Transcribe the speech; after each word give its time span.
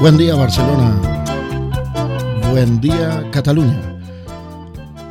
Buen 0.00 0.16
día 0.16 0.36
Barcelona. 0.36 0.94
Buen 2.52 2.80
día 2.80 3.28
Cataluña. 3.32 3.98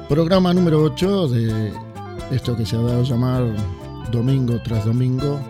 Programa 0.08 0.54
número 0.54 0.82
8 0.84 1.28
de 1.28 1.74
esto 2.32 2.56
que 2.56 2.66
se 2.66 2.78
ha 2.78 2.80
dado 2.80 3.02
a 3.02 3.04
llamar 3.04 3.44
domingo 4.12 4.58
tras 4.64 4.86
domingo. 4.86 5.42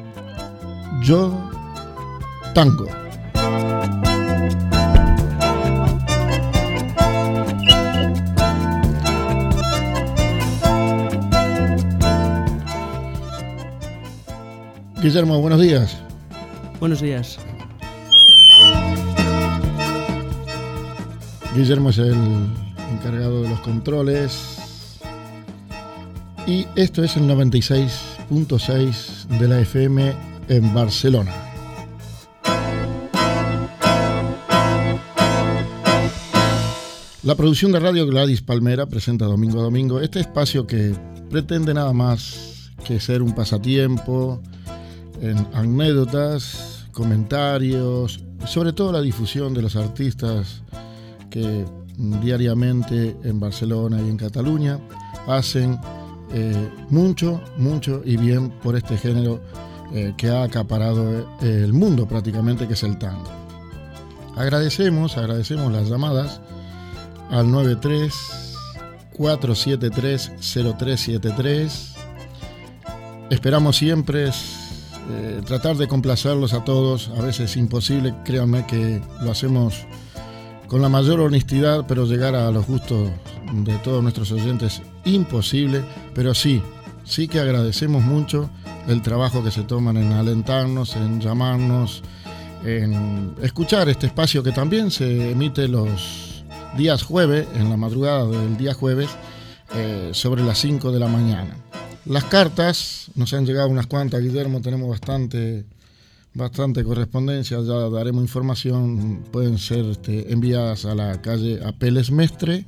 Yo 1.03 1.31
Tango. 2.55 2.87
Guillermo, 14.99 15.39
buenos 15.41 15.61
días. 15.61 15.95
Buenos 16.79 17.01
días. 17.01 17.37
Guillermo 21.57 21.89
es 21.89 21.97
el 21.97 22.13
encargado 22.91 23.41
de 23.41 23.49
los 23.49 23.59
controles. 23.61 24.59
Y 26.45 26.67
esto 26.75 27.03
es 27.03 27.17
el 27.17 27.23
96.6 27.23 29.25
de 29.39 29.47
la 29.47 29.59
FM 29.61 30.15
en 30.49 30.73
Barcelona. 30.75 31.33
La 37.23 37.33
producción 37.33 37.71
de 37.71 37.79
radio 37.79 38.05
Gladys 38.05 38.43
Palmera 38.43 38.85
presenta 38.85 39.25
domingo 39.25 39.59
a 39.59 39.63
domingo 39.63 39.99
este 39.99 40.19
espacio 40.19 40.67
que 40.67 40.93
pretende 41.31 41.73
nada 41.73 41.91
más 41.91 42.69
que 42.85 42.99
ser 42.99 43.23
un 43.23 43.33
pasatiempo 43.33 44.43
en 45.21 45.47
anécdotas, 45.55 46.85
comentarios, 46.91 48.19
sobre 48.45 48.73
todo 48.73 48.91
la 48.91 49.01
difusión 49.01 49.55
de 49.55 49.63
los 49.63 49.75
artistas 49.75 50.61
que 51.29 51.65
diariamente 51.97 53.15
en 53.23 53.39
Barcelona 53.39 53.99
y 54.01 54.09
en 54.09 54.17
Cataluña 54.17 54.79
hacen 55.27 55.79
eh, 56.33 56.69
mucho, 56.89 57.41
mucho 57.57 58.01
y 58.03 58.17
bien 58.17 58.49
por 58.49 58.75
este 58.75 58.97
género 58.97 59.41
eh, 59.93 60.13
que 60.17 60.29
ha 60.29 60.43
acaparado 60.43 61.37
eh, 61.41 61.61
el 61.63 61.73
mundo 61.73 62.07
prácticamente, 62.07 62.67
que 62.67 62.73
es 62.73 62.83
el 62.83 62.97
tango. 62.97 63.31
Agradecemos, 64.35 65.17
agradecemos 65.17 65.71
las 65.71 65.89
llamadas 65.89 66.41
al 67.29 67.51
93 67.51 68.13
473 69.13 70.31
0373. 70.39 71.93
Esperamos 73.29 73.77
siempre 73.77 74.29
tratar 75.45 75.77
de 75.77 75.87
complacerlos 75.87 76.53
a 76.53 76.65
todos, 76.65 77.09
a 77.17 77.21
veces 77.21 77.55
imposible, 77.55 78.13
créanme 78.25 78.65
que 78.67 79.01
lo 79.21 79.31
hacemos 79.31 79.85
con 80.67 80.81
la 80.81 80.89
mayor 80.89 81.21
honestidad, 81.21 81.85
pero 81.87 82.05
llegar 82.05 82.35
a 82.35 82.51
los 82.51 82.67
gustos 82.67 83.09
de 83.53 83.75
todos 83.77 84.03
nuestros 84.03 84.31
oyentes 84.31 84.81
imposible, 85.05 85.83
pero 86.13 86.33
sí, 86.33 86.61
sí 87.05 87.27
que 87.27 87.39
agradecemos 87.39 88.03
mucho 88.03 88.49
el 88.87 89.01
trabajo 89.01 89.43
que 89.43 89.51
se 89.51 89.63
toman 89.63 89.97
en 89.97 90.11
alentarnos, 90.11 90.95
en 90.95 91.21
llamarnos, 91.21 92.03
en 92.63 93.33
escuchar 93.41 93.89
este 93.89 94.07
espacio 94.07 94.43
que 94.43 94.51
también 94.51 94.91
se 94.91 95.31
emite 95.31 95.67
los 95.67 96.43
días 96.77 97.03
jueves, 97.03 97.47
en 97.55 97.69
la 97.69 97.77
madrugada 97.77 98.25
del 98.27 98.57
día 98.57 98.73
jueves, 98.73 99.09
eh, 99.75 100.09
sobre 100.13 100.43
las 100.43 100.59
5 100.59 100.91
de 100.91 100.99
la 100.99 101.07
mañana. 101.07 101.55
Las 102.05 102.25
cartas, 102.25 103.09
nos 103.15 103.33
han 103.33 103.45
llegado 103.45 103.69
unas 103.69 103.87
cuantas, 103.87 104.21
Guillermo, 104.21 104.61
tenemos 104.61 104.89
bastante 104.89 105.65
bastante 106.37 106.83
correspondencia, 106.83 107.59
ya 107.61 107.89
daremos 107.89 108.21
información, 108.21 109.23
pueden 109.31 109.57
ser 109.57 109.85
este, 109.85 110.31
enviadas 110.31 110.85
a 110.85 110.95
la 110.95 111.21
calle 111.21 111.59
Apeles 111.65 112.11
Mestre, 112.11 112.65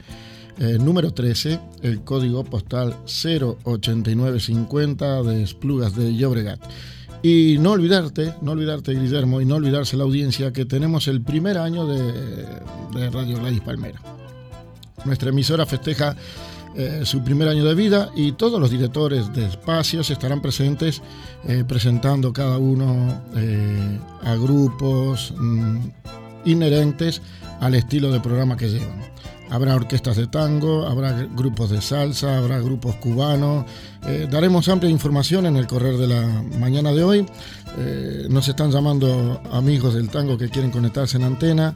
eh, 0.57 0.77
número 0.79 1.13
13, 1.13 1.59
el 1.83 2.01
código 2.01 2.43
postal 2.43 2.97
08950 3.05 5.23
de 5.23 5.43
Esplugas 5.43 5.95
de 5.95 6.15
Llobregat. 6.15 6.59
Y 7.21 7.57
no 7.59 7.71
olvidarte, 7.71 8.33
no 8.41 8.51
olvidarte 8.51 8.93
Guillermo, 8.93 9.41
y 9.41 9.45
no 9.45 9.55
olvidarse 9.55 9.97
la 9.97 10.03
audiencia 10.03 10.51
que 10.51 10.65
tenemos 10.65 11.07
el 11.07 11.21
primer 11.21 11.57
año 11.57 11.85
de, 11.85 12.43
Radio 13.11 13.39
Gladys 13.39 13.61
Palmera. 13.61 14.01
Nuestra 15.05 15.29
emisora 15.29 15.65
festeja 15.65 16.15
eh, 16.75 17.01
su 17.03 17.23
primer 17.23 17.47
año 17.47 17.65
de 17.65 17.73
vida 17.73 18.11
y 18.15 18.33
todos 18.33 18.59
los 18.59 18.69
directores 18.69 19.33
de 19.33 19.47
espacios 19.47 20.11
estarán 20.11 20.39
presentes 20.39 21.01
eh, 21.47 21.63
presentando 21.67 22.31
cada 22.31 22.59
uno 22.59 23.23
eh, 23.35 23.99
a 24.23 24.35
grupos 24.35 25.33
mm, 25.35 25.77
inherentes 26.45 27.23
al 27.59 27.73
estilo 27.73 28.11
de 28.11 28.19
programa 28.19 28.55
que 28.55 28.69
llevan. 28.69 29.01
Habrá 29.49 29.75
orquestas 29.75 30.15
de 30.15 30.27
tango, 30.27 30.85
habrá 30.85 31.11
grupos 31.35 31.71
de 31.71 31.81
salsa, 31.81 32.37
habrá 32.37 32.59
grupos 32.59 32.95
cubanos. 32.97 33.65
daremos 34.29 34.69
amplia 34.69 34.91
información 34.91 35.47
en 35.47 35.57
el 35.57 35.65
correr 35.65 35.97
de 35.97 36.07
la 36.07 36.21
mañana 36.59 36.93
de 36.93 37.03
hoy. 37.03 37.25
nos 38.29 38.47
están 38.47 38.69
llamando 38.69 39.41
amigos 39.51 39.95
del 39.95 40.09
tango 40.09 40.37
que 40.37 40.49
quieren 40.49 40.69
conectarse 40.69 41.17
en 41.17 41.23
antena. 41.23 41.73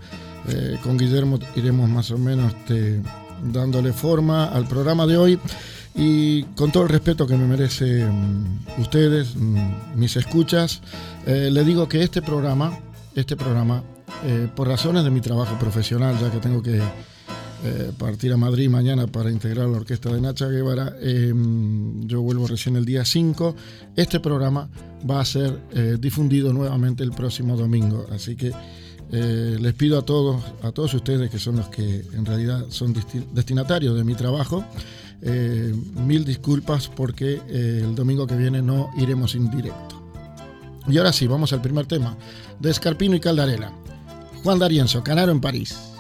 con 0.84 1.00
Guillermo 1.00 1.40
iremos 1.56 1.90
más 1.90 2.12
o 2.12 2.20
menos... 2.20 2.54
Este, 2.54 3.02
dándole 3.52 3.94
forma 3.94 4.46
al 4.46 4.68
programa 4.68 5.06
de 5.06 5.18
hoy 5.18 5.40
y 5.96 6.44
con 6.56 6.72
todo 6.72 6.84
el 6.84 6.90
respeto 6.90 7.28
que 7.28 7.38
me 7.38 7.46
merecen 7.46 8.60
ustedes, 8.80 9.36
mm, 9.36 9.96
mis 9.96 10.16
escuchas, 10.16 10.82
eh, 11.26 11.50
le 11.52 11.64
digo 11.64 11.88
que 11.88 12.02
este 12.02 12.22
programa, 12.22 12.78
este 13.16 13.36
programa, 13.36 13.84
eh, 14.26 14.48
por 14.56 14.68
razones 14.68 15.04
de 15.04 15.12
mi 15.12 15.22
trabajo 15.22 15.58
profesional, 15.60 16.18
ya 16.20 16.32
que 16.32 16.40
tengo 16.40 16.62
que 16.64 16.82
eh, 17.66 17.92
partir 17.98 18.34
a 18.34 18.38
Madrid 18.38 18.70
mañana 18.70 19.08
para 19.08 19.32
integrar 19.32 19.70
la 19.70 19.78
orquesta 19.78 20.12
de 20.12 20.20
Nacha 20.20 20.48
Guevara, 20.48 20.96
yo 21.00 22.22
vuelvo 22.22 22.46
recién 22.46 22.76
el 22.76 22.84
día 22.84 23.06
5, 23.06 23.56
este 23.96 24.20
programa 24.20 24.70
va 25.10 25.22
a 25.22 25.26
ser 25.26 25.62
difundido 25.98 26.52
nuevamente 26.52 27.04
el 27.04 27.12
próximo 27.12 27.56
domingo, 27.56 28.06
así 28.12 28.36
que 28.36 28.52
eh, 29.16 29.58
les 29.60 29.76
pido 29.76 30.00
a 30.00 30.02
todos, 30.02 30.42
a 30.64 30.72
todos 30.72 30.92
ustedes 30.96 31.30
que 31.30 31.38
son 31.38 31.58
los 31.58 31.68
que 31.68 32.04
en 32.14 32.26
realidad 32.26 32.66
son 32.70 32.96
destinatarios 33.32 33.96
de 33.96 34.04
mi 34.04 34.16
trabajo, 34.16 34.66
eh, 35.22 35.72
mil 36.04 36.26
disculpas 36.26 36.88
porque 36.88 37.40
eh, 37.48 37.82
el 37.84 37.94
domingo 37.94 38.26
que 38.26 38.36
viene 38.36 38.64
no 38.64 38.90
iremos 38.98 39.36
en 39.36 39.52
directo. 39.52 40.02
Y 40.88 40.98
ahora 40.98 41.14
sí, 41.14 41.28
vamos 41.28 41.54
al 41.54 41.62
primer 41.62 41.86
tema, 41.86 42.18
de 42.60 42.72
Escarpino 42.72 43.16
y 43.16 43.20
Caldarela. 43.20 43.72
Juan 44.44 44.58
D'Arienzo, 44.58 45.04
Canaro 45.04 45.32
en 45.32 45.42
París. 45.42 45.93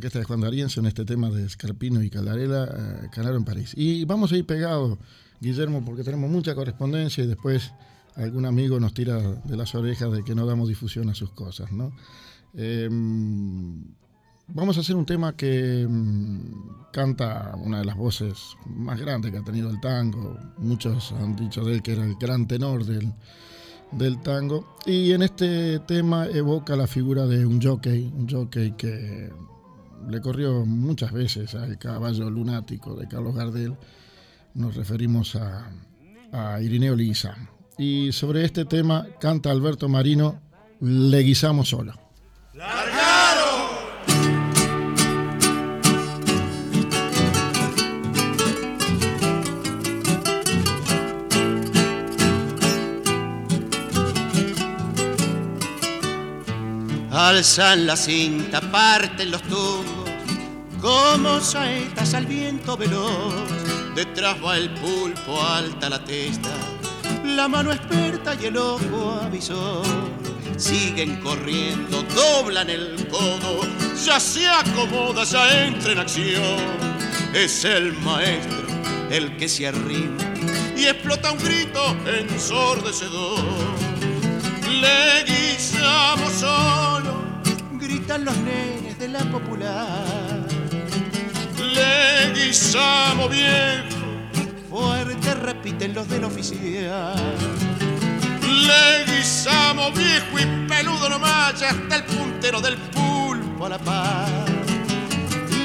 Orquesta 0.00 0.18
de 0.18 0.24
Juan 0.24 0.40
D'Arienzo 0.40 0.80
en 0.80 0.86
este 0.86 1.04
tema 1.04 1.28
de 1.28 1.46
Scarpino 1.46 2.02
y 2.02 2.08
Caldarela, 2.08 2.64
eh, 2.64 3.08
Canaro 3.12 3.36
en 3.36 3.44
París. 3.44 3.74
Y 3.76 4.06
vamos 4.06 4.32
a 4.32 4.36
ir 4.38 4.46
pegados, 4.46 4.98
Guillermo, 5.40 5.84
porque 5.84 6.02
tenemos 6.02 6.30
mucha 6.30 6.54
correspondencia 6.54 7.22
y 7.22 7.26
después 7.26 7.70
algún 8.16 8.46
amigo 8.46 8.80
nos 8.80 8.94
tira 8.94 9.18
de 9.20 9.56
las 9.58 9.74
orejas 9.74 10.10
de 10.10 10.24
que 10.24 10.34
no 10.34 10.46
damos 10.46 10.70
difusión 10.70 11.10
a 11.10 11.14
sus 11.14 11.32
cosas, 11.32 11.70
¿no? 11.70 11.92
Em, 12.54 13.84
vamos 14.48 14.78
a 14.78 14.80
hacer 14.80 14.96
un 14.96 15.04
tema 15.04 15.36
que 15.36 15.86
mm, 15.86 16.90
canta 16.94 17.54
una 17.62 17.80
de 17.80 17.84
las 17.84 17.96
voces 17.96 18.56
más 18.64 18.98
grandes 18.98 19.30
que 19.32 19.36
ha 19.36 19.44
tenido 19.44 19.68
el 19.68 19.82
tango. 19.82 20.38
Muchos 20.56 21.12
han 21.12 21.36
dicho 21.36 21.62
de 21.62 21.74
él 21.74 21.82
que 21.82 21.92
era 21.92 22.06
el 22.06 22.14
gran 22.14 22.48
tenor 22.48 22.86
del, 22.86 23.12
del 23.92 24.18
tango. 24.22 24.76
Y 24.86 25.12
en 25.12 25.20
este 25.20 25.78
tema 25.80 26.26
evoca 26.26 26.74
la 26.74 26.86
figura 26.86 27.26
de 27.26 27.44
un 27.44 27.60
jockey, 27.60 28.10
un 28.16 28.26
jockey 28.26 28.72
que 28.72 29.30
le 30.10 30.20
corrió 30.20 30.66
muchas 30.66 31.12
veces 31.12 31.54
al 31.54 31.78
caballo 31.78 32.28
lunático 32.28 32.94
de 32.94 33.06
Carlos 33.06 33.34
Gardel. 33.34 33.76
Nos 34.54 34.74
referimos 34.74 35.36
a, 35.36 35.70
a 36.32 36.60
Irineo 36.60 36.96
Lisa. 36.96 37.36
Y 37.78 38.12
sobre 38.12 38.44
este 38.44 38.64
tema 38.64 39.06
canta 39.20 39.50
Alberto 39.50 39.88
Marino, 39.88 40.40
Le 40.80 41.20
guisamos 41.20 41.68
solo. 41.68 41.94
Alzan 57.12 57.86
la 57.86 57.96
cinta, 57.96 58.60
parten 58.60 59.30
los 59.30 59.42
tumbos, 59.42 59.99
como 60.80 61.40
saetas 61.40 62.14
al 62.14 62.26
viento 62.26 62.76
veloz. 62.76 63.34
Detrás 63.94 64.36
va 64.44 64.56
el 64.56 64.70
pulpo, 64.74 65.42
alta 65.42 65.88
la 65.88 66.04
testa, 66.04 66.50
la 67.24 67.48
mano 67.48 67.72
experta 67.72 68.34
y 68.40 68.46
el 68.46 68.56
ojo 68.56 69.20
avisó 69.22 69.82
siguen 70.60 71.16
corriendo, 71.22 72.02
doblan 72.14 72.68
el 72.68 73.08
codo, 73.08 73.60
ya 74.04 74.20
se 74.20 74.46
acomoda, 74.46 75.24
ya 75.24 75.64
entra 75.64 75.92
en 75.92 75.98
acción. 75.98 76.58
Es 77.32 77.64
el 77.64 77.94
maestro 77.94 78.66
el 79.10 79.36
que 79.36 79.48
se 79.48 79.68
arrima 79.68 80.18
y 80.76 80.86
explota 80.86 81.32
un 81.32 81.38
grito 81.38 81.96
ensordecedor. 82.06 83.38
Le 84.80 85.24
guisamos 85.24 86.32
solo, 86.32 87.24
gritan 87.80 88.24
los 88.24 88.36
nenes 88.38 88.98
de 88.98 89.08
la 89.08 89.20
popular. 89.30 90.59
Le 91.74 92.32
guisamos 92.34 93.30
viejo, 93.30 93.96
fuerte 94.68 95.34
repiten 95.34 95.94
los 95.94 96.08
del 96.08 96.24
oficial 96.24 97.14
le 98.70 99.04
guisamos 99.04 99.92
viejo 99.94 100.38
y 100.38 100.68
peludo 100.68 101.08
nomás, 101.08 101.58
ya 101.58 101.70
hasta 101.70 101.96
el 101.96 102.04
puntero 102.04 102.60
del 102.60 102.76
pulpo 102.76 103.66
a 103.66 103.68
la 103.70 103.78
paz. 103.78 104.30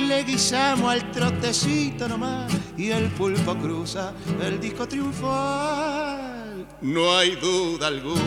Le 0.08 0.24
guisamos 0.24 0.92
al 0.92 1.12
trotecito 1.12 2.08
nomás 2.08 2.52
y 2.78 2.92
el 2.92 3.06
pulpo 3.12 3.56
cruza 3.56 4.14
el 4.42 4.60
disco 4.60 4.88
triunfal. 4.88 6.66
No 6.82 7.18
hay 7.18 7.36
duda 7.36 7.88
alguna, 7.88 8.22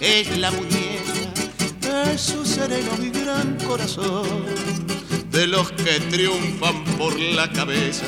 es 0.00 0.38
la 0.38 0.50
muñeca, 0.50 2.12
es 2.12 2.20
su 2.20 2.44
sereno 2.44 2.90
y 3.00 3.10
gran 3.10 3.56
corazón. 3.66 4.81
De 5.32 5.46
los 5.46 5.72
que 5.72 5.98
triunfan 6.10 6.84
por 6.98 7.18
la 7.18 7.50
cabeza, 7.50 8.04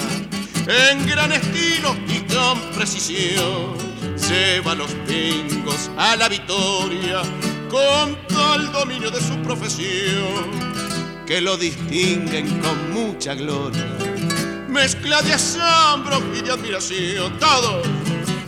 en 0.69 1.06
gran 1.06 1.32
estilo 1.32 1.97
y 2.06 2.21
con 2.32 2.61
precisión 2.76 3.75
lleva 4.29 4.75
los 4.75 4.91
pingos 5.06 5.91
a 5.97 6.17
la 6.17 6.29
victoria 6.29 7.23
con 7.71 8.17
tal 8.29 8.71
dominio 8.73 9.11
de 9.11 9.21
su 9.21 9.37
profesión 9.43 10.75
que 11.26 11.41
lo 11.41 11.56
distinguen 11.56 12.61
con 12.61 12.93
mucha 12.93 13.35
gloria. 13.35 13.87
Mezcla 14.69 15.23
de 15.23 15.32
asombro 15.32 16.23
y 16.37 16.43
de 16.43 16.53
admiración, 16.53 17.38
todos 17.38 17.87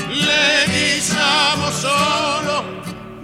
le 0.08 0.94
guisamos 0.96 1.74
solo, 1.74 2.64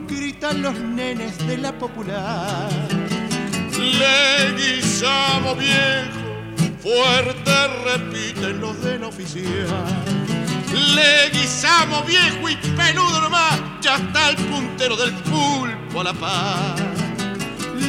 gritan 0.09 0.62
los 0.62 0.78
nenes 0.78 1.38
de 1.47 1.59
la 1.59 1.78
popular. 1.78 3.01
Le 3.79 4.52
guisamos 4.57 5.59
viejo, 5.59 6.21
fuerte 6.81 7.69
repiten 7.85 8.61
los 8.61 8.83
del 8.83 9.05
oficial 9.05 10.12
le 10.95 11.31
guisamos 11.31 12.07
viejo 12.07 12.49
y 12.49 12.57
peludo 12.57 13.21
nomás, 13.21 13.61
ya 13.81 13.97
está 13.97 14.31
el 14.31 14.37
puntero 14.37 14.97
del 14.97 15.12
pulpo 15.12 16.00
a 16.00 16.05
la 16.05 16.12
paz. 16.12 16.81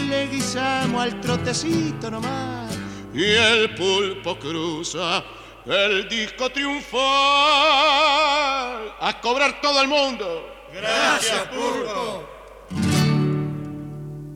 Le 0.09 0.27
guisamos 0.27 1.01
al 1.01 1.21
trotecito 1.21 2.11
nomás 2.11 2.71
y 3.13 3.23
el 3.23 3.73
pulpo 3.75 4.37
cruza 4.37 5.23
el 5.65 6.09
disco 6.09 6.49
triunfal 6.49 7.01
a 8.99 9.19
cobrar 9.21 9.61
todo 9.61 9.81
el 9.81 9.87
mundo. 9.87 10.49
Gracias, 10.73 11.47
pulpo. 11.47 12.32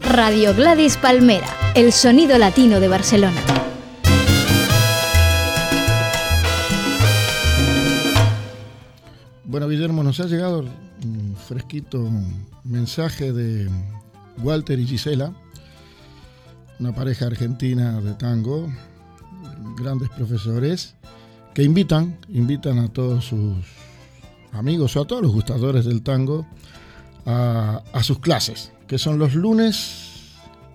Radio 0.10 0.56
Gladys 0.56 0.96
Palmera, 0.96 1.48
el 1.76 1.92
sonido 1.92 2.38
latino 2.38 2.80
de 2.80 2.88
Barcelona. 2.88 3.36
Bueno, 9.44 9.68
Guillermo, 9.68 10.04
nos 10.04 10.22
ha 10.22 10.28
llegado 10.28 10.62
un 11.04 11.36
fresquito 11.36 12.10
mensaje 12.64 13.34
de 13.34 13.70
Walter 14.38 14.80
y 14.80 14.88
Gisela, 14.88 15.34
una 16.80 16.96
pareja 16.96 17.26
argentina 17.26 18.00
de 18.00 18.14
tango, 18.14 18.72
grandes 19.76 20.10
profesores, 20.10 20.96
que 21.54 21.64
invitan, 21.64 22.18
invitan 22.30 22.80
a 22.80 22.88
todos 22.88 23.26
sus 23.26 23.58
amigos 24.54 24.96
o 24.96 25.02
a 25.02 25.06
todos 25.06 25.22
los 25.22 25.34
gustadores 25.34 25.84
del 25.84 26.02
tango 26.02 26.48
a, 27.28 28.04
sus 28.04 28.20
clases, 28.20 28.72
que 28.88 28.98
son 28.98 29.20
los 29.20 29.36
lunes 29.36 30.06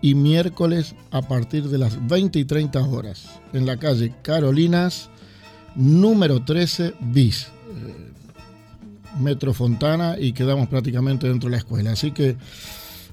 y 0.03 0.15
miércoles 0.15 0.95
a 1.11 1.23
partir 1.23 1.69
de 1.69 1.79
las 1.79 2.07
20 2.07 2.39
y 2.39 2.45
30 2.45 2.81
horas, 2.87 3.41
en 3.53 3.65
la 3.65 3.79
calle 3.79 4.15
Carolinas, 4.23 5.09
número 5.75 6.45
13 6.45 6.95
bis 7.01 7.49
Metro 9.19 9.55
Fontana 9.55 10.17
y 10.19 10.33
quedamos 10.33 10.69
prácticamente 10.69 11.29
dentro 11.29 11.49
de 11.49 11.53
la 11.53 11.59
escuela. 11.59 11.93
Así 11.93 12.13
que 12.13 12.37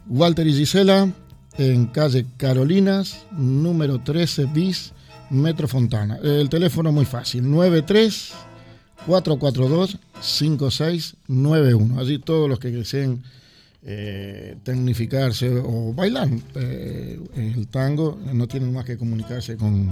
Walter 0.07 0.47
y 0.47 0.53
Gisela 0.53 1.09
en 1.57 1.87
calle 1.87 2.25
Carolinas, 2.37 3.25
número 3.31 3.99
13 3.99 4.45
bis, 4.45 4.93
Metro 5.29 5.67
Fontana. 5.67 6.17
El 6.23 6.49
teléfono 6.49 6.91
muy 6.91 7.05
fácil, 7.05 7.49
93 7.49 8.33
442 9.09 9.97
5691. 10.21 11.99
Allí 11.99 12.19
todos 12.19 12.47
los 12.47 12.59
que 12.59 12.69
deseen 12.69 13.23
eh, 13.81 14.55
tecnificarse 14.61 15.49
o 15.49 15.93
bailar 15.95 16.29
eh, 16.53 17.19
el 17.35 17.67
tango 17.69 18.19
no 18.33 18.47
tienen 18.47 18.71
más 18.71 18.85
que 18.85 18.99
comunicarse 18.99 19.57
con 19.57 19.89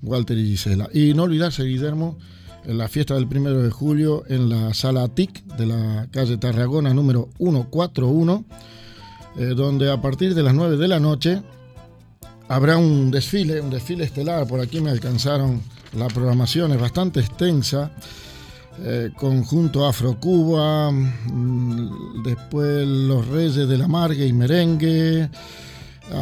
Walter 0.00 0.38
y 0.38 0.50
Gisela. 0.50 0.88
Y 0.92 1.12
no 1.12 1.24
olvidarse, 1.24 1.64
Guillermo, 1.64 2.18
en 2.64 2.78
la 2.78 2.86
fiesta 2.86 3.14
del 3.14 3.26
primero 3.26 3.60
de 3.62 3.70
julio 3.70 4.22
en 4.28 4.48
la 4.48 4.72
sala 4.74 5.08
TIC 5.08 5.44
de 5.56 5.66
la 5.66 6.06
calle 6.12 6.36
Tarragona 6.36 6.94
número 6.94 7.30
141, 7.38 8.44
eh, 9.38 9.44
donde 9.56 9.90
a 9.90 10.00
partir 10.00 10.36
de 10.36 10.42
las 10.44 10.54
9 10.54 10.76
de 10.76 10.86
la 10.86 11.00
noche 11.00 11.42
habrá 12.46 12.76
un 12.76 13.10
desfile, 13.10 13.60
un 13.60 13.70
desfile 13.70 14.04
estelar. 14.04 14.46
Por 14.46 14.60
aquí 14.60 14.80
me 14.80 14.90
alcanzaron 14.90 15.60
la 15.96 16.06
programación, 16.06 16.70
es 16.70 16.80
bastante 16.80 17.18
extensa. 17.18 17.90
Eh, 18.78 19.10
conjunto 19.14 19.86
Afro-Cuba, 19.86 20.90
mm, 20.90 22.22
después 22.24 22.86
Los 22.86 23.28
Reyes 23.28 23.68
de 23.68 23.76
la 23.76 23.86
Marga 23.86 24.24
y 24.24 24.32
Merengue, 24.32 25.28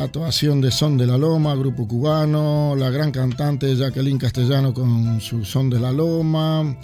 actuación 0.03 0.61
de 0.61 0.71
Son 0.71 0.99
de 0.99 1.07
la 1.07 1.17
Loma, 1.17 1.55
grupo 1.55 1.87
cubano, 1.87 2.75
la 2.77 2.91
gran 2.91 3.13
cantante 3.13 3.75
Jacqueline 3.77 4.19
Castellano 4.19 4.75
con 4.75 5.21
su 5.21 5.45
Son 5.45 5.71
de 5.71 5.79
la 5.79 5.93
Loma, 5.93 6.77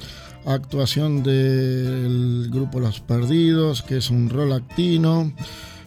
actuación 0.47 1.23
del 1.25 2.49
grupo 2.51 2.79
Los 2.79 3.01
Perdidos, 3.01 3.83
que 3.83 3.97
es 3.97 4.09
un 4.09 4.31
rol 4.31 4.53
actino, 4.53 5.33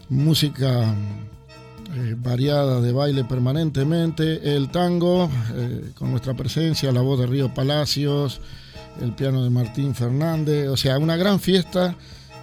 música 0.09 0.93
eh, 1.95 2.15
variada 2.17 2.81
de 2.81 2.91
baile 2.91 3.24
permanentemente, 3.24 4.55
el 4.55 4.69
tango, 4.69 5.29
eh, 5.55 5.91
con 5.95 6.12
nuestra 6.12 6.33
presencia, 6.33 6.91
la 6.91 7.01
voz 7.01 7.19
de 7.19 7.27
Río 7.27 7.53
Palacios, 7.53 8.41
el 9.01 9.13
piano 9.13 9.44
de 9.44 9.50
Martín 9.50 9.96
Fernández, 9.96 10.68
o 10.70 10.77
sea, 10.77 10.98
una 10.98 11.18
gran 11.18 11.39
fiesta. 11.39 11.96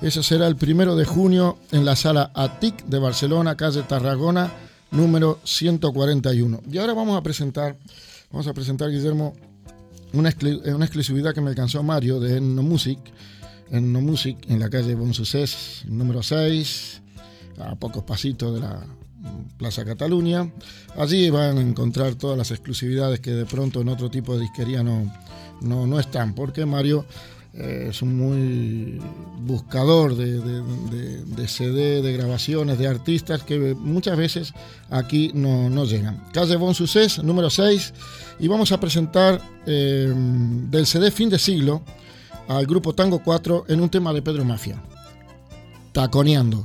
Eso 0.02 0.22
será 0.22 0.46
el 0.46 0.56
primero 0.56 0.96
de 0.96 1.04
junio 1.04 1.58
en 1.72 1.84
la 1.84 1.96
sala 1.96 2.30
ATIC 2.34 2.84
de 2.84 2.98
Barcelona, 2.98 3.56
calle 3.56 3.82
Tarragona, 3.82 4.52
número 4.90 5.38
141. 5.44 6.62
Y 6.70 6.78
ahora 6.78 6.94
vamos 6.94 7.16
a 7.16 7.22
presentar, 7.22 7.76
vamos 8.30 8.46
a 8.46 8.52
presentar, 8.52 8.90
Guillermo, 8.90 9.34
una, 10.12 10.34
una 10.74 10.84
exclusividad 10.84 11.34
que 11.34 11.40
me 11.40 11.50
alcanzó 11.50 11.82
Mario 11.82 12.20
de 12.20 12.38
Enno 12.38 12.62
Music, 12.62 12.98
Enno 13.70 14.00
Music 14.00 14.38
en 14.48 14.60
la 14.60 14.68
calle 14.68 14.94
Bonsucés, 14.94 15.84
número 15.86 16.22
6, 16.22 17.02
a 17.58 17.74
pocos 17.76 18.04
pasitos 18.04 18.54
de 18.54 18.60
la 18.60 18.86
Plaza 19.56 19.84
Cataluña. 19.84 20.50
Allí 20.96 21.30
van 21.30 21.58
a 21.58 21.60
encontrar 21.60 22.14
todas 22.14 22.36
las 22.36 22.50
exclusividades 22.50 23.20
que 23.20 23.32
de 23.32 23.46
pronto 23.46 23.80
en 23.80 23.88
otro 23.88 24.10
tipo 24.10 24.34
de 24.34 24.42
disquería 24.42 24.82
no, 24.82 25.12
no, 25.60 25.86
no 25.86 25.98
están, 25.98 26.34
porque 26.34 26.66
Mario 26.66 27.06
eh, 27.58 27.86
es 27.88 28.02
un 28.02 28.18
muy 28.18 29.00
buscador 29.40 30.14
de, 30.14 30.40
de, 30.40 31.48
CD, 31.48 32.02
de 32.02 32.12
grabaciones, 32.12 32.78
de 32.78 32.86
artistas 32.86 33.42
que 33.42 33.74
muchas 33.74 34.18
veces 34.18 34.52
aquí 34.90 35.30
no, 35.32 35.70
no 35.70 35.86
llegan. 35.86 36.22
Calle 36.34 36.56
Bon 36.56 36.74
Success, 36.74 37.22
número 37.22 37.48
6, 37.48 37.94
y 38.40 38.48
vamos 38.48 38.72
a 38.72 38.80
presentar 38.80 39.40
eh, 39.66 40.12
del 40.14 40.86
CD 40.86 41.10
Fin 41.10 41.30
de 41.30 41.38
Siglo 41.38 41.82
al 42.46 42.66
grupo 42.66 42.94
Tango 42.94 43.22
4 43.22 43.64
en 43.68 43.80
un 43.80 43.88
tema 43.88 44.12
de 44.12 44.20
Pedro 44.20 44.44
Mafia, 44.44 44.82
Taconeando. 45.92 46.62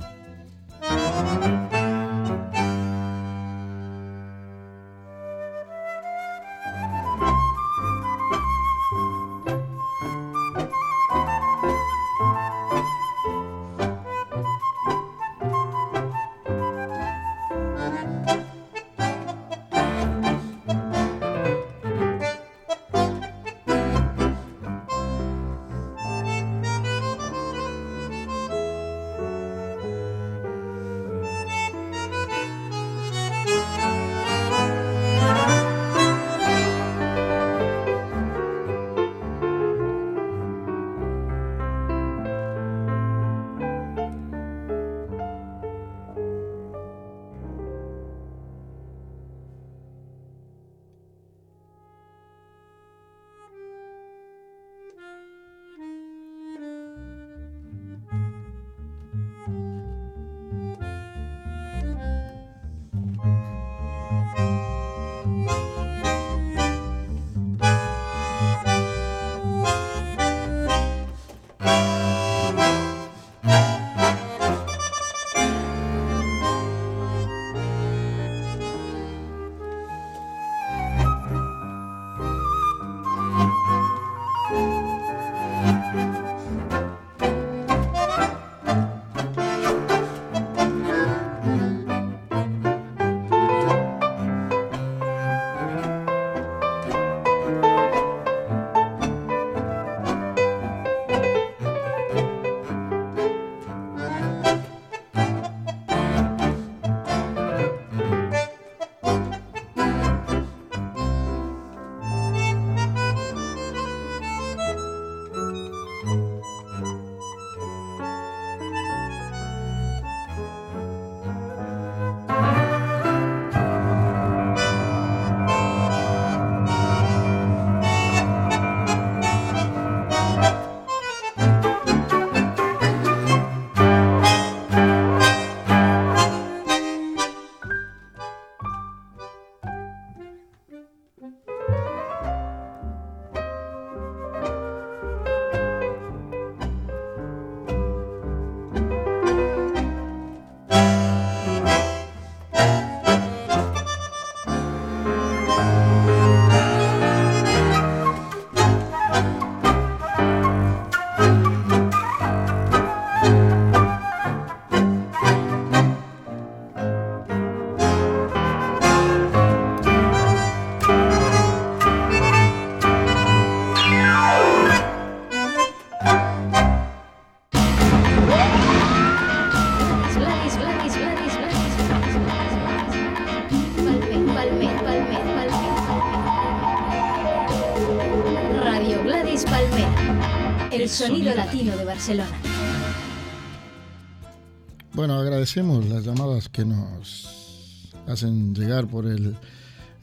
Bueno, 194.93 195.15
agradecemos 195.15 195.85
las 195.87 196.03
llamadas 196.03 196.49
que 196.49 196.65
nos 196.65 197.89
hacen 198.07 198.53
llegar 198.53 198.87
por 198.87 199.05
el 199.07 199.35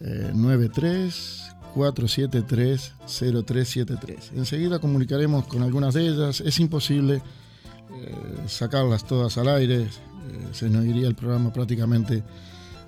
93 0.00 1.48
473 1.74 2.94
0373. 3.06 4.32
Enseguida 4.36 4.78
comunicaremos 4.78 5.46
con 5.46 5.62
algunas 5.62 5.94
de 5.94 6.08
ellas. 6.08 6.40
Es 6.40 6.58
imposible 6.58 7.16
eh, 7.16 8.14
sacarlas 8.46 9.04
todas 9.06 9.38
al 9.38 9.48
aire. 9.48 9.82
Eh, 9.82 9.88
se 10.52 10.68
nos 10.68 10.84
iría 10.84 11.08
el 11.08 11.14
programa 11.14 11.52
prácticamente 11.52 12.22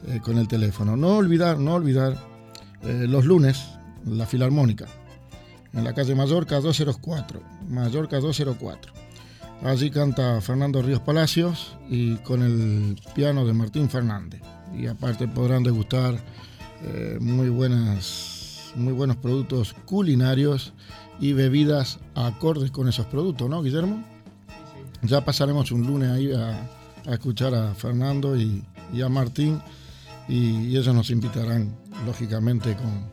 eh, 0.08 0.20
con 0.22 0.38
el 0.38 0.48
teléfono. 0.48 0.96
No 0.96 1.16
olvidar, 1.16 1.58
no 1.58 1.74
olvidar 1.74 2.30
los 2.82 3.26
lunes 3.26 3.62
la 4.06 4.24
filarmónica 4.24 4.86
en 5.74 5.84
la 5.84 5.92
calle 5.92 6.14
Mallorca 6.14 6.60
204. 6.60 7.42
Mallorca 7.70 8.18
204. 8.18 8.92
Allí 9.62 9.90
canta 9.90 10.40
Fernando 10.40 10.82
Ríos 10.82 11.00
Palacios 11.00 11.76
y 11.88 12.16
con 12.16 12.42
el 12.42 13.00
piano 13.14 13.46
de 13.46 13.52
Martín 13.52 13.88
Fernández. 13.88 14.40
Y 14.76 14.86
aparte 14.86 15.28
podrán 15.28 15.62
degustar 15.62 16.18
eh, 16.82 17.18
muy, 17.20 17.48
buenas, 17.48 18.72
muy 18.74 18.92
buenos 18.92 19.16
productos 19.16 19.74
culinarios 19.84 20.72
y 21.20 21.34
bebidas 21.34 21.98
acordes 22.14 22.70
con 22.70 22.88
esos 22.88 23.06
productos, 23.06 23.48
¿no, 23.48 23.62
Guillermo? 23.62 24.02
Ya 25.02 25.24
pasaremos 25.24 25.70
un 25.72 25.86
lunes 25.86 26.10
ahí 26.10 26.32
a, 26.32 26.68
escuchar 27.12 27.54
a 27.54 27.74
Fernando 27.74 28.36
y, 28.36 28.64
a 29.02 29.08
Martín 29.08 29.60
y, 30.28 30.76
ellos 30.76 30.94
nos 30.94 31.10
invitarán, 31.10 31.76
lógicamente, 32.06 32.76
con, 32.76 33.10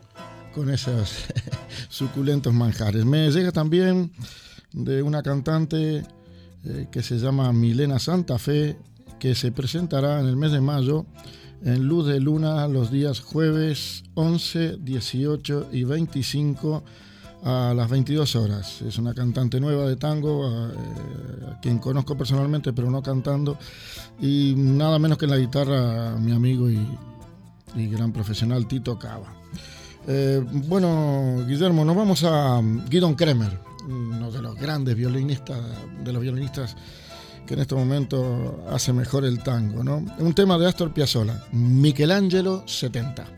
con 0.54 0.72
esos 0.72 1.26
suculentos 1.90 2.54
manjares. 2.54 3.04
Me 3.04 3.30
llega 3.30 3.52
también 3.52 4.10
de 4.78 5.02
una 5.02 5.22
cantante 5.22 6.04
eh, 6.64 6.86
que 6.90 7.02
se 7.02 7.18
llama 7.18 7.52
Milena 7.52 7.98
Santa 7.98 8.38
Fe, 8.38 8.78
que 9.18 9.34
se 9.34 9.50
presentará 9.50 10.20
en 10.20 10.26
el 10.26 10.36
mes 10.36 10.52
de 10.52 10.60
mayo 10.60 11.04
en 11.64 11.84
Luz 11.88 12.06
de 12.06 12.20
Luna 12.20 12.68
los 12.68 12.90
días 12.92 13.20
jueves 13.20 14.04
11, 14.14 14.78
18 14.80 15.70
y 15.72 15.82
25 15.82 16.84
a 17.42 17.72
las 17.74 17.90
22 17.90 18.36
horas. 18.36 18.82
Es 18.82 18.98
una 18.98 19.14
cantante 19.14 19.58
nueva 19.58 19.88
de 19.88 19.96
tango, 19.96 20.46
a, 20.46 20.68
eh, 20.68 20.76
quien 21.60 21.78
conozco 21.78 22.16
personalmente, 22.16 22.72
pero 22.72 22.90
no 22.90 23.02
cantando. 23.02 23.58
Y 24.20 24.54
nada 24.56 25.00
menos 25.00 25.18
que 25.18 25.24
en 25.24 25.32
la 25.32 25.38
guitarra, 25.38 26.16
mi 26.18 26.32
amigo 26.32 26.70
y, 26.70 26.78
gran 27.74 28.12
profesional 28.12 28.66
Tito 28.66 28.98
Cava. 28.98 29.34
Eh, 30.06 30.44
bueno, 30.66 31.44
Guillermo, 31.46 31.84
nos 31.84 31.96
vamos 31.96 32.24
a 32.24 32.60
Guidon 32.88 33.14
Kremer, 33.14 33.67
uno 33.88 34.30
de 34.30 34.42
los 34.42 34.54
grandes 34.54 34.94
violinistas, 34.94 35.58
de 36.04 36.12
los 36.12 36.22
violinistas 36.22 36.76
que 37.46 37.54
en 37.54 37.60
este 37.60 37.74
momento 37.74 38.64
hace 38.70 38.92
mejor 38.92 39.24
el 39.24 39.42
tango, 39.42 39.82
¿no? 39.82 40.04
Un 40.18 40.34
tema 40.34 40.58
de 40.58 40.66
Astor 40.66 40.92
Piazzolla, 40.92 41.42
Michelangelo 41.52 42.62
70. 42.66 43.37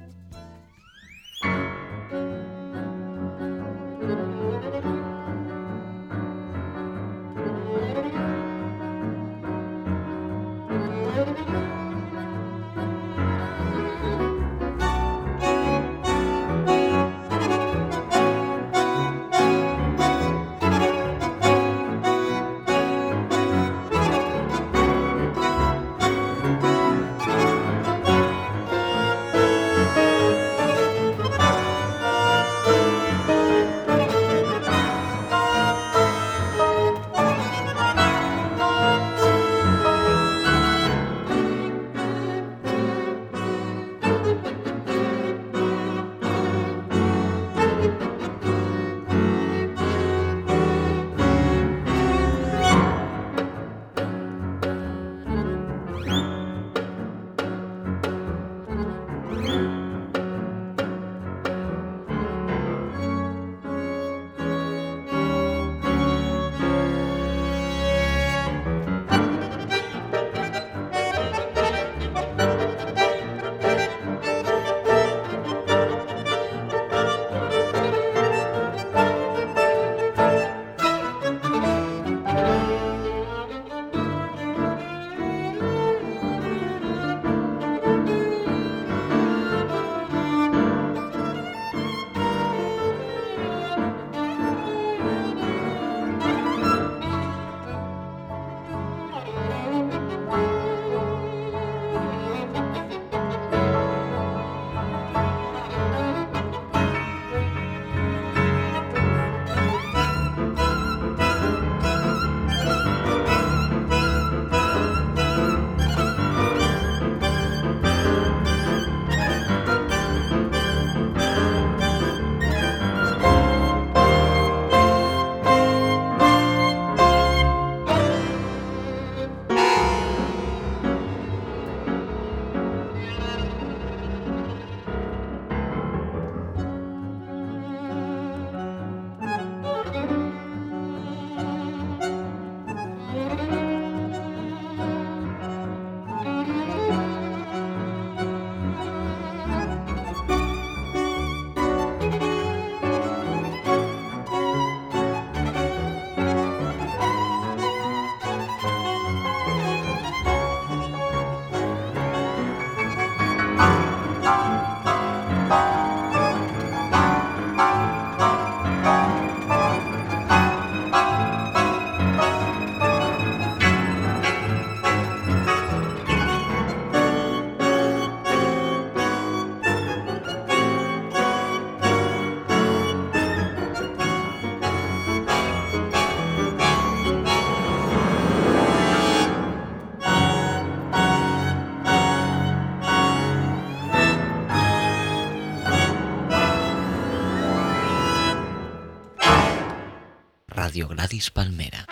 Gladys 200.91 201.31
Palmera. 201.31 201.87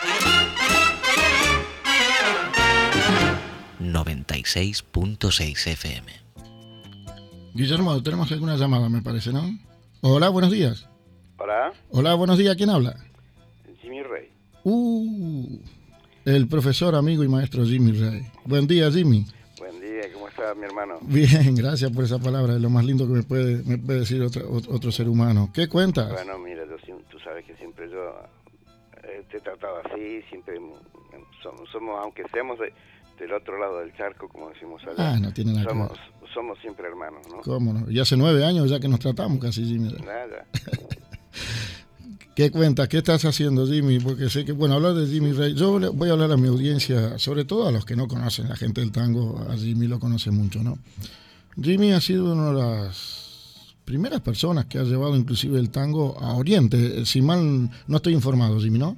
96.6 3.79 5.67
FM. 5.67 6.11
Guillermo, 7.53 8.03
tenemos 8.03 8.29
alguna 8.33 8.57
llamada, 8.57 8.89
me 8.89 9.01
parece, 9.01 9.31
¿no? 9.31 9.57
Hola, 10.01 10.27
buenos 10.27 10.51
días. 10.51 10.85
Hola. 11.37 11.71
Hola, 11.91 12.13
buenos 12.15 12.37
días. 12.37 12.57
¿Quién 12.57 12.69
habla? 12.69 12.97
Jimmy 13.81 14.03
Rey. 14.03 14.29
Uh, 14.65 15.59
el 16.25 16.49
profesor, 16.49 16.93
amigo 16.95 17.23
y 17.23 17.29
maestro 17.29 17.63
Jimmy 17.65 17.93
Rey. 17.93 18.27
Buen 18.43 18.67
día, 18.67 18.91
Jimmy. 18.91 19.25
Buen 19.57 19.79
día, 19.79 20.11
¿cómo 20.13 20.27
está 20.27 20.53
mi 20.53 20.65
hermano? 20.65 20.99
Bien, 21.01 21.55
gracias 21.55 21.89
por 21.91 22.03
esa 22.03 22.19
palabra. 22.19 22.55
Es 22.55 22.61
lo 22.61 22.69
más 22.69 22.83
lindo 22.83 23.07
que 23.07 23.13
me 23.13 23.23
puede, 23.23 23.63
me 23.63 23.77
puede 23.77 23.99
decir 24.01 24.21
otro, 24.21 24.45
otro 24.51 24.91
ser 24.91 25.07
humano. 25.07 25.51
¿Qué 25.53 25.69
cuentas? 25.69 26.11
Bueno, 26.11 26.37
mira, 26.37 26.58
te 29.29 29.37
he 29.37 29.41
tratado 29.41 29.81
así, 29.85 30.21
siempre 30.29 30.59
somos, 31.41 31.99
aunque 32.01 32.23
seamos 32.31 32.59
del 32.59 33.33
otro 33.33 33.59
lado 33.59 33.79
del 33.79 33.95
charco, 33.95 34.27
como 34.27 34.49
decimos 34.49 34.81
allá, 34.83 35.13
ah, 35.13 35.19
no 35.19 35.31
tiene 35.33 35.53
nada 35.53 35.69
somos, 35.69 35.91
somos 36.33 36.59
siempre 36.59 36.87
hermanos, 36.87 37.21
¿no? 37.29 37.41
¿Cómo 37.41 37.73
no? 37.73 37.91
Y 37.91 37.99
hace 37.99 38.17
nueve 38.17 38.45
años 38.45 38.69
ya 38.69 38.79
que 38.79 38.87
nos 38.87 38.99
tratamos 38.99 39.39
casi, 39.39 39.65
Jimmy. 39.65 39.93
Nada. 39.93 40.45
¿Qué 42.35 42.51
cuentas? 42.51 42.87
¿Qué 42.87 42.99
estás 42.99 43.25
haciendo, 43.25 43.67
Jimmy? 43.67 43.99
Porque 43.99 44.29
sé 44.29 44.45
que, 44.45 44.53
bueno, 44.53 44.75
hablar 44.75 44.93
de 44.93 45.05
Jimmy 45.07 45.33
Rey, 45.33 45.53
yo 45.55 45.77
voy 45.93 46.09
a 46.09 46.13
hablar 46.13 46.31
a 46.31 46.37
mi 46.37 46.47
audiencia, 46.47 47.19
sobre 47.19 47.43
todo 47.43 47.67
a 47.67 47.71
los 47.71 47.83
que 47.83 47.97
no 47.97 48.07
conocen, 48.07 48.47
la 48.47 48.55
gente 48.55 48.79
del 48.79 48.93
tango, 48.93 49.45
a 49.49 49.57
Jimmy 49.57 49.87
lo 49.87 49.99
conoce 49.99 50.31
mucho, 50.31 50.63
¿no? 50.63 50.79
Jimmy 51.61 51.91
ha 51.91 51.99
sido 51.99 52.31
una 52.31 52.53
de 52.53 52.53
las 52.53 53.75
primeras 53.83 54.21
personas 54.21 54.67
que 54.67 54.77
ha 54.77 54.83
llevado 54.83 55.17
inclusive 55.17 55.59
el 55.59 55.69
tango 55.69 56.17
a 56.17 56.35
Oriente, 56.35 57.05
si 57.05 57.21
mal 57.21 57.69
no 57.87 57.97
estoy 57.97 58.13
informado, 58.13 58.57
Jimmy, 58.59 58.79
¿no? 58.79 58.95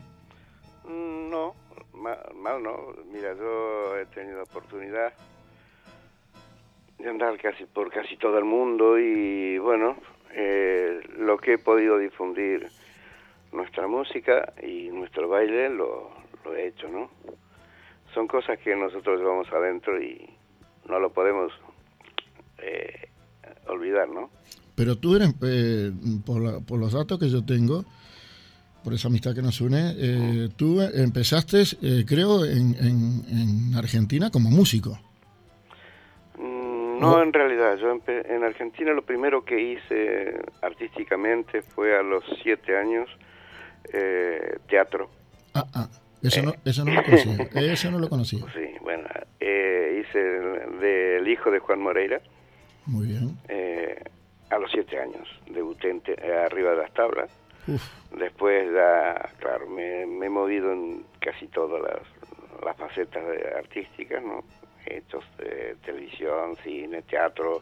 No. 2.60 2.94
Mira, 3.12 3.34
yo 3.36 3.98
he 3.98 4.06
tenido 4.08 4.44
oportunidad 4.44 5.14
de 7.00 7.10
andar 7.10 7.38
casi 7.40 7.66
por 7.66 7.92
casi 7.92 8.16
todo 8.18 8.38
el 8.38 8.46
mundo 8.46 9.00
y 9.00 9.58
bueno, 9.58 9.98
eh, 10.34 11.02
lo 11.18 11.38
que 11.38 11.54
he 11.54 11.58
podido 11.58 11.98
difundir 11.98 12.70
nuestra 13.52 13.88
música 13.88 14.54
y 14.62 14.90
nuestro 14.90 15.28
baile 15.28 15.70
lo, 15.70 16.12
lo 16.46 16.56
he 16.56 16.68
hecho, 16.68 16.88
¿no? 16.90 17.10
Son 18.14 18.28
cosas 18.28 18.60
que 18.60 18.76
nosotros 18.76 19.20
llevamos 19.20 19.52
adentro 19.52 20.02
y 20.02 20.30
no 20.88 21.00
lo 21.00 21.12
podemos 21.12 21.52
eh, 22.60 23.10
olvidar, 23.68 24.10
¿no? 24.10 24.30
Pero 24.76 24.96
tú 24.98 25.16
eres, 25.16 25.34
eh, 25.44 25.92
por, 26.26 26.42
la- 26.42 26.60
por 26.60 26.80
los 26.80 26.94
datos 26.94 27.20
que 27.20 27.30
yo 27.30 27.44
tengo, 27.46 27.84
por 28.84 28.94
esa 28.94 29.08
amistad 29.10 29.34
que 29.36 29.41
nos 29.41 29.62
une, 29.62 29.94
eh, 29.98 30.50
tú 30.56 30.82
empezaste, 30.82 31.62
eh, 31.82 32.04
creo, 32.08 32.46
en, 32.46 32.76
en- 32.76 33.24
en 33.30 33.76
Argentina 33.76 34.30
como 34.32 34.50
músico. 34.50 35.00
Mm, 36.38 37.00
No, 37.00 37.22
en 37.22 37.34
realidad, 37.34 37.78
yo 37.78 38.00
en 38.08 38.44
Argentina 38.44 38.91
lo 38.94 39.04
primero 39.04 39.44
que 39.44 39.60
hice 39.74 40.39
artísticamente 40.62 41.62
fue 41.62 41.98
a 41.98 42.04
los 42.04 42.24
siete 42.44 42.78
años 42.78 43.10
eh, 43.94 44.58
teatro. 44.70 45.10
Ah, 45.54 45.65
ah, 45.74 45.89
eso 46.22 46.41
no, 46.44 46.54
eso 46.63 46.86
no 46.86 46.94
lo 46.94 47.04
conocía. 47.04 47.50
Eso 47.74 47.91
no 47.91 48.00
lo 48.00 48.10
conocía. 48.10 48.39
Sí, 48.54 48.65
bueno, 48.82 49.08
eh, 49.39 50.04
hice 50.08 50.20
el- 50.20 50.80
del 50.80 51.28
hijo 51.28 51.50
de 51.50 51.60
Juan 51.60 51.82
Moreira 51.82 52.22
Muy 52.86 53.08
bien. 53.08 53.38
eh, 53.50 53.96
a 54.52 54.58
los 54.60 54.70
siete 54.72 55.00
años. 55.00 55.28
Debuté 55.52 55.89
en 55.89 56.02
te- 56.02 56.13
eh, 56.13 56.34
arriba 56.46 56.72
de 56.72 56.78
las 56.78 56.94
tablas. 56.94 57.30
Después 58.12 58.71
ya, 58.74 59.30
claro, 59.39 59.67
me, 59.67 60.04
he 60.04 60.30
movido 60.30 60.71
en 60.71 61.06
casi 61.19 61.47
todas 61.47 61.82
las, 61.82 62.02
las 62.65 62.78
facetas 62.78 63.24
artísticas, 63.56 64.24
¿no? 64.24 64.43
He 64.86 64.97
hecho 64.97 65.19
eh, 65.39 65.76
televisión, 65.84 66.58
cine, 66.63 67.04
teatro, 67.04 67.62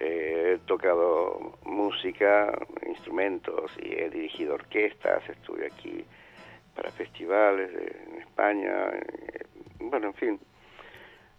eh, 0.00 0.54
he 0.54 0.58
tocado 0.66 1.58
música, 1.64 2.52
instrumentos 2.86 3.70
y 3.82 3.92
he 3.92 4.10
dirigido 4.10 4.54
orquestas, 4.54 5.28
estuve 5.28 5.66
aquí 5.66 6.04
para 6.74 6.90
festivales 6.90 7.70
en 7.72 8.20
España, 8.20 8.88
eh, 8.92 9.44
bueno, 9.78 10.08
en 10.08 10.14
fin, 10.14 10.40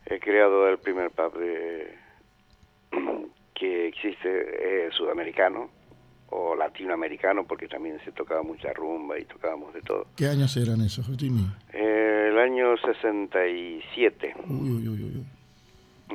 he 0.05 0.19
creado 0.19 0.69
el 0.69 0.77
primer 0.77 1.11
pub 1.11 1.33
que 3.53 3.87
existe 3.87 4.85
eh, 4.85 4.91
sudamericano 4.91 5.69
o 6.37 6.55
latinoamericano 6.55 7.45
porque 7.45 7.67
también 7.67 7.97
se 8.03 8.11
tocaba 8.11 8.43
mucha 8.43 8.73
rumba 8.73 9.17
y 9.19 9.25
tocábamos 9.25 9.73
de 9.73 9.81
todo. 9.81 10.07
¿qué 10.17 10.27
años 10.27 10.55
eran 10.57 10.81
esos, 10.81 11.05
Jimmy? 11.17 11.45
Eh, 11.73 12.27
el 12.31 12.37
año 12.39 12.75
67, 12.77 14.33
Uy, 14.47 14.69
uy, 14.69 14.87
uy, 14.89 15.03
uy. 15.03 15.25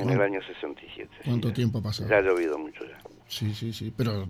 en 0.03 0.11
el 0.11 0.21
año 0.21 0.41
67. 0.43 1.09
sí, 1.19 1.23
¿Cuánto 1.25 1.49
ya- 1.49 1.55
tiempo 1.55 1.79
ha 1.79 1.83
pasado? 1.83 2.09
Ya 2.11 2.17
ha 2.19 2.21
llovido 2.21 2.59
mucho 2.59 2.85
ya. 2.85 2.99
Sí, 3.31 3.55
sí, 3.55 3.73
sí, 3.73 3.93
pero 3.97 4.27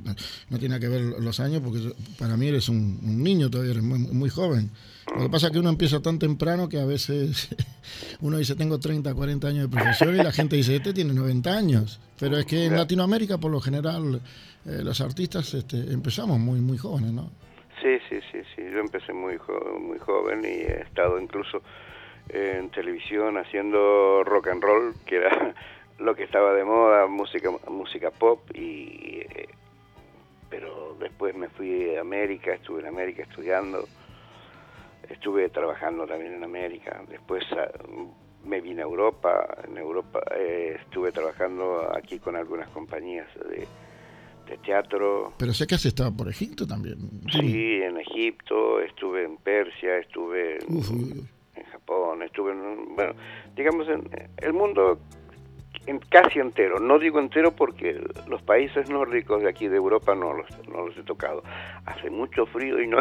no 0.50 0.58
tiene 0.58 0.78
que 0.78 0.86
ver 0.86 1.00
los 1.00 1.40
años 1.40 1.62
porque 1.64 1.80
para 2.18 2.36
mí 2.36 2.48
eres 2.48 2.68
un, 2.68 3.00
un 3.02 3.22
niño 3.22 3.48
todavía, 3.48 3.72
eres 3.72 3.82
muy, 3.82 3.98
muy 3.98 4.28
joven. 4.28 4.70
Lo 5.16 5.22
que 5.22 5.28
pasa 5.30 5.46
es 5.46 5.52
que 5.54 5.58
uno 5.58 5.70
empieza 5.70 6.00
tan 6.00 6.18
temprano 6.18 6.68
que 6.68 6.78
a 6.78 6.84
veces 6.84 7.48
uno 8.20 8.36
dice 8.36 8.54
tengo 8.56 8.78
30, 8.78 9.14
40 9.14 9.48
años 9.48 9.70
de 9.70 9.74
profesión 9.76 10.14
y 10.14 10.18
la 10.18 10.30
gente 10.32 10.56
dice 10.56 10.76
este 10.76 10.92
tiene 10.92 11.14
90 11.14 11.50
años. 11.50 11.98
Pero 12.20 12.36
es 12.36 12.44
que 12.44 12.66
en. 12.66 12.76
Latinoamérica 12.76 13.38
por 13.38 13.50
lo 13.50 13.60
general 13.60 14.20
eh, 14.66 14.80
los 14.84 15.00
artistas 15.00 15.54
este, 15.54 15.78
empezamos 15.92 16.38
muy, 16.38 16.60
muy 16.60 16.76
jóvenes, 16.76 17.12
¿no? 17.12 17.30
Sí, 17.82 17.96
sí, 18.10 18.16
sí, 18.30 18.38
sí. 18.54 18.62
Yo 18.70 18.80
empecé 18.80 19.14
muy, 19.14 19.38
jo- 19.38 19.78
muy 19.80 19.98
joven 19.98 20.42
y 20.44 20.48
he 20.48 20.82
estado 20.82 21.18
incluso 21.18 21.62
en 22.28 22.70
televisión 22.70 23.38
haciendo 23.38 24.22
rock 24.24 24.48
and 24.48 24.62
roll, 24.62 24.94
que 25.06 25.16
era 25.16 25.54
lo 26.00 26.14
que 26.14 26.24
estaba 26.24 26.52
de 26.54 26.64
moda, 26.64 27.06
música, 27.06 27.50
música 27.68 28.10
pop 28.10 28.40
y 28.54 29.20
eh, 29.20 29.48
pero 30.48 30.96
después 30.98 31.34
me 31.36 31.48
fui 31.48 31.94
a 31.94 32.00
América, 32.00 32.54
estuve 32.54 32.80
en 32.80 32.88
América 32.88 33.22
estudiando, 33.22 33.86
estuve 35.08 35.48
trabajando 35.48 36.06
también 36.06 36.34
en 36.34 36.44
América, 36.44 37.02
después 37.08 37.44
ah, 37.52 37.70
me 38.44 38.60
vine 38.60 38.82
a 38.82 38.84
Europa, 38.84 39.46
en 39.68 39.78
Europa 39.78 40.20
eh, 40.36 40.78
estuve 40.80 41.12
trabajando 41.12 41.88
aquí 41.96 42.18
con 42.18 42.34
algunas 42.34 42.68
compañías 42.70 43.28
de, 43.48 43.68
de 44.50 44.58
teatro, 44.64 45.32
Pero 45.38 45.52
sé 45.52 45.66
que 45.66 45.76
has 45.76 45.84
estado 45.84 46.16
por 46.16 46.28
Egipto 46.28 46.66
también. 46.66 46.98
Sí, 47.30 47.80
en 47.82 47.98
Egipto, 47.98 48.80
estuve 48.80 49.24
en 49.24 49.36
Persia, 49.36 49.98
estuve 49.98 50.56
en, 50.56 51.28
en 51.54 51.64
Japón, 51.66 52.22
estuve 52.22 52.52
en, 52.52 52.96
bueno, 52.96 53.14
digamos, 53.54 53.86
en 53.88 54.10
el 54.38 54.52
mundo 54.52 54.98
en 55.86 55.98
casi 55.98 56.38
entero. 56.38 56.78
No 56.78 56.98
digo 56.98 57.18
entero 57.18 57.52
porque 57.52 58.00
los 58.28 58.42
países 58.42 58.88
nórdicos 58.90 59.42
de 59.42 59.48
aquí 59.48 59.68
de 59.68 59.76
Europa 59.76 60.14
no 60.14 60.32
los, 60.34 60.46
no 60.68 60.86
los 60.86 60.96
he 60.96 61.02
tocado. 61.02 61.42
Hace 61.86 62.10
mucho 62.10 62.46
frío 62.46 62.80
y 62.82 62.86
no, 62.86 62.98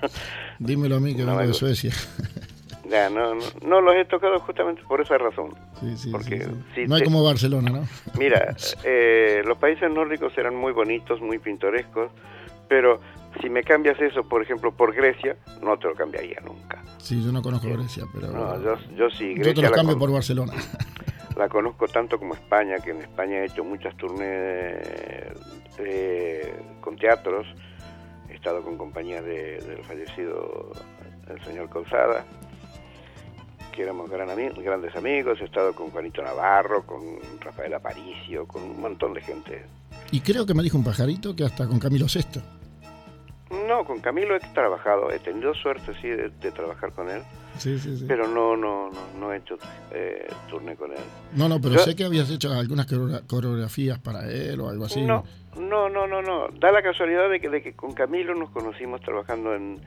Dímelo 0.58 0.96
a 0.96 1.00
mí 1.00 1.14
que 1.14 1.22
No 1.24 1.36
vengo 1.36 1.48
de. 1.48 1.54
Suecia. 1.54 1.92
ya, 2.88 3.10
no, 3.10 3.34
no, 3.34 3.42
no 3.66 3.80
los 3.80 3.94
he 3.96 4.04
tocado 4.04 4.38
justamente 4.40 4.82
por 4.88 5.00
esa 5.00 5.18
razón. 5.18 5.54
Sí, 5.80 5.96
sí, 5.96 6.10
Porque 6.10 6.38
sí, 6.40 6.44
sí. 6.44 6.62
si 6.82 6.86
No 6.86 6.94
hay 6.94 7.00
te- 7.02 7.06
como 7.06 7.24
Barcelona, 7.24 7.70
¿no? 7.70 7.84
Mira, 8.18 8.54
eh, 8.84 9.42
los 9.44 9.58
países 9.58 9.90
nórdicos 9.90 10.36
eran 10.38 10.54
muy 10.54 10.72
bonitos, 10.72 11.20
muy 11.20 11.38
pintorescos, 11.38 12.10
pero 12.68 13.00
si 13.40 13.48
me 13.50 13.62
cambias 13.62 13.98
eso, 14.00 14.22
por 14.24 14.42
ejemplo, 14.42 14.72
por 14.72 14.94
Grecia, 14.94 15.36
no 15.62 15.78
te 15.78 15.86
lo 15.88 15.94
cambiaría 15.94 16.38
nunca. 16.44 16.82
Sí, 16.98 17.22
yo 17.24 17.32
no 17.32 17.42
conozco 17.42 17.68
Grecia, 17.68 18.04
pero 18.14 18.28
No, 18.28 18.62
yo, 18.62 18.76
yo 18.96 19.10
sí, 19.10 19.30
yo 19.34 19.42
Grecia 19.42 19.54
te 19.54 19.62
lo 19.62 19.70
cambio 19.72 19.94
con- 19.94 20.00
por 20.00 20.12
Barcelona. 20.12 20.52
La 21.36 21.48
conozco 21.48 21.88
tanto 21.88 22.18
como 22.18 22.34
España, 22.34 22.76
que 22.78 22.90
en 22.90 23.02
España 23.02 23.38
he 23.38 23.46
hecho 23.46 23.64
muchas 23.64 23.96
tournées 23.96 25.32
eh, 25.78 26.54
con 26.80 26.96
teatros, 26.96 27.46
he 28.28 28.34
estado 28.34 28.62
con 28.62 28.76
compañías 28.76 29.24
de- 29.24 29.58
del 29.60 29.82
fallecido 29.84 30.72
el 31.28 31.42
señor 31.44 31.68
Colzada, 31.70 32.24
que 33.72 33.82
éramos 33.82 34.10
gran 34.10 34.28
ami- 34.28 34.52
grandes 34.62 34.94
amigos, 34.96 35.38
he 35.40 35.44
estado 35.44 35.74
con 35.74 35.90
Juanito 35.90 36.22
Navarro, 36.22 36.84
con 36.84 37.00
Rafael 37.40 37.72
Aparicio, 37.74 38.46
con 38.46 38.62
un 38.62 38.80
montón 38.80 39.14
de 39.14 39.22
gente. 39.22 39.64
Y 40.10 40.20
creo 40.20 40.44
que 40.44 40.52
me 40.54 40.62
dijo 40.62 40.76
un 40.76 40.84
pajarito 40.84 41.34
que 41.34 41.44
hasta 41.44 41.66
con 41.66 41.78
Camilo 41.78 42.04
VI. 42.06 42.42
No, 43.66 43.84
con 43.84 44.00
Camilo 44.00 44.36
he 44.36 44.40
trabajado, 44.40 45.10
he 45.10 45.18
tenido 45.18 45.54
suerte 45.54 45.92
sí 46.02 46.08
de, 46.08 46.28
de 46.28 46.50
trabajar 46.52 46.92
con 46.92 47.08
él, 47.10 47.22
Sí, 47.58 47.78
sí, 47.78 47.98
sí. 47.98 48.04
pero 48.08 48.26
no 48.26 48.56
no 48.56 48.90
no, 48.90 48.98
no 49.20 49.32
he 49.32 49.36
hecho 49.38 49.56
eh, 49.92 50.26
con 50.78 50.92
él. 50.92 50.98
no, 51.34 51.48
no, 51.48 51.60
pero 51.60 51.74
yo- 51.74 51.80
sé 51.80 51.94
que 51.94 52.04
habías 52.04 52.30
hecho 52.30 52.50
algunas 52.52 52.86
coreo- 52.86 53.20
coreografías 53.26 53.98
para 53.98 54.28
él 54.30 54.60
o 54.60 54.68
algo 54.68 54.86
así. 54.86 55.02
No, 55.02 55.24
no, 55.56 55.88
no, 55.88 56.06
no, 56.06 56.22
no. 56.22 56.48
Da 56.58 56.72
la 56.72 56.82
casualidad 56.82 57.28
de 57.30 57.40
que, 57.40 57.48
de 57.50 57.62
que 57.62 57.74
con 57.74 57.92
Camilo 57.92 58.34
nos 58.34 58.50
conocimos 58.50 59.00
trabajando 59.02 59.54
en, 59.54 59.78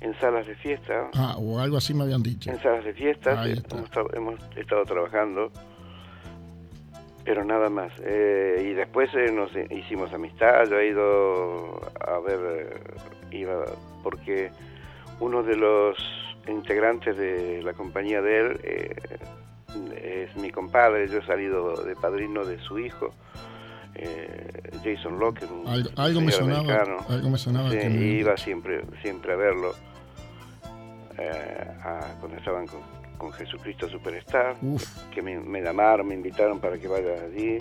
en 0.00 0.14
salas 0.20 0.46
de 0.46 0.54
fiesta. 0.56 1.10
Ah, 1.14 1.36
o 1.38 1.58
algo 1.58 1.76
así 1.76 1.92
me 1.92 2.04
habían 2.04 2.22
dicho. 2.22 2.50
En 2.50 2.60
salas 2.62 2.84
de 2.84 2.94
fiestas 2.94 3.36
Ahí 3.38 3.52
eh, 3.52 3.62
hemos, 3.72 3.90
hemos 4.14 4.56
estado 4.56 4.84
trabajando, 4.84 5.50
pero 7.24 7.44
nada 7.44 7.68
más. 7.68 7.92
Eh, 8.04 8.68
y 8.70 8.74
después 8.74 9.10
eh, 9.14 9.30
nos 9.32 9.50
hicimos 9.70 10.12
amistad. 10.12 10.64
Yo 10.68 10.78
he 10.78 10.88
ido 10.88 11.80
a 12.00 12.18
ver, 12.20 12.70
eh, 13.30 13.36
iba 13.36 13.64
porque 14.02 14.50
uno 15.20 15.42
de 15.42 15.56
los 15.56 15.96
integrantes 16.48 17.16
de 17.16 17.62
la 17.62 17.72
compañía 17.72 18.20
de 18.22 18.40
él 18.40 18.60
eh, 18.64 18.96
es 20.28 20.36
mi 20.36 20.50
compadre. 20.50 21.08
Yo 21.08 21.18
he 21.18 21.26
salido 21.26 21.82
de 21.84 21.94
padrino 21.96 22.44
de 22.44 22.58
su 22.60 22.78
hijo. 22.78 23.10
eh, 23.94 24.70
Jason 24.82 25.18
Locke, 25.18 25.42
un 25.50 25.68
Algo, 25.68 25.90
algo 25.96 26.20
me 26.22 26.32
señor 26.32 26.54
sonaba, 26.62 26.80
americano. 26.82 27.06
algo 27.10 27.30
me 27.30 27.38
sonaba 27.38 27.70
Sí, 27.70 27.76
que 27.78 27.90
me- 27.90 28.06
iba 28.06 28.36
siempre 28.38 28.82
siempre 29.02 29.32
a 29.34 29.36
verlo 29.36 29.74
eh, 31.18 31.66
a- 31.84 32.14
cuando 32.20 32.38
estaban 32.38 32.66
con, 32.66 32.80
con 33.18 33.32
Jesucristo 33.32 33.88
Superstar 33.88 34.56
Uf, 34.62 34.84
que 35.12 35.20
me, 35.22 35.38
me 35.38 35.60
llamaron 35.60 36.08
me 36.08 36.14
invitaron 36.14 36.58
para 36.58 36.78
que 36.78 36.88
vaya 36.88 37.12
allí 37.24 37.58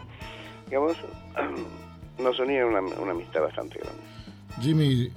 digamos 0.68 0.96
nos 2.18 2.40
unía 2.40 2.66
una, 2.66 2.80
una 2.80 3.12
amistad 3.12 3.42
bastante 3.42 3.80
grande 3.80 4.02
Jimmy, 4.62 5.12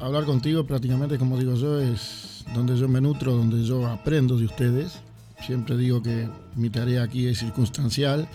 hablar 0.00 0.24
contigo 0.24 0.64
prácticamente, 0.66 1.18
como 1.18 1.36
digo 1.38 1.54
yo, 1.54 1.78
es 1.80 2.37
donde 2.54 2.76
yo 2.76 2.88
me 2.88 3.00
nutro, 3.00 3.34
donde 3.34 3.64
yo 3.64 3.86
aprendo 3.86 4.36
de 4.36 4.46
ustedes. 4.46 5.00
Siempre 5.46 5.76
digo 5.76 6.02
que 6.02 6.28
mi 6.56 6.70
tarea 6.70 7.02
aquí 7.02 7.26
es 7.26 7.38
circunstancial. 7.38 8.28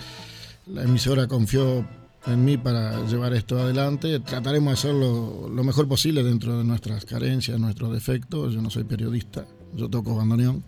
La 0.68 0.84
emisora 0.84 1.28
confió 1.28 1.86
en 2.26 2.46
mí 2.46 2.58
para 2.58 3.06
llevar 3.06 3.34
esto 3.34 3.60
adelante. 3.60 4.20
Trataremos 4.20 4.68
de 4.68 4.74
hacerlo 4.74 5.50
lo 5.54 5.64
mejor 5.64 5.88
posible 5.88 6.24
dentro 6.24 6.58
de 6.58 6.64
nuestras 6.64 7.06
carencias, 7.06 7.60
nuestros 7.60 7.92
defectos. 7.92 8.54
Yo 8.54 8.62
no 8.62 8.70
soy 8.70 8.86
periodista, 8.86 9.46
yo 9.76 9.90
toco 9.90 10.16
bandoneón. 10.16 10.64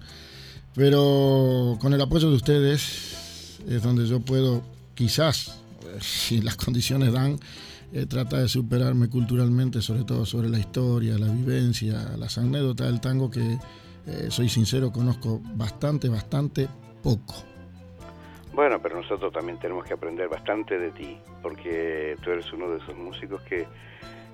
Pero 0.75 1.77
con 1.79 1.93
el 1.93 2.01
apoyo 2.01 2.29
de 2.29 2.35
ustedes 2.35 3.59
es 3.67 3.81
donde 3.81 4.05
yo 4.07 4.19
puedo, 4.19 4.61
quizás, 4.93 5.59
si 6.01 6.41
las 6.41 6.57
condiciones 6.57 7.13
dan, 7.13 7.39
eh, 7.93 8.05
tratar 8.05 8.41
de 8.41 8.47
superarme 8.47 9.09
culturalmente, 9.09 9.81
sobre 9.81 10.03
todo 10.03 10.25
sobre 10.25 10.49
la 10.49 10.59
historia, 10.59 11.17
la 11.17 11.31
vivencia, 11.31 12.15
las 12.17 12.37
anécdotas 12.37 12.87
del 12.87 13.01
tango 13.01 13.29
que, 13.29 13.57
eh, 14.07 14.27
soy 14.29 14.49
sincero, 14.49 14.91
conozco 14.91 15.41
bastante, 15.55 16.09
bastante 16.09 16.67
poco. 17.01 17.35
Bueno, 18.53 18.79
pero 18.81 19.01
nosotros 19.01 19.33
también 19.33 19.59
tenemos 19.59 19.83
que 19.85 19.93
aprender 19.93 20.29
bastante 20.29 20.77
de 20.77 20.91
ti, 20.91 21.17
porque 21.41 22.15
tú 22.23 22.31
eres 22.31 22.51
uno 22.53 22.69
de 22.69 22.77
esos 22.77 22.95
músicos 22.95 23.41
que 23.41 23.67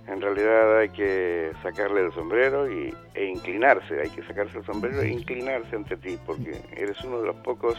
en 0.08 0.22
realidad 0.22 0.80
hay 0.80 0.90
que 0.90 1.52
sacarle 1.64 2.06
el 2.06 2.14
sombrero 2.14 2.72
y, 2.72 2.94
e 3.14 3.26
inclinarse, 3.26 4.02
hay 4.02 4.10
que 4.10 4.24
sacarse 4.24 4.58
el 4.58 4.66
sombrero 4.66 5.02
e 5.02 5.10
inclinarse 5.10 5.76
ante 5.76 5.98
ti, 5.98 6.18
porque 6.26 6.62
eres 6.76 7.02
uno 7.04 7.22
de 7.22 7.28
los 7.28 7.36
pocos 7.38 7.78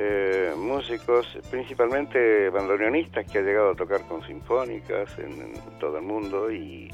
eh, 0.00 0.54
músicos, 0.56 1.26
principalmente 1.50 2.50
bandoneonistas, 2.50 3.26
que 3.26 3.38
ha 3.38 3.42
llegado 3.42 3.72
a 3.72 3.74
tocar 3.74 4.02
con 4.02 4.22
sinfónicas 4.22 5.18
en, 5.18 5.54
todo 5.80 5.98
el 5.98 6.04
mundo 6.04 6.52
y, 6.52 6.88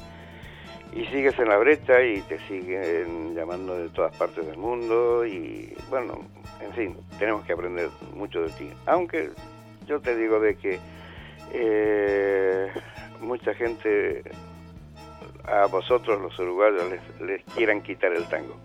y, 0.91 1.05
sigues 1.11 1.37
en 1.37 1.49
la 1.49 1.57
brecha 1.57 2.01
y 2.01 2.21
te 2.21 2.39
siguen 2.47 3.35
llamando 3.35 3.77
de 3.77 3.89
todas 3.89 4.17
partes 4.17 4.47
del 4.47 4.57
mundo 4.57 5.23
y 5.23 5.77
bueno, 5.91 6.19
en 6.61 6.73
fin, 6.73 6.97
tenemos 7.19 7.45
que 7.45 7.53
aprender 7.53 7.89
mucho 8.15 8.41
de 8.41 8.49
ti. 8.49 8.71
Aunque 8.87 9.29
yo 9.85 10.01
te 10.01 10.15
digo 10.15 10.39
de 10.39 10.55
que 10.55 10.79
eh, 11.53 12.71
mucha 13.21 13.53
gente 13.53 14.23
a 15.43 15.67
vosotros 15.67 16.19
los 16.19 16.39
uruguayos 16.39 16.89
les, 16.89 17.21
les 17.21 17.43
quieran 17.53 17.83
quitar 17.83 18.11
el 18.13 18.27
tango. 18.29 18.55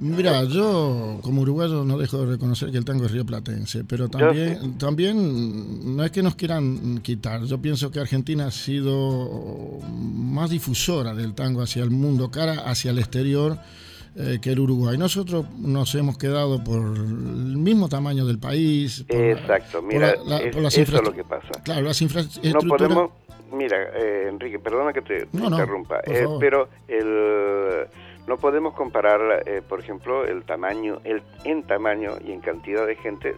Mira, 0.00 0.44
yo 0.44 1.18
como 1.22 1.42
uruguayo 1.42 1.84
no 1.84 1.98
dejo 1.98 2.24
de 2.24 2.32
reconocer 2.32 2.70
que 2.70 2.78
el 2.78 2.84
tango 2.84 3.06
es 3.06 3.10
rioplatense, 3.10 3.82
pero 3.84 4.08
también, 4.08 4.78
también 4.78 5.96
no 5.96 6.04
es 6.04 6.12
que 6.12 6.22
nos 6.22 6.36
quieran 6.36 7.00
quitar. 7.02 7.42
Yo 7.42 7.58
pienso 7.58 7.90
que 7.90 7.98
Argentina 7.98 8.46
ha 8.46 8.50
sido 8.52 9.80
más 9.90 10.50
difusora 10.50 11.14
del 11.14 11.34
tango 11.34 11.62
hacia 11.62 11.82
el 11.82 11.90
mundo, 11.90 12.30
cara 12.30 12.60
hacia 12.66 12.92
el 12.92 12.98
exterior, 13.00 13.58
eh, 14.16 14.38
que 14.40 14.52
el 14.52 14.60
Uruguay. 14.60 14.96
Nosotros 14.96 15.46
nos 15.58 15.92
hemos 15.96 16.16
quedado 16.16 16.62
por 16.62 16.96
el 16.96 17.56
mismo 17.56 17.88
tamaño 17.88 18.24
del 18.24 18.38
país. 18.38 19.04
Exacto, 19.08 19.82
mira, 19.82 20.12
eso 20.12 20.80
es 20.82 20.92
lo 20.92 21.12
que 21.12 21.24
pasa. 21.24 21.50
Claro, 21.64 21.82
las 21.82 22.00
infraestructuras... 22.00 22.64
No 22.64 22.68
podemos, 22.68 23.10
mira, 23.52 23.76
eh, 23.94 24.28
Enrique, 24.28 24.60
perdona 24.60 24.92
que 24.92 25.02
te, 25.02 25.28
interrumpa, 25.32 26.00
eh, 26.06 26.24
pero 26.38 26.68
el 26.86 27.88
no 28.28 28.36
podemos 28.36 28.74
comparar, 28.74 29.42
eh, 29.46 29.62
por 29.66 29.80
ejemplo, 29.80 30.24
el 30.24 30.44
tamaño, 30.44 31.00
el, 31.04 31.22
en 31.44 31.62
tamaño 31.62 32.18
y 32.22 32.32
en 32.32 32.40
cantidad 32.40 32.86
de 32.86 32.94
gente, 32.94 33.36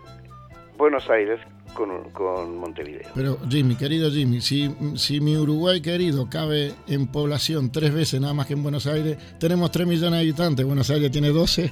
Buenos 0.80 1.10
Aires 1.10 1.38
con, 1.74 2.10
con 2.10 2.56
Montevideo. 2.56 3.10
Pero 3.14 3.38
Jimmy, 3.46 3.76
querido 3.76 4.10
Jimmy, 4.10 4.40
si, 4.40 4.74
si 4.96 5.20
mi 5.20 5.36
Uruguay 5.36 5.82
querido 5.82 6.28
cabe 6.30 6.72
en 6.88 7.06
población 7.06 7.70
tres 7.70 7.92
veces 7.92 8.18
nada 8.18 8.32
más 8.32 8.46
que 8.46 8.54
en 8.54 8.62
Buenos 8.62 8.86
Aires, 8.86 9.18
tenemos 9.38 9.70
3 9.70 9.86
millones 9.86 10.12
de 10.12 10.18
habitantes, 10.20 10.64
Buenos 10.64 10.88
Aires 10.88 11.10
tiene 11.10 11.28
12. 11.28 11.70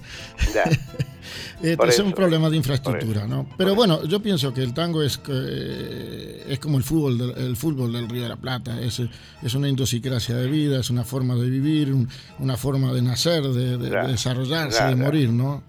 Ya. 0.54 0.64
este 1.62 1.88
es 1.88 1.98
un 2.00 2.12
problema 2.12 2.50
de 2.50 2.58
infraestructura, 2.58 3.26
¿no? 3.26 3.48
Pero 3.56 3.74
bueno, 3.74 4.04
yo 4.04 4.20
pienso 4.20 4.52
que 4.52 4.62
el 4.62 4.74
tango 4.74 5.02
es, 5.02 5.18
eh, 5.26 6.44
es 6.46 6.58
como 6.58 6.76
el 6.76 6.84
fútbol, 6.84 7.16
del, 7.16 7.30
el 7.38 7.56
fútbol 7.56 7.90
del 7.90 8.10
Río 8.10 8.24
de 8.24 8.28
la 8.28 8.36
Plata, 8.36 8.78
es, 8.78 9.00
es 9.42 9.54
una 9.54 9.70
idiosincrasia 9.70 10.36
de 10.36 10.48
vida, 10.48 10.80
es 10.80 10.90
una 10.90 11.04
forma 11.04 11.34
de 11.34 11.48
vivir, 11.48 11.94
una 12.38 12.58
forma 12.58 12.92
de 12.92 13.00
nacer, 13.00 13.42
de, 13.42 13.78
desarrollarse, 13.78 14.84
de 14.84 14.96
morir, 14.96 15.30
¿no? 15.30 15.62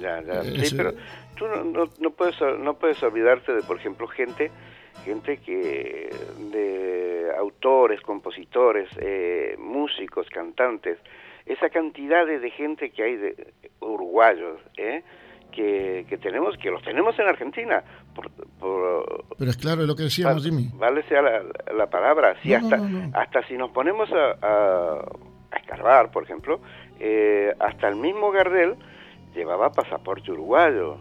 Ya, 0.00 0.22
ya. 0.22 0.42
Sí, 0.64 0.74
pero 0.76 0.94
tú 1.36 1.46
no, 1.46 1.88
no, 1.98 2.10
puedes, 2.10 2.40
no 2.40 2.74
puedes 2.74 3.02
olvidarte 3.02 3.52
de, 3.52 3.62
por 3.62 3.76
ejemplo, 3.76 4.06
gente 4.08 4.50
gente 5.04 5.38
que 5.38 6.10
de 6.50 7.30
autores, 7.38 8.00
compositores, 8.00 8.88
eh, 8.98 9.56
músicos, 9.58 10.28
cantantes, 10.30 10.98
esa 11.46 11.68
cantidad 11.68 12.26
de, 12.26 12.50
gente 12.50 12.90
que 12.90 13.02
hay 13.02 13.16
de 13.16 13.52
uruguayos, 13.80 14.60
¿eh? 14.76 15.02
Que, 15.52 16.04
que, 16.08 16.18
tenemos, 16.18 16.56
que 16.58 16.68
los 16.68 16.82
tenemos 16.82 17.16
en 17.18 17.28
Argentina. 17.28 17.84
Por, 18.12 18.28
Pero 19.38 19.50
es 19.50 19.56
claro 19.56 19.82
lo 19.82 19.94
que 19.94 20.04
decíamos, 20.04 20.42
Jimmy. 20.42 20.68
Vale 20.74 21.04
sea 21.04 21.22
la, 21.22 21.42
la 21.76 21.86
palabra. 21.86 22.34
Si 22.42 22.52
hasta, 22.52 22.80
hasta 23.12 23.46
si 23.46 23.54
nos 23.56 23.70
ponemos 23.70 24.10
a, 24.10 24.36
a, 24.42 25.56
escarbar, 25.56 26.10
por 26.10 26.24
ejemplo, 26.24 26.58
eh, 26.98 27.52
hasta 27.60 27.86
el 27.86 27.94
mismo 27.94 28.32
Gardel 28.32 28.74
llevaba 29.32 29.70
pasaporte 29.70 30.32
uruguayo 30.32 30.98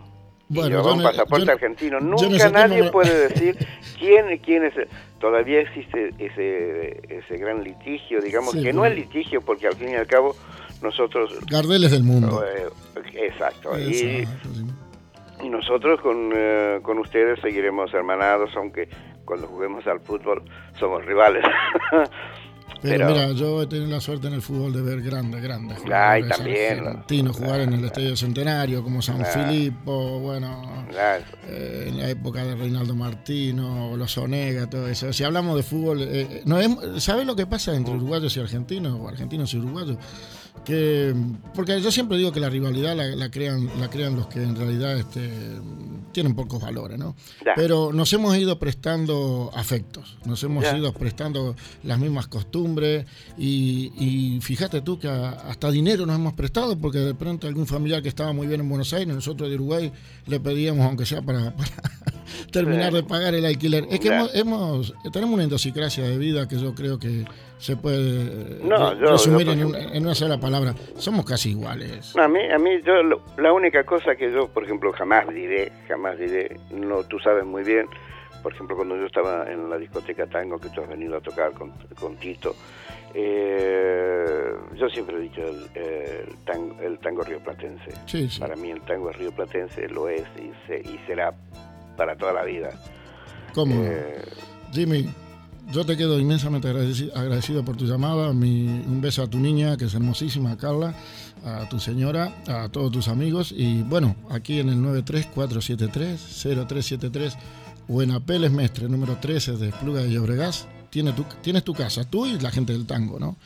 bueno, 0.53 0.93
un 0.93 1.03
pasaporte 1.03 1.51
argentino. 1.51 1.99
Nunca 1.99 2.49
nadie 2.49 2.91
puede 2.91 3.29
decir 3.29 3.57
quién, 3.99 4.37
quién 4.39 4.63
es. 4.63 4.73
Todavía 5.19 5.61
existe 5.61 6.13
ese, 6.17 7.01
ese 7.09 7.37
gran 7.37 7.63
litigio, 7.63 8.21
digamos, 8.21 8.53
que 8.53 8.73
no 8.73 8.85
es 8.85 8.95
litigio, 8.95 9.41
porque 9.41 9.67
al 9.67 9.75
fin 9.75 9.89
y 9.89 9.95
al 9.95 10.07
cabo 10.07 10.35
nosotros... 10.81 11.39
Gardel 11.49 11.85
es 11.85 11.91
del 11.91 12.03
mundo. 12.03 12.43
Eh, 12.45 12.67
exacto. 13.15 13.77
y, 13.79 14.27
nosotros 15.49 15.99
con, 16.01 16.31
eh, 16.33 16.79
con 16.83 16.99
ustedes 16.99 17.39
seguiremos 17.41 17.93
hermanados, 17.93 18.51
aunque 18.55 18.87
cuando 19.25 19.47
juguemos 19.47 19.85
al 19.87 19.99
fútbol 19.99 20.43
somos 20.79 21.05
rivales. 21.05 21.43
Pero, 22.81 23.07
mira, 23.07 23.31
yo 23.31 23.61
he 23.61 23.67
tenido 23.67 23.89
la 23.89 24.01
suerte 24.01 24.27
en 24.27 24.33
el 24.33 24.41
fútbol 24.41 24.73
de 24.73 24.81
ver 24.81 25.01
grandes, 25.01 25.41
grandes 25.41 25.79
jugadores 25.79 26.29
también, 26.29 26.79
argentinos 26.85 27.37
jugar 27.37 27.61
en 27.61 27.73
el 27.73 27.85
Estadio 27.85 28.15
Centenario, 28.17 28.83
como 28.83 29.01
San 29.01 29.25
Filipo, 29.25 30.19
bueno, 30.19 30.85
eh, 31.47 31.85
en 31.87 31.97
la 31.97 32.09
época 32.09 32.43
de 32.43 32.55
Reinaldo 32.55 32.95
Martino, 32.95 33.95
los 33.95 34.17
Onega, 34.17 34.69
todo 34.69 34.87
eso. 34.87 35.13
Si 35.13 35.23
hablamos 35.23 35.55
de 35.55 35.63
fútbol, 35.63 35.99
eh, 36.01 36.41
no 36.45 36.57
¿sabes 36.99 37.25
lo 37.25 37.35
que 37.35 37.45
pasa 37.45 37.75
entre 37.75 37.93
uruguayos 37.93 38.35
y 38.35 38.39
argentinos, 38.39 38.99
o 38.99 39.07
argentinos 39.07 39.53
y 39.53 39.57
uruguayos? 39.57 39.97
Que 40.65 41.13
porque 41.53 41.81
yo 41.81 41.91
siempre 41.91 42.17
digo 42.17 42.31
que 42.31 42.39
la 42.39 42.49
rivalidad 42.49 42.95
la, 42.95 43.29
crean 43.29 43.69
la 43.79 43.89
crean 43.89 44.15
los 44.15 44.27
que 44.27 44.41
en 44.41 44.55
realidad 44.55 44.97
este, 44.97 45.29
tienen 46.13 46.35
pocos 46.35 46.61
valores, 46.61 46.97
¿no? 46.97 47.15
Pero 47.55 47.91
nos 47.91 48.13
hemos 48.13 48.37
ido 48.37 48.57
prestando 48.59 49.51
afectos, 49.53 50.17
nos 50.25 50.41
hemos 50.43 50.63
ido 50.73 50.93
prestando 50.93 51.55
las 51.83 51.99
mismas 51.99 52.27
costumbres 52.27 53.05
y, 53.37 54.39
fíjate 54.41 54.81
tú 54.81 54.99
que 54.99 55.07
hasta 55.09 55.69
dinero 55.69 56.05
nos 56.05 56.15
hemos 56.15 56.33
prestado 56.33 56.77
porque 56.77 56.99
de 56.99 57.15
pronto 57.15 57.47
algún 57.47 57.67
familiar 57.67 58.01
que 58.01 58.09
estaba 58.09 58.31
muy 58.31 58.47
bien 58.47 58.61
en 58.61 58.69
Buenos 58.69 58.93
Aires, 58.93 59.13
nosotros 59.13 59.49
de 59.49 59.55
Uruguay 59.55 59.91
le 60.27 60.39
pedíamos 60.39 60.85
aunque 60.85 61.05
sea 61.05 61.21
para, 61.21 61.53
terminar 62.51 62.93
de 62.93 63.03
pagar 63.03 63.33
el 63.33 63.45
alquiler. 63.45 63.85
Es 63.89 63.99
que 63.99 64.09
hemos, 64.33 64.93
tenemos 65.11 65.33
una 65.33 65.43
idiosincrasia 65.43 66.05
de 66.05 66.17
vida 66.17 66.47
que 66.47 66.59
yo 66.59 66.73
creo 66.73 66.99
que 66.99 67.25
se 67.63 67.77
puede 67.77 68.59
resumir 68.99 69.47
en, 69.47 70.03
una 70.03 70.13
sola 70.13 70.37
palabra. 70.37 70.75
Somos 70.97 71.25
casi 71.25 71.51
iguales. 71.51 72.13
a 72.17 72.27
mí, 72.27 72.41
a 72.51 72.59
mí 72.59 72.71
yo, 72.85 72.95
la 73.37 73.53
única 73.53 73.85
cosa 73.85 74.17
que 74.17 74.29
yo, 74.33 74.49
por 74.49 74.65
ejemplo, 74.65 74.91
jamás 74.91 75.29
diré, 75.29 75.71
jamás 75.87 76.19
diré, 76.19 76.59
no, 76.71 77.03
tú 77.03 77.19
sabes 77.19 77.45
muy 77.45 77.63
bien, 77.63 77.87
por 78.41 78.51
ejemplo, 78.53 78.75
cuando 78.75 78.97
yo 78.97 79.05
estaba 79.05 79.49
en 79.49 79.69
la 79.69 79.77
discoteca 79.77 80.27
Tango, 80.27 80.59
que 80.59 80.67
tú 80.71 80.81
has 80.81 80.89
venido 80.89 81.15
a 81.15 81.21
tocar 81.21 81.53
con, 81.53 81.71
con 81.97 82.17
Tito, 82.17 82.53
eh, 83.13 84.51
yo 84.75 84.89
siempre 84.89 85.15
he 85.15 85.21
dicho 85.21 85.41
el, 85.47 86.35
tango, 86.43 86.81
el 86.81 86.99
tango 86.99 87.23
rioplatense. 87.23 87.91
Para 88.41 88.57
mí 88.57 88.71
el 88.71 88.81
tango 88.81 89.09
rioplatense 89.13 89.87
lo 89.87 90.09
es 90.09 90.25
y, 90.37 90.73
y 90.73 90.99
será 91.07 91.33
para 91.95 92.17
toda 92.17 92.33
la 92.33 92.43
vida. 92.43 92.71
¿Cómo? 93.53 93.85
Eh, 93.85 94.21
Jimmy, 94.73 95.09
yo 95.71 95.85
te 95.85 95.95
quedo 95.97 96.19
inmensamente 96.19 96.67
agradecido, 96.67 97.63
por 97.63 97.77
tu 97.77 97.85
llamada. 97.85 98.29
un 98.29 98.99
beso 99.01 99.23
a 99.23 99.27
tu 99.27 99.39
niña, 99.39 99.77
que 99.77 99.85
es 99.85 99.93
hermosísima, 99.93 100.57
Carla, 100.57 100.93
a 101.43 101.69
tu 101.69 101.79
señora, 101.79 102.35
a 102.47 102.67
todos 102.69 102.91
tus 102.91 103.07
amigos. 103.07 103.53
Y 103.55 103.83
bueno, 103.83 104.15
aquí 104.29 104.59
en 104.59 104.69
el 104.69 104.77
93473-0373 104.77 107.35
o 107.87 108.01
en 108.01 108.11
Apeles 108.11 108.51
Mestre, 108.51 108.89
número 108.89 109.17
13 109.17 109.53
de 109.53 109.71
Pluga 109.71 110.01
de 110.01 110.11
Llobregas, 110.11 110.67
tienes 110.89 111.15
tu, 111.15 111.23
tienes 111.41 111.63
tu 111.63 111.73
casa, 111.73 112.03
tú 112.03 112.25
y 112.25 112.37
la 112.39 112.51
gente 112.51 112.73
del 112.73 112.85
tango, 112.85 113.17
¿no? 113.19 113.37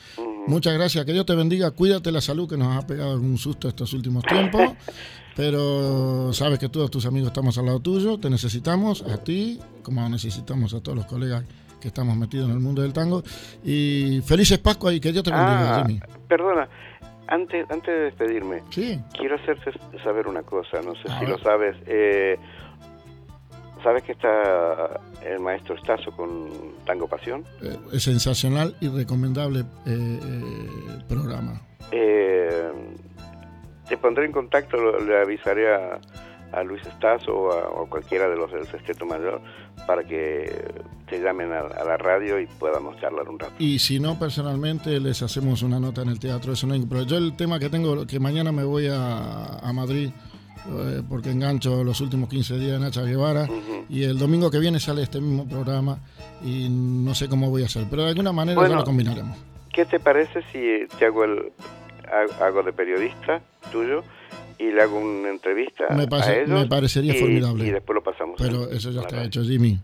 Muchas 0.47 0.73
gracias, 0.73 1.05
que 1.05 1.13
Dios 1.13 1.25
te 1.25 1.35
bendiga, 1.35 1.71
cuídate 1.71 2.11
la 2.11 2.21
salud 2.21 2.47
que 2.47 2.55
nos 2.55 2.77
ha 2.77 2.87
pegado 2.87 3.11
algún 3.11 3.37
susto 3.37 3.67
estos 3.67 3.91
últimos 3.91 4.23
tiempos, 4.23 4.61
pero 5.35 6.31
sabes 6.31 6.57
que 6.57 6.69
todos 6.69 6.89
tus 6.89 7.05
amigos 7.05 7.27
estamos 7.27 7.57
al 7.57 7.65
lado 7.65 7.81
tuyo, 7.81 8.17
te 8.17 8.29
necesitamos 8.29 9.01
a 9.01 9.17
ti, 9.17 9.59
como 9.83 10.07
necesitamos 10.07 10.73
a 10.73 10.79
todos 10.79 10.97
los 10.97 11.05
colegas 11.05 11.43
que 11.79 11.89
estamos 11.89 12.15
metidos 12.15 12.47
en 12.47 12.53
el 12.53 12.59
mundo 12.59 12.81
del 12.81 12.93
tango. 12.93 13.23
Y 13.63 14.21
felices 14.25 14.59
Pascua 14.59 14.93
y 14.93 14.99
que 14.99 15.11
Dios 15.11 15.23
te 15.23 15.31
bendiga, 15.31 15.77
ah, 15.77 15.83
Jimmy. 15.85 15.99
Perdona, 16.27 16.67
antes, 17.27 17.69
antes 17.69 17.87
de 17.87 17.99
despedirme, 18.05 18.63
quiero 18.71 19.35
hacerte 19.35 19.71
saber 20.03 20.27
una 20.27 20.43
cosa, 20.43 20.81
no 20.81 20.95
sé 20.95 21.09
si 21.19 21.25
lo 21.25 21.37
sabes. 21.39 21.75
Eh, 21.85 22.37
¿Sabes 23.83 24.03
que 24.03 24.13
está 24.13 24.99
el 25.23 25.39
maestro 25.39 25.75
Estazo 25.75 26.11
con 26.11 26.49
Tango 26.85 27.07
Pasión? 27.07 27.45
Eh, 27.61 27.77
es 27.93 28.03
sensacional 28.03 28.75
y 28.81 28.89
recomendable 28.89 29.63
eh, 29.85 30.19
programa. 31.07 31.61
te 33.87 33.97
pondré 33.97 34.25
en 34.25 34.31
contacto, 34.31 34.99
le 34.99 35.21
avisaré 35.21 35.73
a, 35.73 35.99
a 36.51 36.63
Luis 36.63 36.85
Estazo 36.85 37.33
o 37.33 37.83
a, 37.83 37.89
cualquiera 37.89 38.27
de 38.29 38.35
los 38.35 38.51
del 38.51 38.65
Sexteto 38.67 39.05
Mayor 39.05 39.41
para 39.85 40.03
que 40.03 40.73
te 41.09 41.19
llamen 41.21 41.51
a, 41.51 41.63
la 41.63 41.97
radio 41.97 42.39
y 42.39 42.47
podamos 42.47 42.99
charlar 42.99 43.27
un 43.29 43.39
rato. 43.39 43.53
Y 43.59 43.79
si 43.79 43.99
no, 43.99 44.17
personalmente 44.17 44.99
les 44.99 45.21
hacemos 45.21 45.61
una 45.61 45.79
nota 45.79 46.01
en 46.01 46.09
el 46.09 46.19
teatro, 46.19 46.53
eso 46.53 46.67
no 46.67 46.75
Pero 46.89 47.03
yo 47.03 47.17
el 47.17 47.35
tema 47.35 47.59
que 47.59 47.69
tengo, 47.69 48.05
que 48.05 48.19
mañana 48.19 48.51
me 48.51 48.63
voy 48.63 48.87
a, 48.87 49.59
a 49.59 49.73
Madrid 49.73 50.09
eh, 50.69 51.01
porque 51.07 51.31
engancho 51.31 51.83
los 51.83 52.01
últimos 52.01 52.27
15 52.29 52.57
días 52.57 52.73
de 52.73 52.79
Nacha 52.79 53.01
Guevara 53.03 53.47
y 53.89 54.03
el 54.03 54.17
domingo 54.17 54.51
que 54.51 54.59
viene 54.59 54.79
sale 54.79 55.03
este 55.03 55.21
mismo 55.21 55.47
programa 55.47 55.99
y 56.43 56.67
no 56.69 57.15
sé 57.15 57.29
cómo 57.29 57.49
voy 57.49 57.63
a 57.63 57.67
hacer, 57.67 57.85
pero 57.89 58.03
de 58.03 58.09
alguna 58.09 58.33
manera 58.33 58.59
Bueno. 58.59 58.73
ya 58.73 58.79
lo 58.79 58.83
combinaremos. 58.85 59.37
¿Qué 59.71 59.85
te 59.85 59.99
parece 59.99 60.41
si 60.51 60.87
te 60.97 61.05
hago 61.05 61.23
el 61.23 61.53
ha- 62.11 62.45
hago 62.45 62.63
de 62.63 62.73
periodista 62.73 63.41
tuyo 63.71 64.03
y 64.59 64.71
le 64.71 64.81
hago 64.81 64.97
una 64.99 65.29
entrevista 65.29 65.85
Me 65.95 66.07
parece- 66.07 66.29
a 66.31 66.35
ellos 66.43 66.49
me 66.61 66.65
parecería 66.67 67.15
y- 67.15 67.19
formidable. 67.19 67.67
y 67.67 67.71
después 67.71 67.95
lo 67.95 68.03
pasamos 68.03 68.35
Pero 68.37 68.69
eso 68.71 68.91
ya 68.91 69.01
está 69.01 69.23
hecho, 69.23 69.43
Jimmy. 69.43 69.79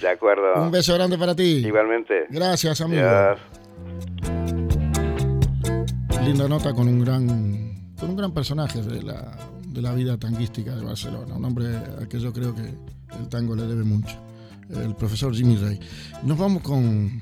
de 0.00 0.08
acuerdo 0.08 0.54
Un 0.62 0.70
beso 0.70 0.94
grande 0.94 1.16
para 1.18 1.34
ti. 1.34 1.62
igualmente 1.66 2.26
Gracias, 2.30 2.80
amigo. 2.80 3.02
Adiós. 3.02 3.38
Linda 6.24 6.48
nota 6.48 6.72
con 6.74 6.86
un 6.88 7.00
gran 7.04 7.70
con 7.98 8.10
un 8.10 8.16
gran 8.16 8.32
personaje 8.32 8.80
de 8.82 9.02
la, 9.02 9.36
de 9.66 9.82
la 9.82 9.92
vida 9.92 10.16
tanguística 10.16 10.74
de 10.74 10.82
Barcelona, 10.84 11.34
un 11.36 11.44
hombre 11.44 11.66
al 11.98 12.08
que 12.08 12.18
yo 12.18 12.32
creo 12.32 12.54
que 12.54 12.62
el 12.62 13.28
tango 13.28 13.54
le 13.54 13.64
debe 13.64 13.84
mucho, 13.84 14.16
el 14.70 14.94
profesor 14.94 15.34
Jimmy 15.34 15.56
Rey. 15.56 15.78
Nos 16.22 16.38
vamos 16.38 16.62
con, 16.62 17.20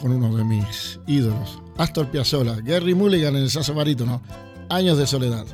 con 0.00 0.12
uno 0.12 0.36
de 0.36 0.44
mis 0.44 1.00
ídolos, 1.08 1.60
Astor 1.78 2.06
Piazzolla, 2.10 2.56
Gary 2.62 2.94
Mulligan 2.94 3.34
en 3.34 3.42
el 3.42 3.50
saxo 3.50 3.74
barítono, 3.74 4.22
Años 4.70 4.96
de 4.98 5.06
soledad. 5.06 5.44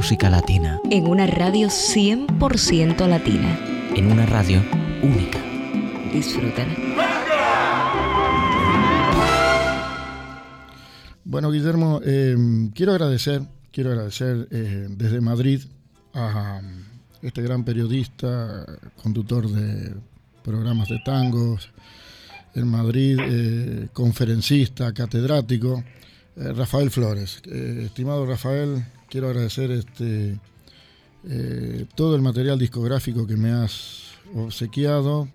Música 0.00 0.30
latina 0.30 0.80
en 0.90 1.06
una 1.06 1.26
radio 1.26 1.68
100% 1.68 3.06
latina. 3.06 3.60
en 3.94 4.10
una 4.10 4.24
radio 4.24 4.62
única. 5.02 5.38
Disfrútala. 6.10 6.74
Bueno, 11.22 11.50
Guillermo, 11.50 12.00
eh, 12.02 12.34
quiero 12.74 12.92
agradecer, 12.92 13.42
quiero 13.70 13.90
agradecer 13.90 14.48
eh, 14.50 14.86
desde 14.88 15.20
Madrid 15.20 15.60
a 16.14 16.62
este 17.20 17.42
gran 17.42 17.64
periodista, 17.64 18.64
conductor 19.02 19.50
de 19.50 19.92
programas 20.42 20.88
de 20.88 20.98
tangos 21.04 21.68
en 22.54 22.68
Madrid, 22.68 23.18
eh, 23.20 23.88
conferencista, 23.92 24.94
catedrático, 24.94 25.84
eh, 26.36 26.52
Rafael 26.54 26.90
Flores. 26.90 27.42
Eh, 27.44 27.82
estimado 27.84 28.24
Rafael, 28.24 28.82
quiero 29.10 29.28
agradecer 29.28 29.70
este 29.72 30.38
eh, 31.28 31.84
todo 31.94 32.16
el 32.16 32.22
material 32.22 32.58
discográfico 32.58 33.26
que 33.26 33.36
me 33.36 33.50
has 33.50 34.12
obsequiado, 34.34 35.28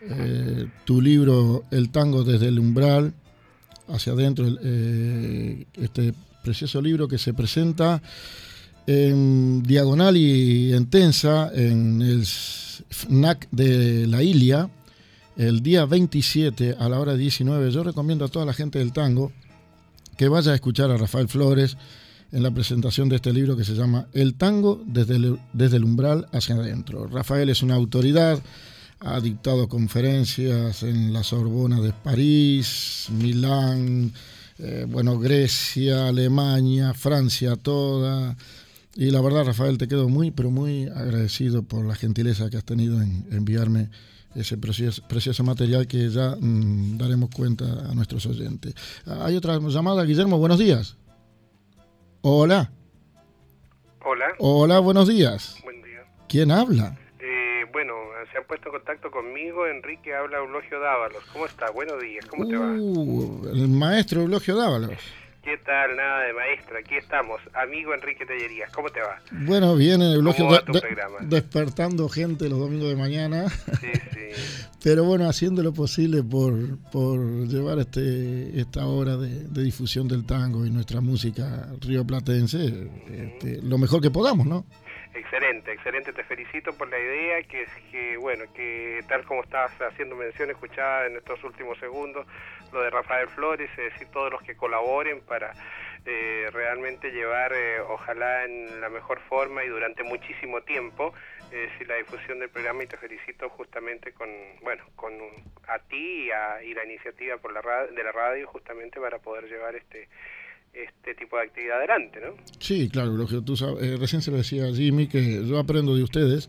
eh, 0.00 0.66
tu 0.86 1.02
libro 1.02 1.64
El 1.70 1.90
tango 1.90 2.24
desde 2.24 2.48
el 2.48 2.58
umbral 2.58 3.12
hacia 3.88 4.14
adentro, 4.14 4.46
eh, 4.62 5.66
este 5.74 6.14
precioso 6.42 6.80
libro 6.80 7.06
que 7.06 7.18
se 7.18 7.34
presenta 7.34 8.00
en 8.86 9.62
diagonal 9.62 10.16
y 10.16 10.72
en 10.72 10.86
tensa 10.88 11.50
en 11.52 12.00
el 12.00 12.24
FNAC 12.24 13.48
de 13.50 14.06
la 14.06 14.22
Ilia 14.22 14.70
el 15.36 15.62
día 15.62 15.84
27 15.84 16.76
a 16.78 16.88
la 16.88 16.98
hora 16.98 17.14
19. 17.14 17.70
Yo 17.70 17.82
recomiendo 17.82 18.24
a 18.24 18.28
toda 18.28 18.46
la 18.46 18.54
gente 18.54 18.78
del 18.78 18.92
tango 18.92 19.32
que 20.16 20.28
vaya 20.28 20.52
a 20.52 20.54
escuchar 20.54 20.90
a 20.90 20.96
Rafael 20.96 21.28
Flores 21.28 21.76
en 22.32 22.42
la 22.42 22.50
presentación 22.50 23.08
de 23.08 23.16
este 23.16 23.32
libro 23.32 23.56
que 23.56 23.64
se 23.64 23.74
llama 23.74 24.06
El 24.12 24.34
tango 24.34 24.82
desde 24.86 25.16
el, 25.16 25.38
desde 25.52 25.78
el 25.78 25.84
umbral 25.84 26.26
hacia 26.32 26.54
adentro. 26.54 27.06
Rafael 27.06 27.48
es 27.48 27.62
una 27.62 27.74
autoridad, 27.74 28.40
ha 29.00 29.20
dictado 29.20 29.68
conferencias 29.68 30.82
en 30.82 31.12
la 31.12 31.24
Sorbona 31.24 31.80
de 31.80 31.92
París, 31.92 33.08
Milán, 33.10 34.12
eh, 34.58 34.86
bueno, 34.88 35.18
Grecia, 35.18 36.08
Alemania, 36.08 36.94
Francia 36.94 37.56
toda. 37.56 38.36
Y 38.94 39.10
la 39.10 39.20
verdad, 39.20 39.46
Rafael, 39.46 39.78
te 39.78 39.88
quedo 39.88 40.08
muy, 40.08 40.30
pero 40.30 40.50
muy 40.50 40.84
agradecido 40.84 41.62
por 41.62 41.84
la 41.86 41.94
gentileza 41.94 42.50
que 42.50 42.58
has 42.58 42.64
tenido 42.64 43.00
en 43.00 43.24
enviarme 43.30 43.88
ese 44.34 44.58
precioso, 44.58 45.02
precioso 45.08 45.42
material 45.42 45.86
que 45.86 46.08
ya 46.10 46.36
mmm, 46.38 46.98
daremos 46.98 47.30
cuenta 47.30 47.90
a 47.90 47.94
nuestros 47.94 48.26
oyentes. 48.26 48.74
Hay 49.06 49.34
otra 49.34 49.58
llamada, 49.58 50.04
Guillermo, 50.04 50.38
buenos 50.38 50.58
días. 50.58 50.96
Hola. 52.22 52.70
Hola. 54.04 54.26
Hola, 54.38 54.78
buenos 54.80 55.08
días. 55.08 55.58
Buen 55.64 55.82
día. 55.82 56.04
¿Quién 56.28 56.50
habla? 56.50 56.98
Eh, 57.18 57.64
bueno, 57.72 57.94
se 58.30 58.36
han 58.36 58.44
puesto 58.44 58.68
en 58.68 58.74
contacto 58.74 59.10
conmigo. 59.10 59.66
Enrique 59.66 60.14
habla 60.14 60.38
Eulogio 60.38 60.80
Dávalos. 60.80 61.24
¿Cómo 61.32 61.46
está? 61.46 61.70
Buenos 61.70 61.98
días. 62.00 62.26
¿Cómo 62.26 62.46
te 62.46 62.56
va? 62.58 62.66
Uh, 62.66 63.48
el 63.48 63.68
maestro 63.68 64.20
Eulogio 64.20 64.54
Dávalos. 64.54 64.90
¿Qué 65.50 65.56
tal? 65.66 65.96
Nada 65.96 66.20
de 66.26 66.32
maestro. 66.32 66.78
Aquí 66.78 66.94
estamos. 66.94 67.40
Amigo 67.54 67.92
Enrique 67.92 68.24
Tellerías. 68.24 68.70
¿Cómo 68.70 68.88
te 68.90 69.00
va? 69.00 69.20
Bueno, 69.32 69.74
viene 69.74 70.12
Eulogio 70.14 70.44
¿Cómo 70.44 70.56
va 70.56 70.64
tu 70.64 70.72
de- 70.74 70.80
programa? 70.80 71.16
despertando 71.22 72.08
gente 72.08 72.48
los 72.48 72.60
domingos 72.60 72.88
de 72.88 72.94
mañana. 72.96 73.48
Sí, 73.48 73.88
sí. 74.12 74.66
Pero 74.84 75.02
bueno, 75.04 75.28
haciendo 75.28 75.62
lo 75.64 75.72
posible 75.74 76.22
por, 76.22 76.78
por 76.92 77.18
llevar 77.48 77.80
este, 77.80 78.58
esta 78.60 78.86
hora 78.86 79.16
de, 79.16 79.44
de 79.48 79.62
difusión 79.64 80.06
del 80.06 80.24
tango 80.24 80.64
y 80.64 80.70
nuestra 80.70 81.00
música 81.00 81.68
rioplatense 81.80 82.88
este, 83.10 83.60
lo 83.62 83.76
mejor 83.76 84.00
que 84.00 84.10
podamos, 84.10 84.46
¿no? 84.46 84.64
Excelente, 85.12 85.72
excelente. 85.72 86.12
Te 86.12 86.22
felicito 86.22 86.72
por 86.72 86.88
la 86.88 86.98
idea 86.98 87.42
que 87.42 87.62
es 87.62 87.70
que, 87.90 88.16
bueno, 88.16 88.44
que 88.54 89.02
tal 89.08 89.24
como 89.24 89.42
estabas 89.42 89.72
haciendo 89.80 90.14
mención, 90.14 90.50
escuchada 90.50 91.06
en 91.06 91.16
estos 91.16 91.42
últimos 91.42 91.78
segundos, 91.78 92.26
lo 92.72 92.82
de 92.82 92.90
Rafael 92.90 93.28
Flores, 93.28 93.68
es 93.72 93.92
decir, 93.92 94.08
todos 94.12 94.30
los 94.30 94.42
que 94.42 94.56
colaboren 94.56 95.20
para 95.22 95.52
eh, 96.06 96.48
realmente 96.52 97.10
llevar, 97.10 97.52
eh, 97.52 97.80
ojalá 97.80 98.44
en 98.44 98.80
la 98.80 98.88
mejor 98.88 99.20
forma 99.28 99.64
y 99.64 99.68
durante 99.68 100.04
muchísimo 100.04 100.60
tiempo, 100.62 101.12
decir, 101.50 101.88
la 101.88 101.96
difusión 101.96 102.38
del 102.38 102.48
programa 102.48 102.84
y 102.84 102.86
te 102.86 102.96
felicito 102.96 103.48
justamente 103.50 104.12
con, 104.12 104.28
bueno, 104.62 104.84
con 104.94 105.12
a 105.66 105.78
ti 105.80 106.26
y, 106.26 106.30
a, 106.30 106.62
y 106.62 106.74
la 106.74 106.84
iniciativa 106.84 107.36
por 107.38 107.52
la 107.52 107.86
de 107.86 108.04
la 108.04 108.12
radio 108.12 108.46
justamente 108.46 109.00
para 109.00 109.18
poder 109.18 109.46
llevar 109.46 109.74
este 109.74 110.08
este 110.72 111.14
tipo 111.14 111.36
de 111.36 111.42
actividad 111.44 111.78
adelante, 111.78 112.18
¿no? 112.20 112.34
Sí, 112.58 112.88
claro, 112.88 113.10
Eulogio, 113.10 113.42
tú 113.42 113.56
sabes, 113.56 113.82
eh, 113.82 113.96
recién 113.96 114.22
se 114.22 114.30
lo 114.30 114.36
decía 114.36 114.66
a 114.66 114.72
Jimmy 114.72 115.06
que 115.08 115.44
yo 115.46 115.58
aprendo 115.58 115.94
de 115.96 116.02
ustedes 116.02 116.48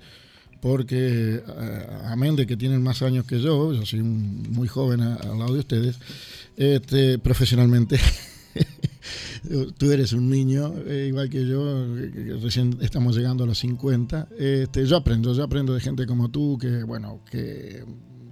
porque 0.61 1.41
eh, 1.47 1.88
amén 2.05 2.36
de 2.36 2.45
que 2.45 2.55
tienen 2.55 2.84
más 2.84 3.01
años 3.01 3.26
que 3.26 3.39
yo, 3.39 3.74
yo 3.74 3.84
soy 3.86 3.99
un- 4.01 4.43
muy 4.51 4.67
joven 4.67 5.01
a- 5.01 5.15
al 5.15 5.39
lado 5.39 5.53
de 5.53 5.59
ustedes, 5.59 5.99
este, 6.55 7.17
profesionalmente. 7.17 7.97
Tú 9.78 9.91
eres 9.91 10.13
un 10.13 10.30
niño, 10.30 10.72
eh, 10.86 11.05
igual 11.09 11.30
que 11.30 11.45
yo, 11.47 11.86
que- 11.95 12.11
que 12.11 12.34
recién 12.36 12.78
estamos 12.82 13.15
llegando 13.17 13.43
a 13.43 13.47
los 13.47 13.57
50. 13.57 14.28
Este, 14.38 14.86
yo 14.86 14.97
aprendo, 14.97 15.34
yo 15.34 15.43
aprendo 15.43 15.74
de 15.74 15.80
gente 15.80 16.05
como 16.05 16.30
tú, 16.30 16.57
que 16.59 16.84
bueno, 16.84 17.22
que 17.30 17.84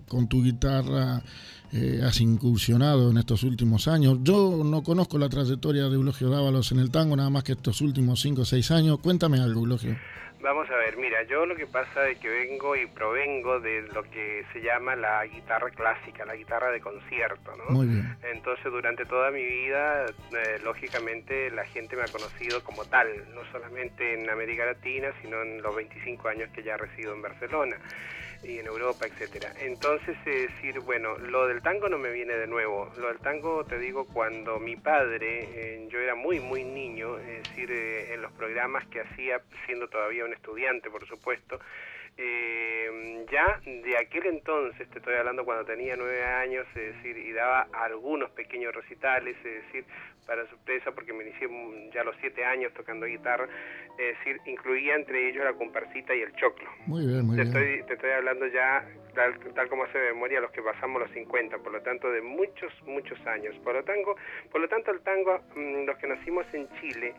con 0.08 0.28
tu 0.30 0.44
guitarra 0.44 1.24
eh, 1.72 2.02
has 2.04 2.20
incursionado 2.20 3.12
en 3.12 3.18
estos 3.18 3.44
últimos 3.44 3.88
años. 3.88 4.20
Yo 4.24 4.64
no 4.64 4.82
conozco 4.82 5.18
la 5.18 5.30
trayectoria 5.30 5.84
de 5.84 5.96
Eulogio 5.96 6.30
Dávalos 6.30 6.72
en 6.72 6.80
el 6.80 6.92
tango, 6.92 7.16
nada 7.16 7.30
más 7.30 7.44
que 7.44 7.52
estos 7.52 7.82
últimos 7.82 8.22
5 8.22 8.42
o 8.42 8.46
6 8.46 8.72
años. 8.72 9.00
Cuéntame 9.00 9.40
algo, 9.40 9.62
Eulogio. 9.62 9.96
Vamos 10.42 10.70
a 10.70 10.76
ver, 10.78 10.96
mira, 10.96 11.22
yo 11.24 11.46
lo 11.46 11.54
que 11.54 11.68
pasa 11.68 12.08
es 12.08 12.18
que 12.18 12.30
vengo 12.30 12.74
y 12.74 12.88
provengo 12.88 13.60
de 13.60 13.82
lo 13.94 14.04
que 14.04 14.46
se 14.54 14.62
llama 14.62 14.96
la 14.96 15.26
guitarra 15.26 15.70
clásica, 15.70 16.26
la 16.26 16.36
guitarra 16.36 16.72
de 16.72 16.80
concierto, 16.80 17.52
¿no? 17.58 17.76
Muy 17.76 17.88
bien. 17.88 18.18
Entonces, 18.24 18.64
durante 18.72 19.06
toda 19.06 19.32
mi 19.32 19.44
vida, 19.44 20.06
eh, 20.06 20.60
lógicamente, 20.64 21.52
la 21.52 21.66
gente 21.66 21.98
me 21.98 22.04
ha 22.04 22.08
conocido 22.08 22.64
como 22.64 22.86
tal, 22.86 23.10
no 23.36 23.42
solamente 23.52 24.14
en 24.14 24.30
América 24.30 24.66
Latina, 24.66 25.10
sino 25.22 25.42
en 25.42 25.62
los 25.62 25.76
25 25.76 26.30
años 26.30 26.50
que 26.52 26.64
ya 26.64 26.78
resido 26.78 27.14
en 27.14 27.22
Barcelona 27.22 27.76
y 28.44 28.60
en 28.60 28.68
Europa, 28.68 29.06
etcétera. 29.06 29.54
Entonces, 29.60 30.18
es 30.26 30.50
decir, 30.54 30.80
bueno, 30.80 31.18
lo 31.18 31.48
del 31.48 31.62
tango 31.62 31.90
no 31.90 31.98
me 31.98 32.12
viene 32.12 32.34
de 32.34 32.48
nuevo. 32.48 32.92
Lo 32.98 33.08
del 33.08 33.20
tango, 33.20 33.66
te 33.66 33.78
digo, 33.78 34.06
cuando 34.08 34.60
mi 34.60 34.76
padre, 34.76 35.48
eh, 35.54 35.88
yo 35.90 36.00
era 36.00 36.16
muy, 36.16 36.40
muy 36.40 36.64
niño, 36.64 37.18
es 37.18 37.50
decir, 37.50 37.72
eh, 37.72 38.14
en 38.14 38.22
los 38.22 38.32
programas 38.34 38.88
que 38.88 39.02
hacía, 39.02 39.42
siendo 39.66 39.88
todavía 39.90 40.26
un 40.26 40.34
estudiante, 40.34 40.90
por 40.90 41.06
supuesto, 41.08 41.60
eh, 42.18 43.26
ya 43.32 43.62
de 43.66 43.98
aquel 43.98 44.26
entonces, 44.26 44.90
te 44.90 45.00
estoy 45.00 45.16
hablando 45.16 45.46
cuando 45.46 45.66
tenía 45.66 45.96
nueve 45.96 46.24
años, 46.24 46.68
es 46.76 46.96
decir, 46.96 47.18
y 47.18 47.32
daba 47.32 47.68
algunos 47.72 48.30
pequeños 48.32 48.76
recitales, 48.76 49.38
es 49.38 49.66
decir, 49.66 49.86
para 50.30 50.48
sorpresa, 50.48 50.92
porque 50.92 51.12
me 51.12 51.24
inicié 51.24 51.50
ya 51.92 52.02
a 52.02 52.04
los 52.04 52.16
siete 52.22 52.46
años 52.46 52.72
tocando 52.76 53.08
guitarra, 53.08 53.50
es 53.98 54.16
decir, 54.20 54.40
incluía 54.46 54.94
entre 54.94 55.28
ellos 55.28 55.44
la 55.44 55.54
comparsita 55.54 56.14
y 56.14 56.22
el 56.22 56.32
choclo. 56.36 56.70
Muy 56.86 57.08
bien, 57.08 57.26
muy 57.26 57.36
Te 57.36 57.46
bien. 57.46 57.48
estoy, 57.48 57.84
te 57.88 57.94
estoy 57.96 58.12
hablando 58.12 58.46
ya, 58.46 58.86
tal, 59.14 59.38
tal 59.54 59.68
como 59.70 59.84
hace 59.84 60.00
memoria, 60.00 60.40
los 60.42 60.52
que 60.52 60.62
pasamos 60.62 61.02
los 61.02 61.12
50, 61.12 61.58
por 61.60 61.72
lo 61.72 61.82
tanto, 61.82 62.12
de 62.12 62.22
muchos, 62.22 62.72
muchos 62.84 63.20
años. 63.28 63.56
Por 63.64 63.76
lo, 63.76 63.84
tango, 63.84 64.16
por 64.52 64.62
lo 64.62 64.68
tanto, 64.68 64.92
el 64.92 65.02
tango, 65.02 65.40
mm, 65.56 65.86
los 65.86 65.98
que 65.98 66.08
nacimos 66.08 66.46
en 66.54 66.68
Chile, 66.80 67.14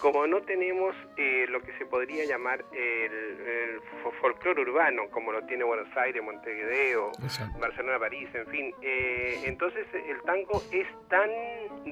como 0.00 0.26
no 0.26 0.42
tenemos 0.42 0.94
eh, 1.16 1.46
lo 1.48 1.60
que 1.62 1.72
se 1.78 1.86
podría 1.86 2.24
llamar 2.24 2.64
el, 2.72 3.12
el 3.12 3.80
fo- 4.02 4.12
folclore 4.20 4.62
urbano, 4.62 5.08
como 5.10 5.32
lo 5.32 5.42
tiene 5.46 5.64
Buenos 5.64 5.88
Aires, 5.96 6.22
Montevideo, 6.22 7.08
Exacto. 7.22 7.58
Barcelona, 7.58 7.98
París, 7.98 8.28
en 8.34 8.46
fin. 8.48 8.74
eh, 8.82 9.40
entonces 9.44 9.86
el 9.94 10.20
tango 10.22 10.62
es 10.72 10.86
tan 11.08 11.30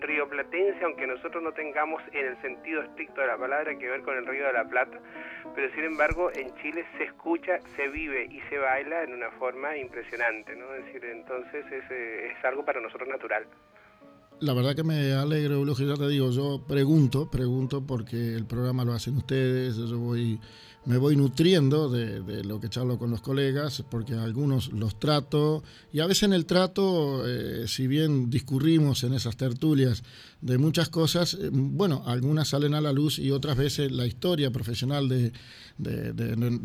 rioplatense, 0.00 0.84
aunque 0.84 1.06
nosotros 1.06 1.42
no 1.42 1.52
tengamos 1.52 2.02
en 2.12 2.26
el 2.26 2.40
sentido 2.42 2.82
estricto 2.82 3.20
de 3.20 3.28
la 3.28 3.36
palabra 3.38 3.76
que 3.78 3.88
ver 3.88 4.02
con 4.02 4.16
el 4.16 4.26
Río 4.26 4.46
de 4.46 4.52
la 4.52 4.64
Plata, 4.64 4.98
pero 5.54 5.72
sin 5.74 5.84
embargo 5.84 6.30
en 6.32 6.54
Chile 6.56 6.84
se 6.98 7.04
escucha, 7.04 7.58
se 7.76 7.88
vive 7.88 8.24
y 8.24 8.40
se 8.48 8.58
baila 8.58 9.02
en 9.02 9.14
una 9.14 9.30
forma 9.32 9.43
impresionante, 9.76 10.56
¿no? 10.56 10.74
Es 10.74 10.86
decir, 10.86 11.04
entonces 11.04 11.64
es, 11.66 11.90
eh, 11.90 12.32
es 12.36 12.44
algo 12.44 12.64
para 12.64 12.80
nosotros 12.80 13.08
natural. 13.08 13.46
La 14.40 14.52
verdad 14.52 14.74
que 14.74 14.82
me 14.82 15.12
alegro, 15.12 15.54
Eulogio, 15.54 15.86
ya 15.86 15.94
te 15.94 16.08
digo, 16.08 16.30
yo 16.30 16.60
pregunto, 16.66 17.30
pregunto 17.30 17.86
porque 17.86 18.34
el 18.34 18.46
programa 18.46 18.84
lo 18.84 18.92
hacen 18.92 19.16
ustedes, 19.16 19.76
yo 19.76 19.98
voy, 19.98 20.40
me 20.86 20.98
voy 20.98 21.16
nutriendo 21.16 21.88
de, 21.88 22.44
lo 22.44 22.60
que 22.60 22.68
charlo 22.68 22.98
con 22.98 23.10
los 23.10 23.20
colegas, 23.20 23.82
porque 23.90 24.14
algunos 24.14 24.72
los 24.72 24.98
trato, 24.98 25.62
y 25.92 26.00
a 26.00 26.06
veces 26.06 26.24
en 26.24 26.32
el 26.34 26.46
trato, 26.46 27.26
eh, 27.26 27.66
si 27.66 27.86
bien 27.86 28.28
discurrimos 28.28 29.02
en 29.04 29.14
esas 29.14 29.36
tertulias 29.36 30.02
de 30.40 30.58
muchas 30.58 30.90
cosas, 30.90 31.34
eh, 31.34 31.48
bueno, 31.50 32.02
algunas 32.06 32.48
salen 32.48 32.74
a 32.74 32.80
la 32.80 32.92
luz 32.92 33.18
y 33.18 33.30
otras 33.30 33.56
veces 33.56 33.92
la 33.92 34.06
historia 34.06 34.50
profesional 34.50 35.08
de, 35.08 35.32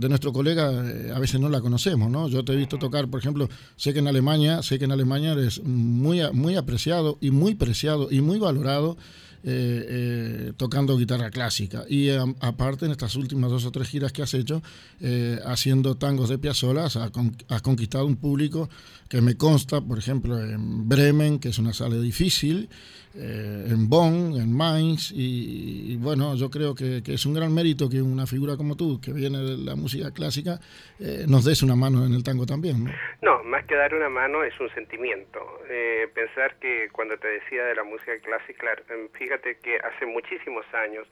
nuestro 0.09 0.33
colega 0.33 0.71
eh, 0.85 1.11
a 1.15 1.19
veces 1.19 1.39
no 1.39 1.49
la 1.49 1.61
conocemos, 1.61 2.11
¿no? 2.11 2.27
Yo 2.27 2.43
te 2.43 2.53
he 2.53 2.57
visto 2.57 2.77
tocar, 2.77 3.09
por 3.09 3.19
ejemplo, 3.19 3.47
sé 3.75 3.93
que 3.93 3.99
en 3.99 4.07
Alemania, 4.07 4.61
sé 4.63 4.79
que 4.79 4.85
en 4.85 4.91
Alemania 4.91 5.31
eres 5.31 5.63
muy, 5.63 6.21
muy 6.33 6.55
apreciado 6.55 7.17
y 7.21 7.31
muy 7.31 7.55
preciado 7.55 8.09
y 8.11 8.21
muy 8.21 8.37
valorado 8.37 8.97
eh, 9.43 10.53
tocando 10.57 10.97
guitarra 10.97 11.29
clásica. 11.29 11.83
Y 11.87 12.09
aparte, 12.39 12.85
en 12.85 12.91
estas 12.91 13.15
últimas 13.15 13.51
dos 13.51 13.65
o 13.65 13.71
tres 13.71 13.87
giras 13.89 14.11
que 14.11 14.21
has 14.21 14.33
hecho, 14.33 14.61
haciendo 15.45 15.95
tangos 15.95 16.29
de 16.29 16.37
Piazzolla, 16.37 16.85
has, 16.85 17.61
conquistado 17.61 18.05
un 18.05 18.17
público 18.17 18.69
que 19.07 19.21
me 19.21 19.35
consta, 19.35 19.81
por 19.81 19.97
ejemplo, 19.97 20.39
en 20.43 20.87
Bremen, 20.87 21.39
que 21.39 21.49
es 21.49 21.59
una 21.59 21.73
sala 21.73 21.97
difícil, 21.97 22.69
en 23.15 23.89
Bonn, 23.89 24.35
en 24.39 24.55
Mainz, 24.55 25.11
y, 25.15 25.97
bueno, 25.97 26.35
yo 26.35 26.49
creo 26.49 26.75
que, 26.75 27.01
es 27.05 27.25
un 27.25 27.33
gran 27.33 27.53
mérito 27.53 27.89
que 27.89 28.01
una 28.01 28.27
figura 28.27 28.55
como 28.55 28.75
tú, 28.75 28.99
que 29.01 29.11
viene 29.11 29.39
de 29.39 29.57
la 29.57 29.75
música 29.75 30.11
clásica, 30.11 30.59
nos 31.27 31.45
des 31.45 31.63
una 31.63 31.75
mano 31.75 32.05
en 32.05 32.13
el 32.13 32.23
tango 32.23 32.45
también. 32.45 32.83
¿no? 32.83 32.91
no, 33.21 33.43
más 33.43 33.65
que 33.65 33.75
dar 33.75 33.93
una 33.93 34.09
mano 34.09 34.43
es 34.43 34.57
un 34.59 34.69
sentimiento. 34.73 35.39
pensar 36.13 36.55
que 36.59 36.89
cuando 36.91 37.17
te 37.17 37.27
decía 37.27 37.63
de 37.65 37.75
la 37.75 37.83
música 37.83 38.17
clásica, 38.19 38.67
fíjate 39.13 39.57
que 39.57 39.77
hace 39.77 40.05
muchísimos 40.05 40.65
años 40.73 41.07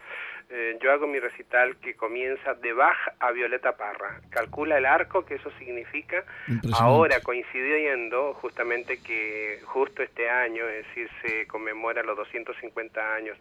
eh, 0.49 0.77
yo 0.81 0.91
hago 0.93 1.07
mi 1.07 1.19
recital 1.19 1.75
que 1.77 1.95
comienza 1.95 2.53
de 2.53 2.71
Bach 2.71 2.97
a 3.19 3.31
Violeta 3.31 3.75
Parra. 3.75 4.21
Calcula 4.29 4.77
el 4.77 4.85
arco 4.85 5.25
que 5.25 5.35
eso 5.35 5.51
significa. 5.59 6.23
Ahora 6.73 7.19
coincidiendo 7.21 8.33
justamente 8.35 9.01
que 9.01 9.59
justo 9.65 10.03
este 10.03 10.29
año, 10.29 10.65
es 10.67 10.87
decir, 10.87 11.09
se 11.21 11.47
conmemora 11.47 12.01
los 12.03 12.15
250 12.15 13.15
años 13.15 13.37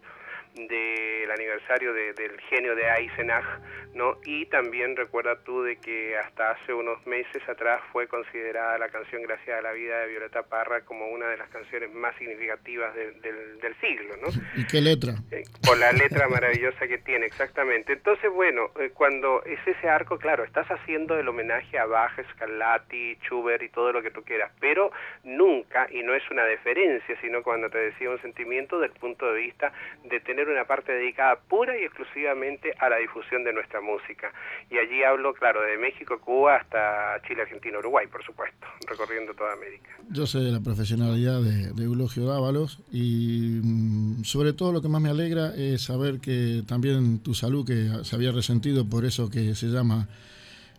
del 0.65 1.29
aniversario 1.29 1.93
del 1.93 2.39
genio 2.49 2.75
de 2.75 2.83
Eisenach, 2.87 3.45
¿no? 3.93 4.17
Y 4.25 4.45
también 4.47 4.95
recuerda 4.95 5.43
tú 5.43 5.61
de 5.63 5.77
que 5.77 6.17
hasta 6.17 6.51
hace 6.51 6.73
unos 6.73 7.05
meses 7.05 7.47
atrás 7.47 7.81
fue 7.91 8.07
considerada 8.07 8.77
la 8.77 8.89
canción 8.89 9.21
Gracias 9.21 9.57
a 9.57 9.61
la 9.61 9.73
vida 9.73 9.99
de 9.99 10.07
Violeta 10.07 10.43
Parra 10.43 10.81
como 10.81 11.07
una 11.09 11.27
de 11.27 11.37
las 11.37 11.49
canciones 11.49 11.91
más 11.93 12.15
significativas 12.17 12.95
del, 12.95 13.19
del, 13.21 13.75
siglo, 13.81 14.15
¿no? 14.17 14.27
¿Y 14.55 14.65
qué 14.65 14.79
letra? 14.79 15.13
Eh, 15.31 15.43
por 15.65 15.77
la 15.77 15.91
letra 15.91 16.27
maravillosa 16.29 16.87
que 16.87 16.97
tiene, 16.97 17.25
exactamente. 17.25 17.93
Entonces, 17.93 18.31
bueno, 18.31 18.71
eh, 18.79 18.91
cuando 18.93 19.43
es 19.43 19.59
ese 19.65 19.89
arco, 19.89 20.17
claro, 20.17 20.43
estás 20.43 20.67
haciendo 20.67 21.17
el 21.19 21.27
homenaje 21.27 21.77
a 21.77 21.85
Bach, 21.85 22.13
Scarlatti, 22.33 23.15
Schubert 23.23 23.63
y 23.63 23.69
todo 23.69 23.91
lo 23.91 24.01
que 24.01 24.11
tú 24.11 24.23
quieras, 24.23 24.51
pero 24.59 24.91
nunca, 25.23 25.87
y 25.91 26.03
no 26.03 26.13
es 26.13 26.23
una 26.31 26.45
deferencia, 26.45 27.19
sino 27.21 27.43
cuando 27.43 27.69
te 27.69 27.77
decía 27.77 28.09
un 28.09 28.21
sentimiento 28.21 28.79
del 28.79 28.91
punto 28.91 29.31
de 29.31 29.41
vista 29.41 29.73
de 30.05 30.19
tener 30.21 30.46
una 30.49 30.65
parte 30.65 30.91
dedicada 30.91 31.37
pura 31.47 31.77
y 31.77 31.83
exclusivamente 31.83 32.73
a 32.79 32.89
la 32.89 32.97
difusión 32.97 33.43
de 33.43 33.53
nuestra 33.53 33.81
música. 33.81 34.31
Y 34.69 34.77
allí 34.77 35.03
hablo, 35.03 35.33
claro, 35.33 35.61
de 35.61 35.77
México, 35.77 36.19
Cuba 36.19 36.57
hasta 36.57 37.21
Chile, 37.27 37.43
Argentina, 37.43 37.79
Uruguay, 37.79 38.07
por 38.07 38.23
supuesto, 38.23 38.67
recorriendo 38.87 39.33
toda 39.33 39.53
América. 39.53 39.89
Yo 40.09 40.25
sé 40.25 40.39
de 40.39 40.51
la 40.51 40.59
profesionalidad 40.59 41.41
de, 41.41 41.73
de 41.73 41.83
Eulogio 41.83 42.25
Dávalos 42.25 42.79
y 42.91 43.59
mm, 43.63 44.23
sobre 44.23 44.53
todo 44.53 44.71
lo 44.71 44.81
que 44.81 44.89
más 44.89 45.01
me 45.01 45.09
alegra 45.09 45.53
es 45.55 45.83
saber 45.83 46.19
que 46.19 46.63
también 46.67 47.21
tu 47.23 47.33
salud, 47.33 47.65
que 47.65 48.03
se 48.03 48.15
había 48.15 48.31
resentido 48.31 48.89
por 48.89 49.05
eso 49.05 49.29
que 49.29 49.55
se 49.55 49.67
llama 49.67 50.07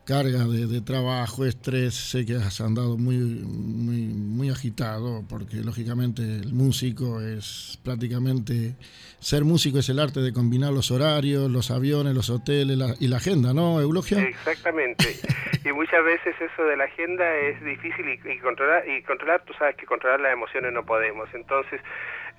carga 0.08 0.44
de, 0.44 0.80
trabajo, 0.80 1.44
estrés, 1.44 1.92
sé 1.92 2.24
que 2.24 2.36
has 2.36 2.62
andado 2.62 2.96
muy, 2.96 3.18
muy, 3.18 4.06
muy 4.08 4.48
agitado, 4.48 5.22
porque 5.28 5.56
lógicamente 5.56 6.22
el 6.22 6.54
músico 6.54 7.20
es 7.20 7.78
prácticamente, 7.84 8.74
ser 9.20 9.44
músico 9.44 9.80
es 9.80 9.88
el 9.90 9.98
arte 9.98 10.20
de 10.20 10.32
combinar 10.32 10.72
los 10.72 10.90
horarios, 10.90 11.50
los 11.50 11.70
aviones, 11.70 12.14
los 12.14 12.30
hoteles 12.30 12.78
y 13.00 13.08
la 13.08 13.18
agenda, 13.18 13.52
¿no, 13.52 13.82
Eulogio? 13.82 14.18
Exactamente. 14.18 15.04
y 15.66 15.72
muchas 15.72 16.02
veces 16.02 16.34
eso 16.40 16.62
de 16.64 16.78
la 16.78 16.84
agenda 16.84 17.24
es 17.36 17.62
difícil 17.62 18.08
y, 18.08 18.38
controlar, 18.38 18.88
y 18.88 19.02
controlar, 19.02 19.42
tú 19.44 19.52
sabes 19.58 19.76
que 19.76 19.84
controlar 19.84 20.20
las 20.20 20.32
emociones 20.32 20.72
no 20.72 20.86
podemos. 20.86 21.28
Entonces, 21.34 21.82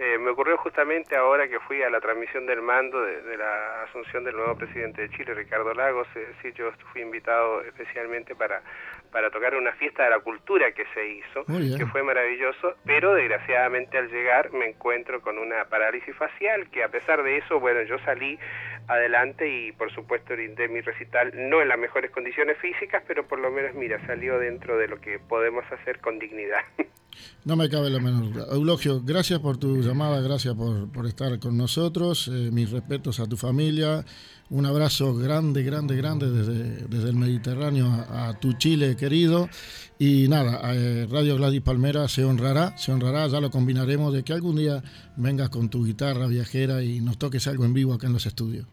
eh, 0.02 0.18
me 0.18 0.30
ocurrió 0.30 0.58
justamente 0.58 1.18
ahora 1.18 1.50
que 1.50 1.60
fui 1.60 1.84
a 1.84 1.90
la 1.90 2.00
transmisión 2.00 2.46
del 2.46 2.62
mando 2.62 3.02
de, 3.02 3.36
la 3.36 3.84
asunción 3.84 4.24
del 4.24 4.38
nuevo 4.38 4.56
presidente 4.56 5.02
de 5.02 5.10
Chile, 5.10 5.34
Ricardo 5.34 5.74
Lagos, 5.74 6.08
es 6.16 6.26
decir, 6.38 6.54
yo 6.54 6.72
fui 6.94 7.02
invitado 7.02 7.62
especialmente 7.64 8.34
para, 8.34 8.62
para 9.12 9.30
tocar 9.30 9.56
una 9.56 9.74
fiesta 9.74 10.06
de 10.06 10.12
la 10.12 10.20
cultura 10.20 10.72
que 10.72 10.86
se 10.94 11.06
hizo, 11.06 11.44
que 11.46 11.86
fue 11.88 12.02
maravilloso, 12.02 12.76
pero 12.86 13.14
desgraciadamente 13.14 13.98
al 13.98 14.10
llegar 14.10 14.54
me 14.54 14.70
encuentro 14.70 15.22
con 15.22 15.38
una 15.38 15.66
parálisis 15.66 16.16
facial, 16.16 16.70
que 16.70 16.82
a 16.82 16.88
pesar 16.88 17.22
de 17.22 17.38
eso, 17.38 17.60
bueno, 17.60 17.82
yo 17.82 18.00
salí 18.06 18.40
adelante 18.88 19.50
y 19.50 19.74
por 19.74 19.92
supuesto 19.92 20.34
brindé 20.34 20.70
mi 20.70 20.80
recital, 20.80 21.34
no 21.36 21.62
en 21.62 21.68
las 21.68 21.78
mejores 21.78 22.10
condiciones 22.12 22.58
físicas, 22.60 23.04
pero 23.06 23.28
por 23.28 23.40
lo 23.40 23.52
menos, 23.52 23.74
mira, 23.76 24.00
salió 24.08 24.40
dentro 24.40 24.78
de 24.78 24.88
lo 24.88 25.02
que 25.02 25.20
podemos 25.20 25.70
hacer 25.74 26.00
con 26.00 26.20
dignidad. 26.20 26.64
No 27.46 27.56
me 27.56 27.70
cabe 27.70 27.90
la 27.90 28.00
menor 28.00 28.32
duda. 28.32 28.48
Eulogio, 28.52 29.02
gracias 29.02 29.40
por 29.40 29.58
tu 29.58 29.82
llamada, 29.82 30.22
gracias 30.22 30.56
por, 30.56 30.92
por 30.92 31.06
estar 31.06 31.40
con 31.40 31.58
nosotros. 31.58 32.28
Eh, 32.28 32.50
mis 32.52 32.70
respetos 32.70 33.20
a 33.20 33.28
tu 33.28 33.38
familia. 33.38 34.06
Un 34.52 34.66
abrazo 34.66 35.16
grande, 35.16 35.62
grande, 35.62 35.96
grande 35.96 36.32
desde, 36.32 36.88
desde 36.88 37.10
el 37.10 37.16
Mediterráneo 37.16 37.86
a, 38.10 38.34
tu 38.40 38.54
Chile 38.54 38.96
querido. 38.96 39.48
Y 40.00 40.28
nada, 40.28 40.74
eh, 40.74 41.08
Radio 41.10 41.38
Gladys 41.38 41.62
Palmera 41.62 42.08
se 42.08 42.26
honrará, 42.26 42.76
se 42.76 42.92
honrará, 42.92 43.28
ya 43.28 43.40
lo 43.42 43.52
combinaremos 43.52 44.12
de 44.12 44.24
que 44.24 44.34
algún 44.34 44.56
día 44.56 44.82
vengas 45.18 45.50
con 45.50 45.70
tu 45.70 45.86
guitarra 45.86 46.26
viajera 46.26 46.84
y 46.84 47.00
nos 47.00 47.20
toques 47.20 47.48
algo 47.48 47.64
en 47.64 47.74
vivo 47.76 47.94
acá 47.94 48.08
en 48.08 48.14
los 48.14 48.26
estudios. 48.26 48.66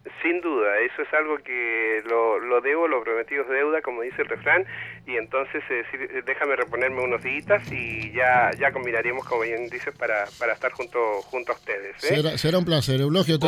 Eso 0.87 1.03
es 1.03 1.12
algo 1.14 1.39
que 1.39 2.03
lo, 2.07 2.39
lo 2.39 2.61
debo, 2.61 2.89
lo 2.89 3.03
prometido 3.03 3.43
es 3.43 3.49
deuda, 3.49 3.82
como 3.82 4.03
dice 4.03 4.22
el 4.22 4.28
refrán, 4.28 4.64
y 5.07 5.16
entonces 5.16 5.62
eh, 5.70 6.22
déjame 6.24 6.57
reponerme 6.57 7.03
unos 7.03 7.22
días 7.22 7.37
y 7.70 8.12
ya, 8.12 8.51
ya 8.59 8.72
combinaremos, 8.72 9.26
como 9.26 9.43
bien 9.43 9.68
dices, 9.68 9.95
para, 9.97 10.24
para 10.39 10.53
estar 10.53 10.72
junto, 10.72 11.22
junto 11.22 11.53
a 11.53 11.55
ustedes. 11.55 12.03
¿eh? 12.05 12.39
Será, 12.39 12.59
un 12.59 12.64
placer, 12.64 13.01
Eulogio. 13.01 13.39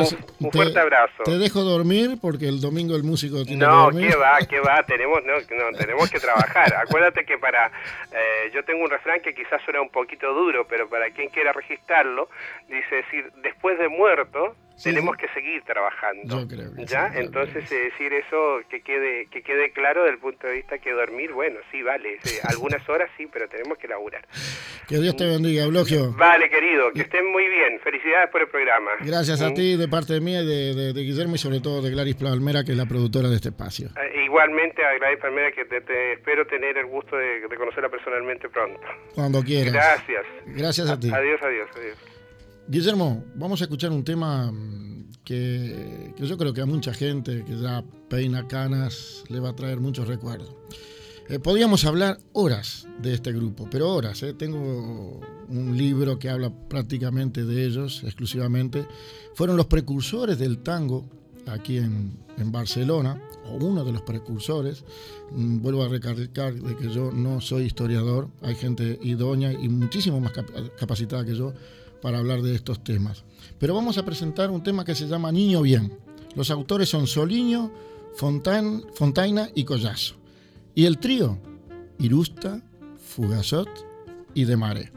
un, 0.40 0.52
fuerte 0.52 0.78
abrazo. 0.78 1.22
Te 1.24 1.38
dejo 1.38 1.60
dormir 1.62 2.18
porque 2.20 2.48
el 2.48 2.60
domingo 2.60 2.94
el 2.96 3.02
músico 3.02 3.44
tiene 3.44 3.64
no, 3.64 3.88
que 3.90 3.94
dormir. 3.94 4.10
No, 4.10 4.18
va, 4.20 4.38
qué 4.48 4.60
va, 4.60 4.82
tenemos, 4.86 5.20
no, 5.24 5.34
no, 5.34 5.78
tenemos 5.78 6.10
que 6.10 6.20
trabajar. 6.20 6.74
Acuérdate 6.74 7.24
que 7.24 7.38
para, 7.38 7.66
eh, 8.12 8.50
yo 8.52 8.64
tengo 8.64 8.84
un 8.84 8.90
refrán 8.90 9.20
que 9.20 9.34
quizás 9.34 9.62
suena 9.64 9.80
un 9.80 9.90
poquito 9.90 10.32
duro, 10.32 10.66
pero 10.68 10.88
para 10.88 11.10
quien 11.10 11.28
quiera 11.30 11.52
registrarlo, 11.52 12.28
dice 12.68 12.96
decir, 12.96 13.32
después 13.42 13.78
de 13.78 13.88
muerto, 13.88 14.54
tenemos 14.82 15.16
que 15.16 15.28
seguir 15.28 15.62
trabajando. 15.62 16.46
¿Ya? 16.84 17.10
Entonces, 17.14 17.68
decir 17.68 18.12
eso 18.12 18.60
que 18.68 18.80
quede 18.82 19.26
que 19.26 19.42
quede 19.42 19.70
claro 19.72 20.04
del 20.04 20.18
punto 20.18 20.46
de 20.46 20.54
vista 20.54 20.78
que 20.78 20.92
dormir, 20.92 21.32
bueno, 21.32 21.58
sí, 21.70 21.82
vale, 21.82 22.18
algunas 22.48 22.86
horas 22.88 23.10
sí, 23.16 23.26
pero 23.32 23.48
tenemos 23.48 23.78
que 23.78 23.88
laburar. 23.88 24.26
Que 24.88 24.96
Dios 24.96 25.16
te 25.16 25.26
bendiga, 25.26 25.64
Eulogio. 25.64 26.12
Vale, 26.12 26.48
querido, 26.48 26.90
que 26.92 27.02
estén 27.02 27.30
muy 27.30 27.46
bien. 27.46 27.78
Felicidades 27.80 28.30
por 28.30 28.40
el 28.40 28.48
programa. 28.48 28.90
Gracias 29.00 29.42
a 29.42 29.50
¿Mm? 29.50 29.54
ti, 29.54 29.76
de 29.76 29.88
parte 29.88 30.14
de 30.14 30.20
mí, 30.20 30.32
de, 30.32 30.92
de, 30.92 31.02
Guillermo 31.02 31.34
y 31.34 31.38
sobre 31.38 31.60
todo 31.60 31.82
de 31.82 31.90
Gladys 31.90 32.16
Palmera, 32.16 32.64
que 32.64 32.72
es 32.72 32.78
la 32.78 32.86
productora 32.86 33.28
de 33.28 33.36
este 33.36 33.50
espacio. 33.50 33.88
Eh, 33.88 34.24
igualmente 34.24 34.84
a 34.84 34.94
Gladys 34.98 35.18
Palmera, 35.18 35.52
que 35.52 35.64
te, 35.64 36.12
espero 36.12 36.46
tener 36.46 36.78
el 36.78 36.86
gusto 36.86 37.16
de, 37.16 37.42
conocerla 37.56 37.88
personalmente 37.88 38.48
pronto. 38.48 38.80
Cuando 39.14 39.42
quieras. 39.42 39.72
Gracias. 39.72 40.24
Gracias 40.46 40.90
a 40.90 40.98
ti. 40.98 41.10
Adiós, 41.12 41.40
adiós, 41.42 41.68
adiós. 41.76 42.17
Guillermo, 42.70 43.24
vamos 43.34 43.62
a 43.62 43.64
escuchar 43.64 43.90
un 43.92 44.04
tema 44.04 44.52
mm, 44.52 45.12
que, 45.24 46.12
yo 46.18 46.36
creo 46.36 46.52
que 46.52 46.60
a 46.60 46.66
mucha 46.66 46.92
gente 46.92 47.42
que 47.42 47.58
ya 47.58 47.82
peina 48.10 48.46
canas 48.46 49.24
le 49.28 49.40
va 49.40 49.50
a 49.50 49.56
traer 49.56 49.80
muchos 49.80 50.06
recuerdos. 50.06 50.54
Eh, 51.30 51.38
podríamos 51.38 51.86
hablar 51.86 52.18
horas 52.34 52.86
de 53.00 53.14
este 53.14 53.32
grupo, 53.32 53.66
pero 53.70 53.90
horas. 53.90 54.22
Eh. 54.22 54.34
Tengo 54.34 55.18
un 55.48 55.78
libro 55.78 56.18
que 56.18 56.28
habla 56.28 56.52
prácticamente 56.68 57.46
de 57.46 57.64
ellos, 57.64 58.02
exclusivamente. 58.04 58.86
Fueron 59.32 59.56
los 59.56 59.64
precursores 59.64 60.38
del 60.38 60.58
tango 60.58 61.08
aquí 61.46 61.78
en, 61.78 62.18
Barcelona, 62.52 63.20
o 63.46 63.56
uno 63.64 63.82
de 63.82 63.92
los 63.92 64.02
precursores. 64.02 64.84
Mm, 65.30 65.62
vuelvo 65.62 65.84
a 65.84 65.88
recalcar 65.88 66.52
de 66.52 66.76
que 66.76 66.90
yo 66.90 67.12
no 67.12 67.40
soy 67.40 67.62
historiador, 67.62 68.28
hay 68.42 68.56
gente 68.56 68.98
idónea 69.02 69.54
y 69.54 69.70
muchísimo 69.70 70.20
más 70.20 70.32
capacitada 70.78 71.24
que 71.24 71.34
yo 71.34 71.54
para 72.00 72.18
hablar 72.18 72.42
de 72.42 72.54
estos 72.54 72.82
temas. 72.82 73.24
Pero 73.58 73.74
vamos 73.74 73.98
a 73.98 74.04
presentar 74.04 74.50
un 74.50 74.62
tema 74.62 74.84
que 74.84 74.94
se 74.94 75.06
llama 75.06 75.32
Niño 75.32 75.62
Bien. 75.62 75.92
Los 76.34 76.50
autores 76.50 76.88
son 76.88 77.06
Soliño, 77.06 77.70
Fontaina 78.14 79.50
y 79.54 79.64
Collazo. 79.64 80.16
Y 80.74 80.84
el 80.84 80.98
trío, 80.98 81.38
Irusta, 81.98 82.62
Fugazot 82.96 83.68
y 84.34 84.44
De 84.44 84.56
Mare. 84.56 84.92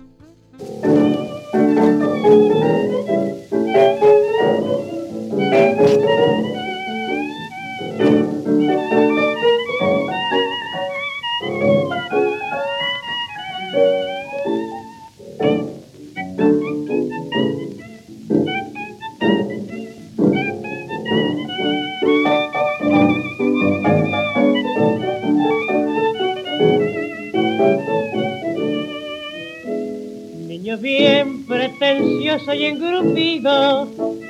Bien 32.31 32.45
pretencioso 32.45 32.53
y 32.53 32.65
engrupido, 32.65 33.87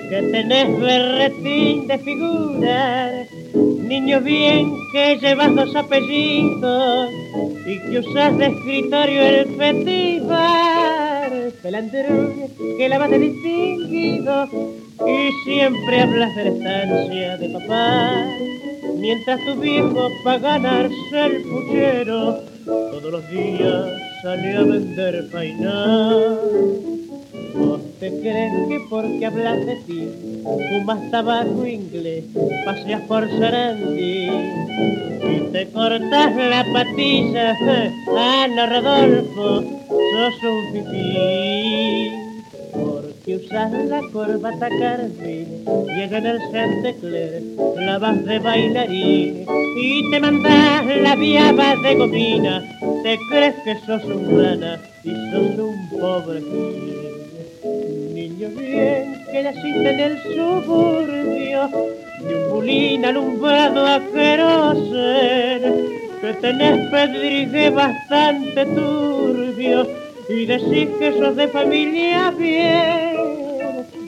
que 0.10 0.22
tenés 0.32 0.80
berretín 0.80 1.88
de 1.88 1.98
figurar, 2.00 3.28
niño 3.54 4.22
bien 4.22 4.74
que 4.94 5.18
llevas 5.18 5.56
dos 5.56 5.76
apellidos 5.76 7.10
y 7.66 7.80
que 7.80 8.00
usas 8.00 8.38
de 8.38 8.48
escritorio 8.48 9.22
el 9.22 9.56
festival, 9.56 11.54
pelandero 11.62 12.34
que 12.78 12.90
la 12.90 12.98
vas 12.98 13.10
de 13.12 13.20
distinguido 13.20 14.48
y 15.06 15.32
siempre 15.46 16.02
hablas 16.02 16.36
de 16.36 16.44
la 16.44 16.50
estancia 16.50 17.38
de 17.38 17.50
papá, 17.50 18.26
mientras 18.98 19.40
tu 19.46 19.56
viejo 19.60 20.10
para 20.24 20.40
ganarse 20.40 21.26
el 21.26 21.44
puchero 21.44 22.40
todos 22.66 23.12
los 23.12 23.30
días 23.30 23.90
sale 24.22 24.56
a 24.56 24.62
vender 24.62 25.30
painar. 25.32 27.01
¿Vos 27.54 27.82
te 28.00 28.10
crees 28.22 28.68
que 28.68 28.80
porque 28.90 29.26
hablas 29.26 29.66
de 29.66 29.76
ti 29.88 30.10
fumas 30.70 31.12
tabaco 31.12 31.66
inglés, 31.66 32.24
paseas 32.66 33.02
por 33.02 33.30
Sarandí 33.30 34.30
y 34.30 35.52
te 35.52 35.68
cortas 35.72 36.36
la 36.36 36.66
patilla? 36.72 37.58
Ana 38.44 38.66
Rodolfo, 38.66 39.64
sos 39.88 40.44
un 40.44 40.74
pipí. 40.74 42.12
Porque 42.74 43.36
usas 43.36 43.72
la 43.86 44.02
corbata 44.12 44.70
carmín 44.70 45.66
y 45.98 46.02
en 46.02 46.26
el 46.26 46.40
Chantecler 46.52 47.44
la 47.78 47.98
vas 47.98 48.26
de 48.26 48.40
bailarín. 48.40 49.46
Y 49.78 50.12
te 50.12 50.20
mandas 50.20 50.86
la 50.86 51.16
viaba 51.16 51.76
de 51.84 51.96
gomina 51.96 52.64
te 53.04 53.18
crees 53.30 53.56
que 53.64 53.76
sos 53.86 54.04
un 54.04 54.38
rana 54.38 54.80
y 55.04 55.10
sos 55.10 55.58
un 55.58 55.90
pobre 55.90 56.40
niño 58.42 58.60
bien 58.60 59.24
que 59.32 59.44
naciste 59.44 59.90
en 59.90 60.00
el 60.00 60.18
suburbio 60.24 61.70
de 62.22 62.36
un 62.36 62.50
bulín 62.50 63.06
alumbrado 63.06 63.86
a 63.86 64.00
querosen 64.14 65.64
que 66.22 66.34
tenés 66.42 66.90
pedrigue 66.90 67.70
bastante 67.70 68.66
turbio 68.66 69.88
y 70.30 70.46
decís 70.46 70.90
que 71.00 71.14
sos 71.18 71.36
de 71.36 71.48
familia 71.48 72.32
bien. 72.32 73.16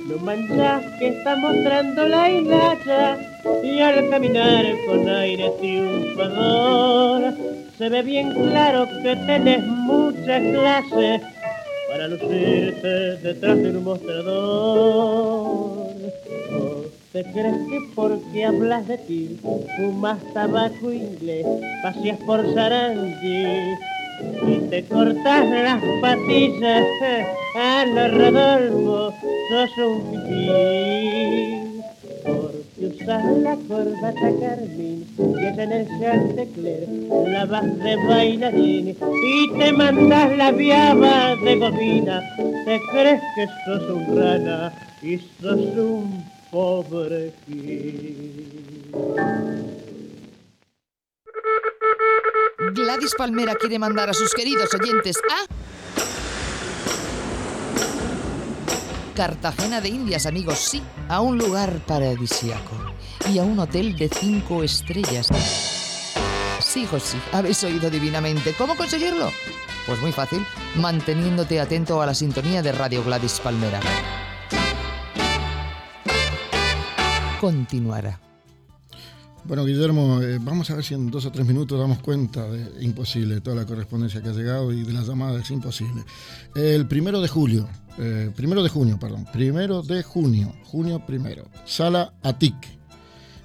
No 0.08 0.18
manchas 0.22 0.84
que 1.00 1.08
está 1.08 1.36
mostrando 1.36 2.08
la 2.08 2.30
hilacha 2.30 3.18
y 3.64 3.80
al 3.80 4.10
caminar 4.10 4.66
con 4.88 5.10
aire 5.10 5.52
triunfador 5.60 7.34
se 7.78 7.90
ve 7.90 8.02
bien 8.02 8.32
claro 8.32 8.88
que 9.04 9.16
tenés 9.28 9.66
mucha 9.66 10.40
clase 10.40 11.33
para 11.94 12.08
lucirte 12.08 13.18
detrás 13.22 13.58
de 13.62 13.70
un 13.70 13.84
mostrador. 13.84 14.34
¿O 16.52 16.86
te 17.12 17.24
crees 17.24 17.56
que 17.70 17.80
porque 17.94 18.46
hablas 18.46 18.88
de 18.88 18.98
ti 18.98 19.40
fumas 19.78 20.18
tabaco 20.34 20.92
inglés, 20.92 21.46
paseas 21.84 22.18
por 22.26 22.52
Sarandí 22.56 23.46
y 24.48 24.58
te 24.72 24.84
cortas 24.86 25.50
las 25.50 25.84
patillas 26.02 26.88
a 27.56 27.86
la 27.86 28.08
Rodolfo, 28.08 29.14
sos 29.50 29.78
un 29.78 30.12
pipí. 30.12 31.63
Usas 33.04 33.38
la 33.40 33.58
corbata 33.68 34.32
carmín 34.40 35.06
y 35.18 35.46
es 35.46 35.58
en 35.58 35.72
el 35.74 35.88
Chantecler 36.00 36.88
la 37.28 37.46
vas 37.46 37.78
de 37.80 37.96
bailarín 38.08 38.90
y 38.90 39.58
te 39.58 39.74
mandas 39.74 40.38
la 40.38 40.52
viaba 40.52 41.36
de 41.36 41.56
gomina. 41.58 42.22
Te 42.38 42.80
crees 42.92 43.22
que 43.36 43.48
sos 43.66 43.90
un 43.90 44.18
rana 44.18 44.74
y 45.02 45.18
sos 45.18 45.60
un 45.76 46.24
pobre. 46.50 47.34
Gladys 52.74 53.16
Palmera 53.18 53.56
quiere 53.56 53.80
mandar 53.80 54.12
a 54.12 54.14
sus 54.14 54.34
queridos 54.34 54.70
oyentes 54.74 55.18
a... 55.30 55.46
Cartagena 59.14 59.82
de 59.82 59.90
Indias, 59.90 60.26
amigos, 60.26 60.58
sí, 60.58 60.82
a 61.10 61.22
un 61.22 61.38
lugar 61.38 61.72
paradisíaco 61.86 62.83
y 63.32 63.38
a 63.38 63.44
un 63.44 63.60
hotel 63.60 63.96
de 63.96 64.10
cinco 64.10 64.64
estrellas. 64.64 65.30
Sí, 66.60 66.86
José, 66.86 67.18
habéis 67.32 67.64
oído 67.64 67.90
divinamente. 67.90 68.54
¿Cómo 68.58 68.76
conseguirlo? 68.76 69.32
Pues 69.86 70.02
muy 70.02 70.12
fácil, 70.12 70.46
manteniéndote 70.76 71.60
atento 71.60 72.02
a 72.02 72.06
la 72.06 72.14
sintonía 72.14 72.62
de 72.62 72.72
Radio 72.72 73.04
Gladys 73.04 73.40
Palmera. 73.40 73.80
Continuará. 77.40 78.20
Bueno, 79.46 79.66
Guillermo, 79.66 80.22
eh, 80.22 80.40
vamos 80.42 80.70
a 80.72 80.76
ver 80.76 80.86
si 80.86 80.94
en 80.94 81.12
dos 81.12 81.26
o 81.26 81.32
tres 81.32 81.46
minutos 81.46 81.78
damos 81.78 82.00
cuenta 82.00 82.50
de 82.50 82.82
imposible 82.82 83.42
toda 83.42 83.58
la 83.58 83.66
correspondencia 83.66 84.22
que 84.22 84.30
ha 84.30 84.34
llegado 84.34 84.72
y 84.72 84.84
de 84.84 84.94
las 84.94 85.06
llamadas, 85.06 85.52
imposible. 85.52 86.04
El 86.56 86.88
primero 86.88 87.20
de 87.20 87.28
julio, 87.28 87.68
eh, 87.98 88.32
primero 88.34 88.64
de 88.64 88.70
junio, 88.70 88.98
perdón, 88.98 89.26
primero 89.34 89.82
de 89.82 90.02
junio, 90.02 90.54
junio 90.64 91.06
primero, 91.06 91.50
Sala 91.66 92.14
Atic 92.24 92.83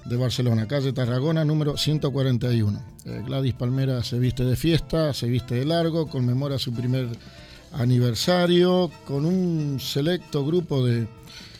de 0.09 0.17
Barcelona, 0.17 0.67
calle 0.67 0.91
Tarragona, 0.91 1.45
número 1.45 1.77
141. 1.77 2.81
Eh, 3.05 3.21
Gladys 3.25 3.53
Palmera 3.53 4.03
se 4.03 4.17
viste 4.17 4.43
de 4.43 4.55
fiesta, 4.55 5.13
se 5.13 5.27
viste 5.27 5.55
de 5.55 5.65
largo, 5.65 6.07
conmemora 6.07 6.57
su 6.57 6.73
primer 6.73 7.07
aniversario 7.73 8.89
con 9.05 9.25
un 9.25 9.79
selecto 9.79 10.43
grupo 10.43 10.83
de, 10.83 11.07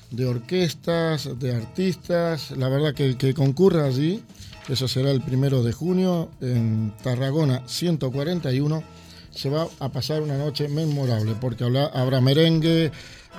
de 0.10 0.26
orquestas, 0.26 1.30
de 1.40 1.56
artistas. 1.56 2.50
La 2.58 2.70
verdad 2.70 2.96
que 2.96 3.06
el 3.06 3.18
que 3.18 3.36
concurra 3.36 3.86
allí, 3.86 4.24
eso 4.68 4.88
será 4.88 5.12
el 5.12 5.22
primero 5.22 5.62
de 5.62 5.72
junio 5.72 6.30
en 6.42 6.92
Tarragona 7.04 7.62
141, 7.68 8.84
se 9.30 9.50
va 9.50 9.68
a 9.80 9.90
pasar 9.90 10.24
una 10.24 10.38
noche 10.40 10.68
memorable 10.68 11.36
porque 11.40 11.66
habrá, 11.66 11.86
habrá 11.86 12.20
merengue, 12.20 12.92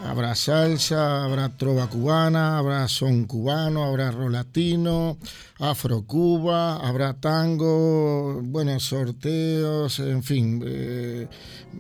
habrá 0.05 0.35
salsa, 0.35 1.25
habrá 1.25 1.49
trova 1.51 1.89
cubana, 1.89 2.59
habrá 2.59 2.89
son 2.89 3.25
cubano, 3.25 3.85
habrá 3.85 4.11
rolatino, 4.11 5.19
afro 5.59 6.03
cuba, 6.07 6.77
habrá 6.77 7.15
tango, 7.15 8.41
buenos 8.43 8.85
sorteos, 8.85 9.99
en 10.01 10.23
fin, 10.23 10.63
eh, 10.67 11.29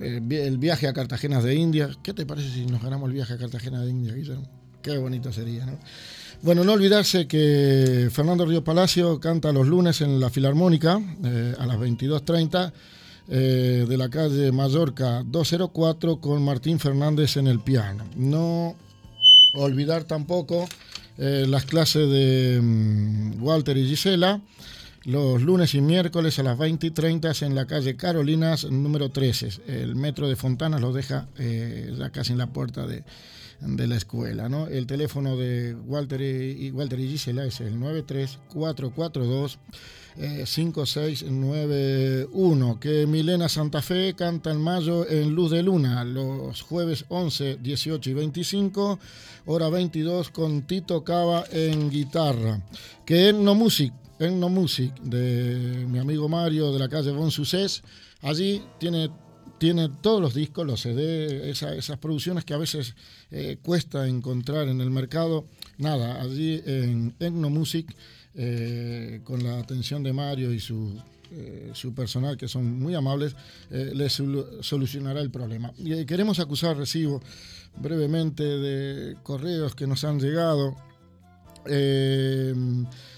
eh, 0.00 0.20
el 0.30 0.58
viaje 0.58 0.88
a 0.88 0.92
Cartagena 0.92 1.40
de 1.40 1.54
India. 1.54 1.90
¿Qué 2.02 2.12
te 2.12 2.26
parece 2.26 2.50
si 2.50 2.66
nos 2.66 2.82
ganamos 2.82 3.08
el 3.08 3.14
viaje 3.14 3.34
a 3.34 3.38
Cartagena 3.38 3.80
de 3.80 3.90
India? 3.90 4.14
Qué 4.82 4.98
bonito 4.98 5.32
sería, 5.32 5.66
¿no? 5.66 5.78
Bueno, 6.42 6.64
no 6.64 6.72
olvidarse 6.72 7.26
que 7.26 8.08
Fernando 8.10 8.46
Río 8.46 8.64
Palacio 8.64 9.20
canta 9.20 9.52
los 9.52 9.66
lunes 9.66 10.00
en 10.00 10.18
la 10.18 10.30
Filarmónica 10.30 10.98
eh, 11.22 11.54
a 11.58 11.66
las 11.66 11.76
22.30 11.76 12.72
eh, 13.28 13.86
de 13.88 13.96
la 13.96 14.08
calle 14.08 14.52
Mallorca 14.52 15.22
204 15.26 16.20
con 16.20 16.42
Martín 16.44 16.78
Fernández 16.78 17.36
en 17.36 17.46
el 17.46 17.60
piano. 17.60 18.04
No 18.16 18.74
olvidar 19.54 20.04
tampoco 20.04 20.68
eh, 21.18 21.46
las 21.48 21.64
clases 21.64 22.08
de 22.08 22.60
mm, 22.62 23.42
Walter 23.42 23.76
y 23.76 23.86
Gisela 23.86 24.40
los 25.04 25.40
lunes 25.40 25.74
y 25.74 25.80
miércoles 25.80 26.38
a 26.38 26.42
las 26.42 26.58
20 26.58 26.88
y 26.88 26.90
30 26.90 27.32
en 27.40 27.54
la 27.54 27.66
calle 27.66 27.96
Carolinas 27.96 28.64
número 28.64 29.08
13. 29.08 29.62
El 29.66 29.96
metro 29.96 30.28
de 30.28 30.36
Fontanas 30.36 30.82
lo 30.82 30.92
deja 30.92 31.26
ya 31.38 32.10
casi 32.10 32.32
en 32.32 32.38
la 32.38 32.48
puerta 32.48 32.86
de, 32.86 33.02
de 33.60 33.86
la 33.86 33.96
escuela. 33.96 34.48
¿no? 34.48 34.66
El 34.66 34.86
teléfono 34.86 35.36
de 35.36 35.74
Walter 35.74 36.20
y, 36.20 36.70
Walter 36.70 36.98
y 37.00 37.08
Gisela 37.08 37.44
es 37.44 37.60
el 37.60 37.78
93442 37.78 39.58
5691. 40.16 42.80
Que 42.80 43.06
Milena 43.06 43.48
Santa 43.48 43.80
Fe 43.82 44.14
canta 44.14 44.50
en 44.50 44.60
mayo 44.60 45.08
en 45.08 45.32
Luz 45.34 45.50
de 45.50 45.62
Luna, 45.62 46.04
los 46.04 46.62
jueves 46.62 47.04
11, 47.08 47.58
18 47.60 48.10
y 48.10 48.14
25, 48.14 48.98
hora 49.46 49.68
22 49.68 50.30
con 50.30 50.62
Tito 50.62 51.04
Cava 51.04 51.44
en 51.50 51.90
guitarra. 51.90 52.62
Que 53.04 53.28
Enno 53.30 53.54
Music, 53.54 53.92
Enno 54.18 54.48
Music 54.48 54.94
de 55.02 55.86
mi 55.88 55.98
amigo 55.98 56.28
Mario 56.28 56.72
de 56.72 56.78
la 56.78 56.88
calle 56.88 57.12
Bon 57.12 57.30
Sucés, 57.30 57.82
allí 58.22 58.62
tiene 58.78 59.10
tiene 59.60 59.90
todos 60.00 60.22
los 60.22 60.32
discos, 60.32 60.66
los 60.66 60.80
CD, 60.80 61.50
esas 61.50 61.98
producciones 61.98 62.46
que 62.46 62.54
a 62.54 62.56
veces 62.56 62.94
eh, 63.30 63.58
cuesta 63.62 64.08
encontrar 64.08 64.68
en 64.68 64.80
el 64.80 64.90
mercado. 64.90 65.44
Nada, 65.76 66.22
allí 66.22 66.62
en 66.64 67.14
Etnomusic, 67.20 67.94
eh, 68.42 69.20
con 69.22 69.44
la 69.44 69.58
atención 69.58 70.02
de 70.02 70.14
Mario 70.14 70.50
y 70.50 70.60
su, 70.60 70.98
eh, 71.30 71.72
su 71.74 71.92
personal, 71.92 72.38
que 72.38 72.48
son 72.48 72.80
muy 72.80 72.94
amables, 72.94 73.36
les 73.70 74.22
solucionará 74.62 75.20
el 75.20 75.30
problema. 75.30 75.72
Y 75.76 76.06
queremos 76.06 76.40
acusar 76.40 76.76
recibo 76.76 77.20
brevemente 77.76 78.42
de 78.42 79.16
correos 79.22 79.74
que 79.74 79.86
nos 79.86 80.04
han 80.04 80.18
llegado. 80.18 80.74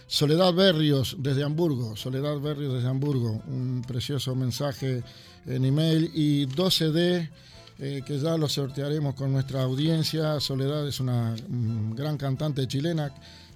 Soledad 0.08 0.52
Berrios 0.52 1.16
desde 1.20 1.44
Hamburgo, 1.44 1.94
Soledad 1.94 2.40
Berrios 2.40 2.74
desde 2.74 2.88
Hamburgo, 2.88 3.40
un 3.46 3.84
precioso 3.86 4.34
mensaje 4.34 5.04
en 5.46 5.64
email 5.64 6.10
y 6.12 6.46
12D 6.46 7.30
eh, 7.78 8.02
que 8.06 8.16
ya 8.18 8.36
lo 8.36 8.48
sortearemos 8.48 9.14
con 9.16 9.32
nuestra 9.32 9.62
audiencia. 9.62 10.38
Soledad 10.38 10.86
es 10.86 11.00
una 11.00 11.34
mm, 11.48 11.94
gran 11.94 12.16
cantante 12.16 12.68
chilena 12.68 13.12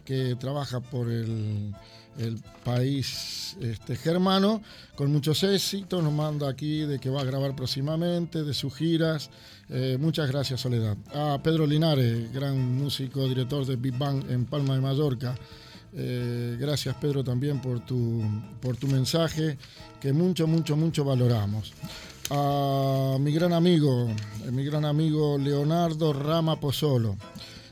que 0.06 0.36
trabaja 0.36 0.80
por 0.80 1.10
el, 1.10 1.74
el 2.18 2.40
país 2.64 3.56
este, 3.60 3.96
germano 3.96 4.62
con 4.94 5.12
muchos 5.12 5.42
éxitos. 5.42 6.02
Nos 6.02 6.12
manda 6.12 6.48
aquí 6.48 6.80
de 6.80 6.98
que 6.98 7.10
va 7.10 7.20
a 7.20 7.24
grabar 7.24 7.54
próximamente, 7.54 8.42
de 8.42 8.54
sus 8.54 8.74
giras. 8.74 9.28
Eh, 9.68 9.98
muchas 10.00 10.30
gracias, 10.30 10.60
Soledad. 10.60 10.96
A 11.12 11.42
Pedro 11.42 11.66
Linares, 11.66 12.32
gran 12.32 12.56
músico, 12.76 13.28
director 13.28 13.66
de 13.66 13.76
Big 13.76 13.98
Bang 13.98 14.24
en 14.30 14.46
Palma 14.46 14.74
de 14.74 14.80
Mallorca. 14.80 15.34
Eh, 15.92 16.56
gracias, 16.58 16.94
Pedro, 16.96 17.24
también 17.24 17.60
por 17.60 17.80
tu, 17.80 18.22
por 18.60 18.76
tu 18.76 18.86
mensaje, 18.86 19.58
que 20.00 20.12
mucho, 20.12 20.46
mucho, 20.46 20.76
mucho 20.76 21.04
valoramos. 21.04 21.72
A 22.30 23.16
mi 23.20 23.32
gran 23.32 23.52
amigo, 23.52 24.08
mi 24.50 24.64
gran 24.64 24.84
amigo 24.84 25.38
Leonardo 25.38 26.12
Rama 26.12 26.58
Pozzolo 26.58 27.16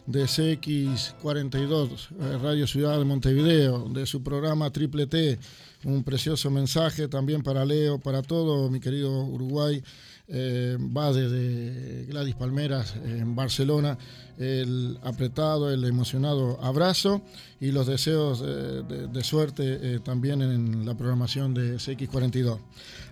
de 0.07 0.25
CX42, 0.25 2.09
eh, 2.21 2.39
Radio 2.43 2.67
Ciudad 2.67 2.99
de 2.99 3.05
Montevideo, 3.05 3.89
de 3.89 4.07
su 4.07 4.23
programa 4.23 4.71
Triple 4.71 5.07
T. 5.07 5.39
Un 5.85 6.03
precioso 6.03 6.51
mensaje 6.51 7.09
también 7.09 7.43
para 7.43 7.65
Leo, 7.65 7.99
para 7.99 8.23
todo 8.23 8.71
mi 8.71 8.81
querido 8.81 9.25
Uruguay. 9.25 9.83
Eh, 10.27 10.79
va 10.81 11.13
desde 11.13 12.07
Gladys 12.07 12.35
Palmeras 12.35 12.95
en 13.05 13.37
Barcelona, 13.37 13.99
el 14.39 14.99
apretado, 15.03 15.71
el 15.71 15.85
emocionado 15.85 16.59
abrazo 16.63 17.21
y 17.61 17.73
los 17.73 17.87
deseos 17.87 18.43
eh, 18.43 18.83
de, 19.13 19.23
suerte 19.23 20.01
también 20.01 20.41
en 20.41 20.87
la 20.87 20.95
programación 20.95 21.53
de 21.53 21.75
CX42. 21.77 22.59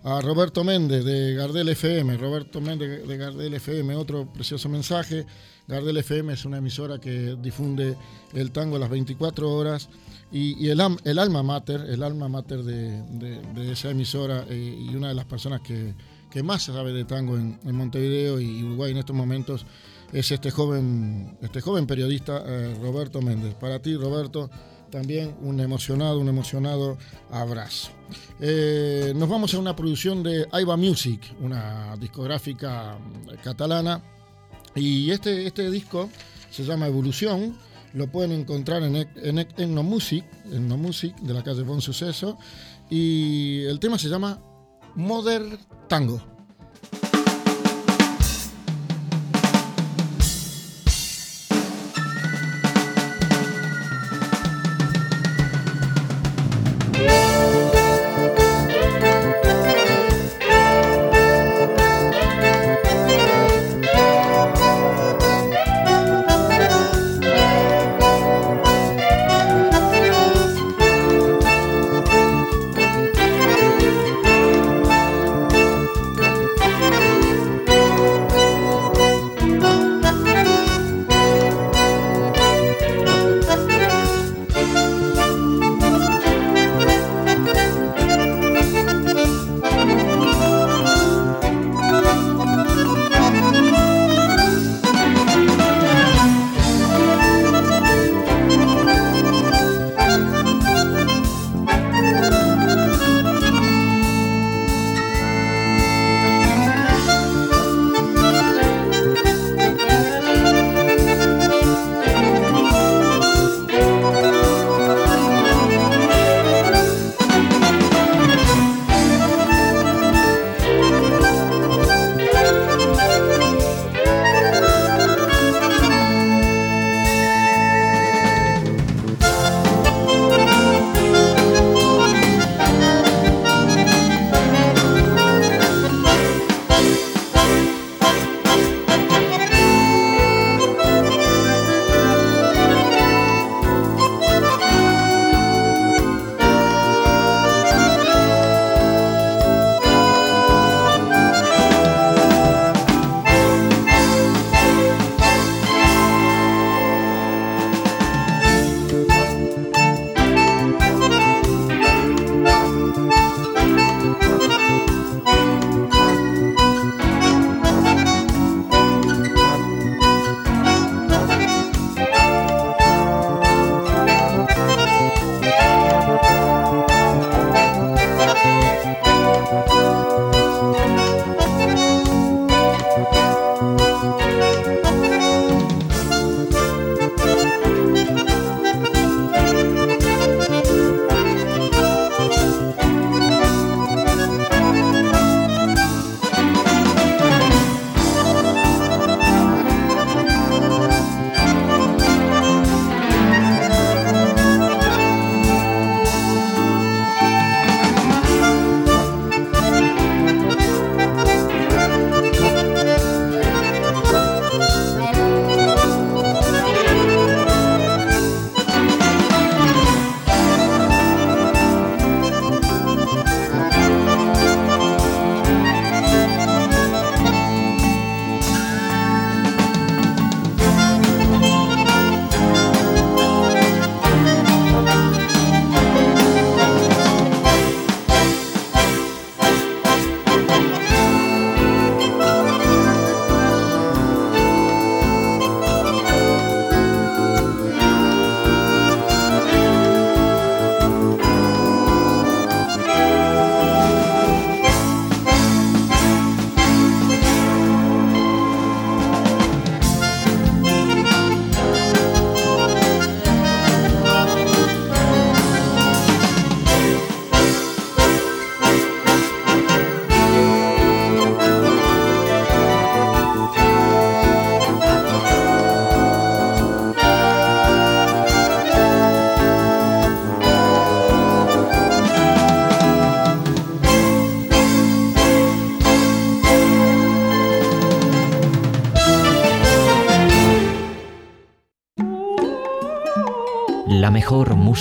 A 0.05 0.23
Roberto 0.23 0.65
Méndez 0.65 1.05
de 1.05 1.35
Gardel 1.35 1.69
FM, 1.69 2.17
Roberto 2.17 2.63
Méndez 2.63 3.07
de 3.07 3.17
Gardel 3.19 3.53
FM, 3.55 3.95
otro 3.95 4.33
precioso 4.33 4.71
mensaje. 4.71 5.27
Gardel 5.69 5.97
FM 5.97 6.33
es 6.33 6.45
una 6.45 6.59
emisora 6.59 6.99
que 6.99 7.37
difunde 7.41 7.97
el 8.33 8.51
tango 8.51 8.77
a 8.77 8.79
las 8.79 8.91
24 8.91 9.51
horas 9.51 9.89
y, 10.31 10.69
el, 10.69 10.81
alma 10.81 11.43
mater, 11.43 11.83
el 11.89 12.03
alma 12.03 12.29
mater 12.29 12.63
de, 12.63 13.71
esa 13.71 13.91
emisora 13.91 14.47
eh, 14.49 14.87
y 14.91 14.95
una 14.95 15.09
de 15.09 15.15
las 15.15 15.27
personas 15.27 15.61
que, 15.61 15.95
más 16.43 16.63
sabe 16.63 16.93
de 16.93 17.05
tango 17.05 17.37
en, 17.37 17.59
Montevideo 17.65 18.41
y 18.41 18.63
Uruguay 18.65 18.93
en 18.93 18.99
estos 18.99 19.15
momentos 19.15 19.67
es 20.13 20.31
este 20.31 20.51
joven, 20.51 21.37
este 21.43 21.61
joven 21.61 21.87
periodista 21.87 22.43
eh, 22.47 22.75
Roberto 22.81 23.21
Méndez. 23.21 23.55
Para 23.55 23.81
ti, 23.81 23.97
Roberto, 23.97 24.51
también 24.91 25.35
un 25.43 25.61
emocionado, 25.61 26.19
un 26.19 26.29
emocionado 26.29 26.99
abrazo. 27.31 27.91
Eh, 28.41 29.13
nos 29.15 29.29
vamos 29.29 29.53
a 29.55 29.59
una 29.59 29.77
producción 29.77 30.23
de 30.23 30.47
Aiva 30.53 30.77
Music, 30.77 31.35
una 31.41 31.97
discográfica 31.99 32.99
catalana 33.43 34.03
y 34.75 35.11
este, 35.11 35.47
este 35.47 35.71
disco 35.71 36.09
se 36.51 36.65
llama 36.65 36.87
Evolución, 36.87 37.57
lo 37.95 38.07
pueden 38.07 38.33
encontrar 38.33 38.83
en, 38.83 38.97
en, 38.97 39.39
Etnomusic, 39.39 40.25
Etnomusic 40.47 41.17
de 41.21 41.35
la 41.35 41.43
calle 41.43 41.63
Bon 41.63 41.81
Suceso, 41.81 42.39
y 42.89 43.63
el 43.65 43.79
tema 43.81 43.99
se 43.99 44.09
llama 44.09 44.41
Modern 44.95 45.59
Tango. 45.89 46.32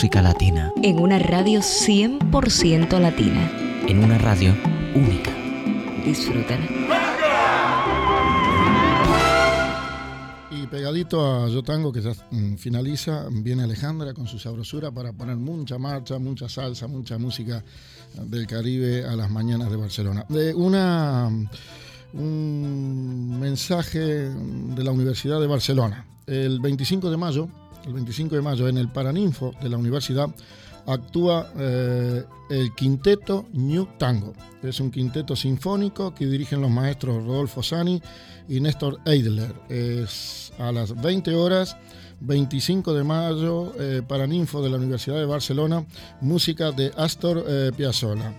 Música 0.01 0.23
latina. 0.23 0.73
En 0.81 0.99
una 0.99 1.19
radio 1.19 1.59
100% 1.59 2.99
latina. 2.99 3.51
En 3.87 4.03
una 4.03 4.17
radio 4.17 4.51
única. 4.95 5.31
Disfrútala. 6.03 6.65
Y 10.49 10.65
pegadito 10.65 11.23
a 11.23 11.49
Yo 11.49 11.61
Tango, 11.61 11.91
que 11.91 12.01
ya 12.01 12.13
mm, 12.31 12.55
finaliza, 12.55 13.27
viene 13.31 13.61
Alejandra 13.61 14.15
con 14.15 14.25
su 14.25 14.39
sabrosura 14.39 14.89
para 14.89 15.13
poner 15.13 15.35
mucha 15.35 15.77
marcha, 15.77 16.17
mucha 16.17 16.49
salsa, 16.49 16.87
mucha 16.87 17.19
música 17.19 17.63
del 18.25 18.47
Caribe 18.47 19.05
a 19.05 19.15
las 19.15 19.29
mañanas 19.29 19.69
de 19.69 19.77
Barcelona. 19.77 20.25
De 20.29 20.55
una, 20.55 21.29
un 22.13 23.39
mensaje 23.39 23.99
de 23.99 24.83
la 24.83 24.89
Universidad 24.89 25.39
de 25.39 25.45
Barcelona. 25.45 26.07
El 26.25 26.59
25 26.59 27.11
de 27.11 27.17
mayo, 27.17 27.49
el 27.86 27.93
25 27.93 28.36
de 28.36 28.41
mayo 28.41 28.67
en 28.67 28.77
el 28.77 28.89
Paraninfo 28.89 29.53
de 29.61 29.69
la 29.69 29.77
universidad 29.77 30.29
actúa 30.86 31.51
eh, 31.57 32.23
el 32.49 32.73
quinteto 32.75 33.45
New 33.53 33.88
Tango. 33.97 34.34
Es 34.63 34.79
un 34.79 34.91
quinteto 34.91 35.36
sinfónico 35.36 36.13
que 36.13 36.25
dirigen 36.25 36.61
los 36.61 36.69
maestros 36.69 37.23
Rodolfo 37.25 37.63
Sani 37.63 38.01
y 38.47 38.59
Néstor 38.59 38.99
Eidler. 39.05 39.53
Es 39.69 40.51
a 40.57 40.71
las 40.71 40.99
20 41.01 41.34
horas, 41.36 41.77
25 42.22 42.93
de 42.93 43.03
mayo, 43.03 43.74
eh, 43.80 44.01
Paraninfo 44.07 44.61
de 44.61 44.69
la 44.69 44.78
Universidad 44.78 45.17
de 45.17 45.26
Barcelona, 45.26 45.86
música 46.22 46.72
de 46.72 46.91
Astor 46.95 47.43
eh, 47.47 47.72
Piazzolla. 47.76 48.34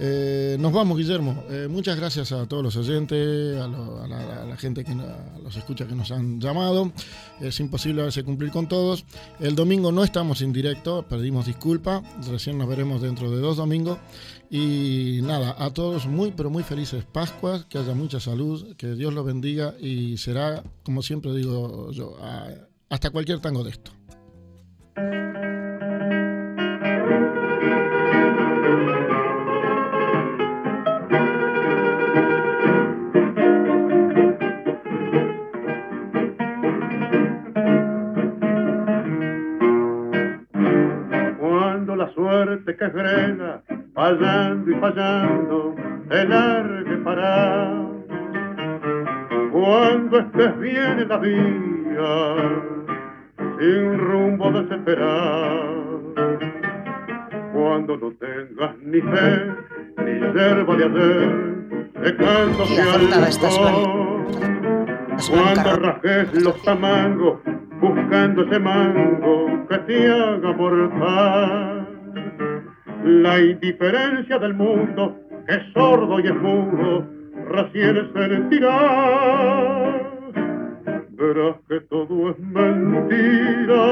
Eh, 0.00 0.56
nos 0.60 0.72
vamos, 0.72 0.96
Guillermo. 0.96 1.42
Eh, 1.50 1.66
muchas 1.68 1.96
gracias 1.96 2.30
a 2.30 2.46
todos 2.46 2.62
los 2.62 2.76
oyentes, 2.76 3.56
a, 3.60 3.66
la, 3.66 4.56
gente 4.56 4.84
que 4.84 4.92
a 4.92 5.38
los 5.42 5.56
escucha 5.56 5.86
que 5.86 5.94
nos 5.94 6.12
han 6.12 6.40
llamado. 6.40 6.92
Es 7.40 7.58
imposible 7.58 8.02
a 8.02 8.04
veces 8.04 8.22
cumplir 8.22 8.50
con 8.52 8.68
todos. 8.68 9.04
El 9.40 9.56
domingo 9.56 9.90
no 9.90 10.04
estamos 10.04 10.40
en 10.40 10.52
directo, 10.52 11.04
pedimos 11.08 11.46
disculpa. 11.46 12.02
Recién 12.30 12.58
nos 12.58 12.68
veremos 12.68 13.02
dentro 13.02 13.30
de 13.30 13.38
dos 13.40 13.56
domingos. 13.56 13.98
Y 14.50 15.18
nada, 15.22 15.56
a 15.58 15.70
todos 15.74 16.06
muy, 16.06 16.30
pero 16.30 16.48
muy 16.48 16.62
felices 16.62 17.04
Pascuas, 17.04 17.64
que 17.64 17.78
haya 17.78 17.92
mucha 17.94 18.20
salud, 18.20 18.76
que 18.76 18.94
Dios 18.94 19.12
los 19.12 19.26
bendiga 19.26 19.74
y 19.80 20.16
será, 20.16 20.62
como 20.84 21.02
siempre 21.02 21.34
digo 21.34 21.90
yo, 21.90 22.16
a- 22.22 22.67
hasta 22.90 23.10
cualquier 23.10 23.40
tango 23.40 23.64
de 23.64 23.70
esto. 23.70 23.92
Cuando 41.38 41.96
la 41.96 42.12
suerte 42.14 42.76
que 42.76 42.90
frena, 42.90 43.62
fallando 43.94 44.70
y 44.70 44.74
fallando, 44.80 45.74
te 46.08 46.24
largue 46.24 46.96
para. 46.98 47.88
Cuando 49.52 50.18
estés 50.18 50.58
bien 50.58 50.98
en 51.00 51.08
la 51.08 51.18
vía, 51.18 52.77
sin 53.58 53.98
rumbo 53.98 54.52
desesperado. 54.52 56.14
Cuando 57.52 57.96
no 57.96 58.12
tengas 58.12 58.78
ni 58.82 59.00
fe, 59.00 59.52
ni 60.04 60.20
yerba 60.32 60.76
de 60.76 60.84
hacer, 60.84 61.56
secándose 62.04 62.80
estás, 63.28 63.58
alcohol. 63.58 64.26
Cuando 65.30 65.76
rajes 65.76 66.42
los 66.42 66.62
tamangos, 66.62 67.40
buscando 67.80 68.44
ese 68.44 68.58
mango 68.60 69.66
que 69.68 69.78
te 69.78 70.08
haga 70.08 70.52
mortal. 70.52 71.88
La 73.04 73.40
indiferencia 73.40 74.38
del 74.38 74.54
mundo, 74.54 75.18
que 75.46 75.54
es 75.54 75.62
sordo 75.72 76.20
y 76.20 76.26
es 76.26 76.36
mudo, 76.36 77.04
recién 77.48 78.12
sentirá. 78.14 80.17
Verás 81.18 81.56
que 81.68 81.80
todo 81.80 82.30
es 82.30 82.38
mentira, 82.38 83.82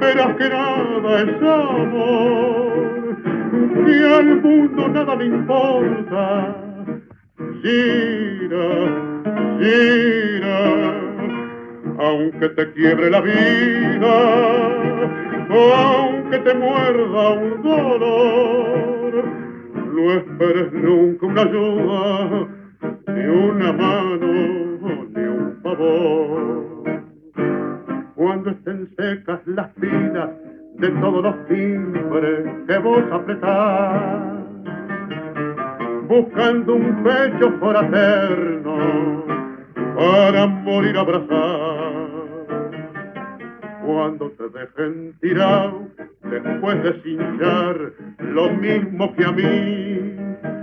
verás 0.00 0.36
que 0.36 0.48
nada 0.48 1.22
es 1.22 1.42
amor, 1.42 3.16
que 3.86 4.14
al 4.14 4.42
mundo 4.42 4.88
nada 4.88 5.14
le 5.14 5.26
importa. 5.26 6.56
Gira, 7.62 8.68
gira, 9.60 10.94
aunque 11.98 12.48
te 12.48 12.72
quiebre 12.72 13.08
la 13.08 13.20
vida, 13.20 14.16
o 15.50 15.72
aunque 15.72 16.38
te 16.40 16.54
muerda 16.54 17.30
un 17.30 17.62
dolor, 17.62 19.24
no 19.94 20.12
esperes 20.14 20.72
nunca 20.72 21.26
una 21.26 21.42
ayuda, 21.42 22.48
ni 23.06 23.24
una 23.24 23.72
mano, 23.72 24.61
favor. 25.76 26.92
Cuando 28.14 28.50
estén 28.50 28.88
secas 28.96 29.40
las 29.46 29.68
pilas 29.80 30.30
de 30.76 30.88
todos 30.88 31.22
los 31.22 31.46
timbres 31.46 32.46
que 32.66 32.78
vos 32.78 33.02
apretás, 33.10 34.22
buscando 36.08 36.74
un 36.74 37.02
pecho 37.02 37.52
fraterno 37.58 39.24
para 39.96 40.46
morir 40.46 40.96
abrazado. 40.96 42.46
Cuando 43.84 44.30
te 44.30 44.48
dejen 44.48 45.14
tirado 45.20 45.88
después 46.22 46.82
de 46.82 47.02
cinchar 47.02 47.92
lo 48.18 48.50
mismo 48.50 49.14
que 49.14 49.24
a 49.24 49.32
mí. 49.32 50.61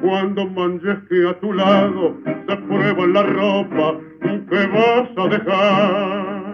Cuando 0.00 0.46
manches 0.46 0.98
a 1.28 1.34
tu 1.40 1.52
lado 1.52 2.16
se 2.24 2.56
prueba 2.56 3.06
la 3.06 3.22
ropa 3.22 3.96
que 4.20 4.66
vas 4.66 5.10
a 5.16 5.28
dejar. 5.28 6.48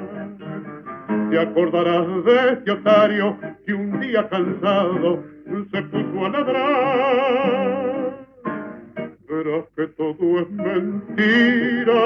Te 1.30 1.38
acordarás 1.40 2.24
de 2.24 2.52
este 2.52 2.70
otario 2.70 3.36
que 3.66 3.74
un 3.74 4.00
día 4.00 4.28
cansado 4.28 5.22
se 5.72 5.82
puso 5.82 6.26
a 6.26 6.28
ladrar. 6.28 8.14
Verás 9.28 9.64
que 9.76 9.86
todo 9.88 10.40
es 10.40 10.50
mentira, 10.50 12.02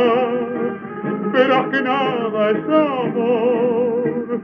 verás 1.33 1.69
que 1.69 1.83
nada 1.83 2.51
es 2.51 2.65
amor, 2.65 4.41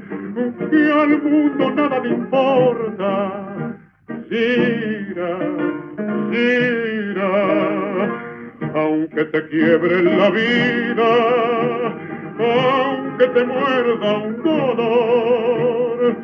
que 0.70 0.92
al 0.92 1.22
mundo 1.22 1.70
nada 1.70 1.98
le 2.00 2.08
importa. 2.10 3.66
Gira, 4.28 5.38
gira, 6.30 7.32
aunque 8.74 9.24
te 9.26 9.48
quiebre 9.48 10.02
la 10.02 10.30
vida, 10.30 11.10
aunque 12.38 13.26
te 13.26 13.44
muerda 13.44 14.18
un 14.18 14.42
dolor, 14.42 16.16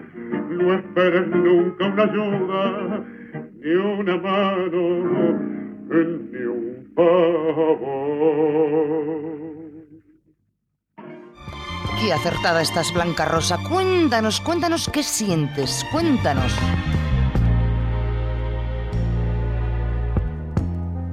no 0.51 0.75
esperes 0.75 1.27
nunca 1.29 1.87
una 1.87 2.03
ayuda, 2.05 3.05
ni 3.61 3.73
una 3.73 4.17
mano, 4.17 4.83
ni 5.89 6.45
un 6.45 6.93
favor. 6.95 8.21
Qué 12.01 12.13
acertada 12.15 12.63
estás, 12.63 12.93
Blanca 12.95 13.27
Rosa. 13.27 13.59
Cuéntanos, 13.69 14.41
cuéntanos 14.41 14.89
qué 14.89 15.03
sientes. 15.03 15.85
Cuéntanos. 15.93 16.57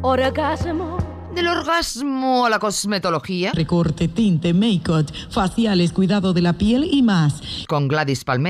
Orgasmo. 0.04 0.98
Del 1.34 1.48
orgasmo 1.48 2.46
a 2.46 2.50
la 2.52 2.60
cosmetología. 2.60 3.52
Recorte, 3.54 4.08
tinte, 4.08 4.54
make-up, 4.54 5.08
faciales, 5.30 5.92
cuidado 5.92 6.34
de 6.34 6.42
la 6.42 6.54
piel 6.54 6.88
y 6.92 7.02
más. 7.02 7.66
Con 7.68 7.88
Gladys 7.88 8.24
Palmer. 8.24 8.46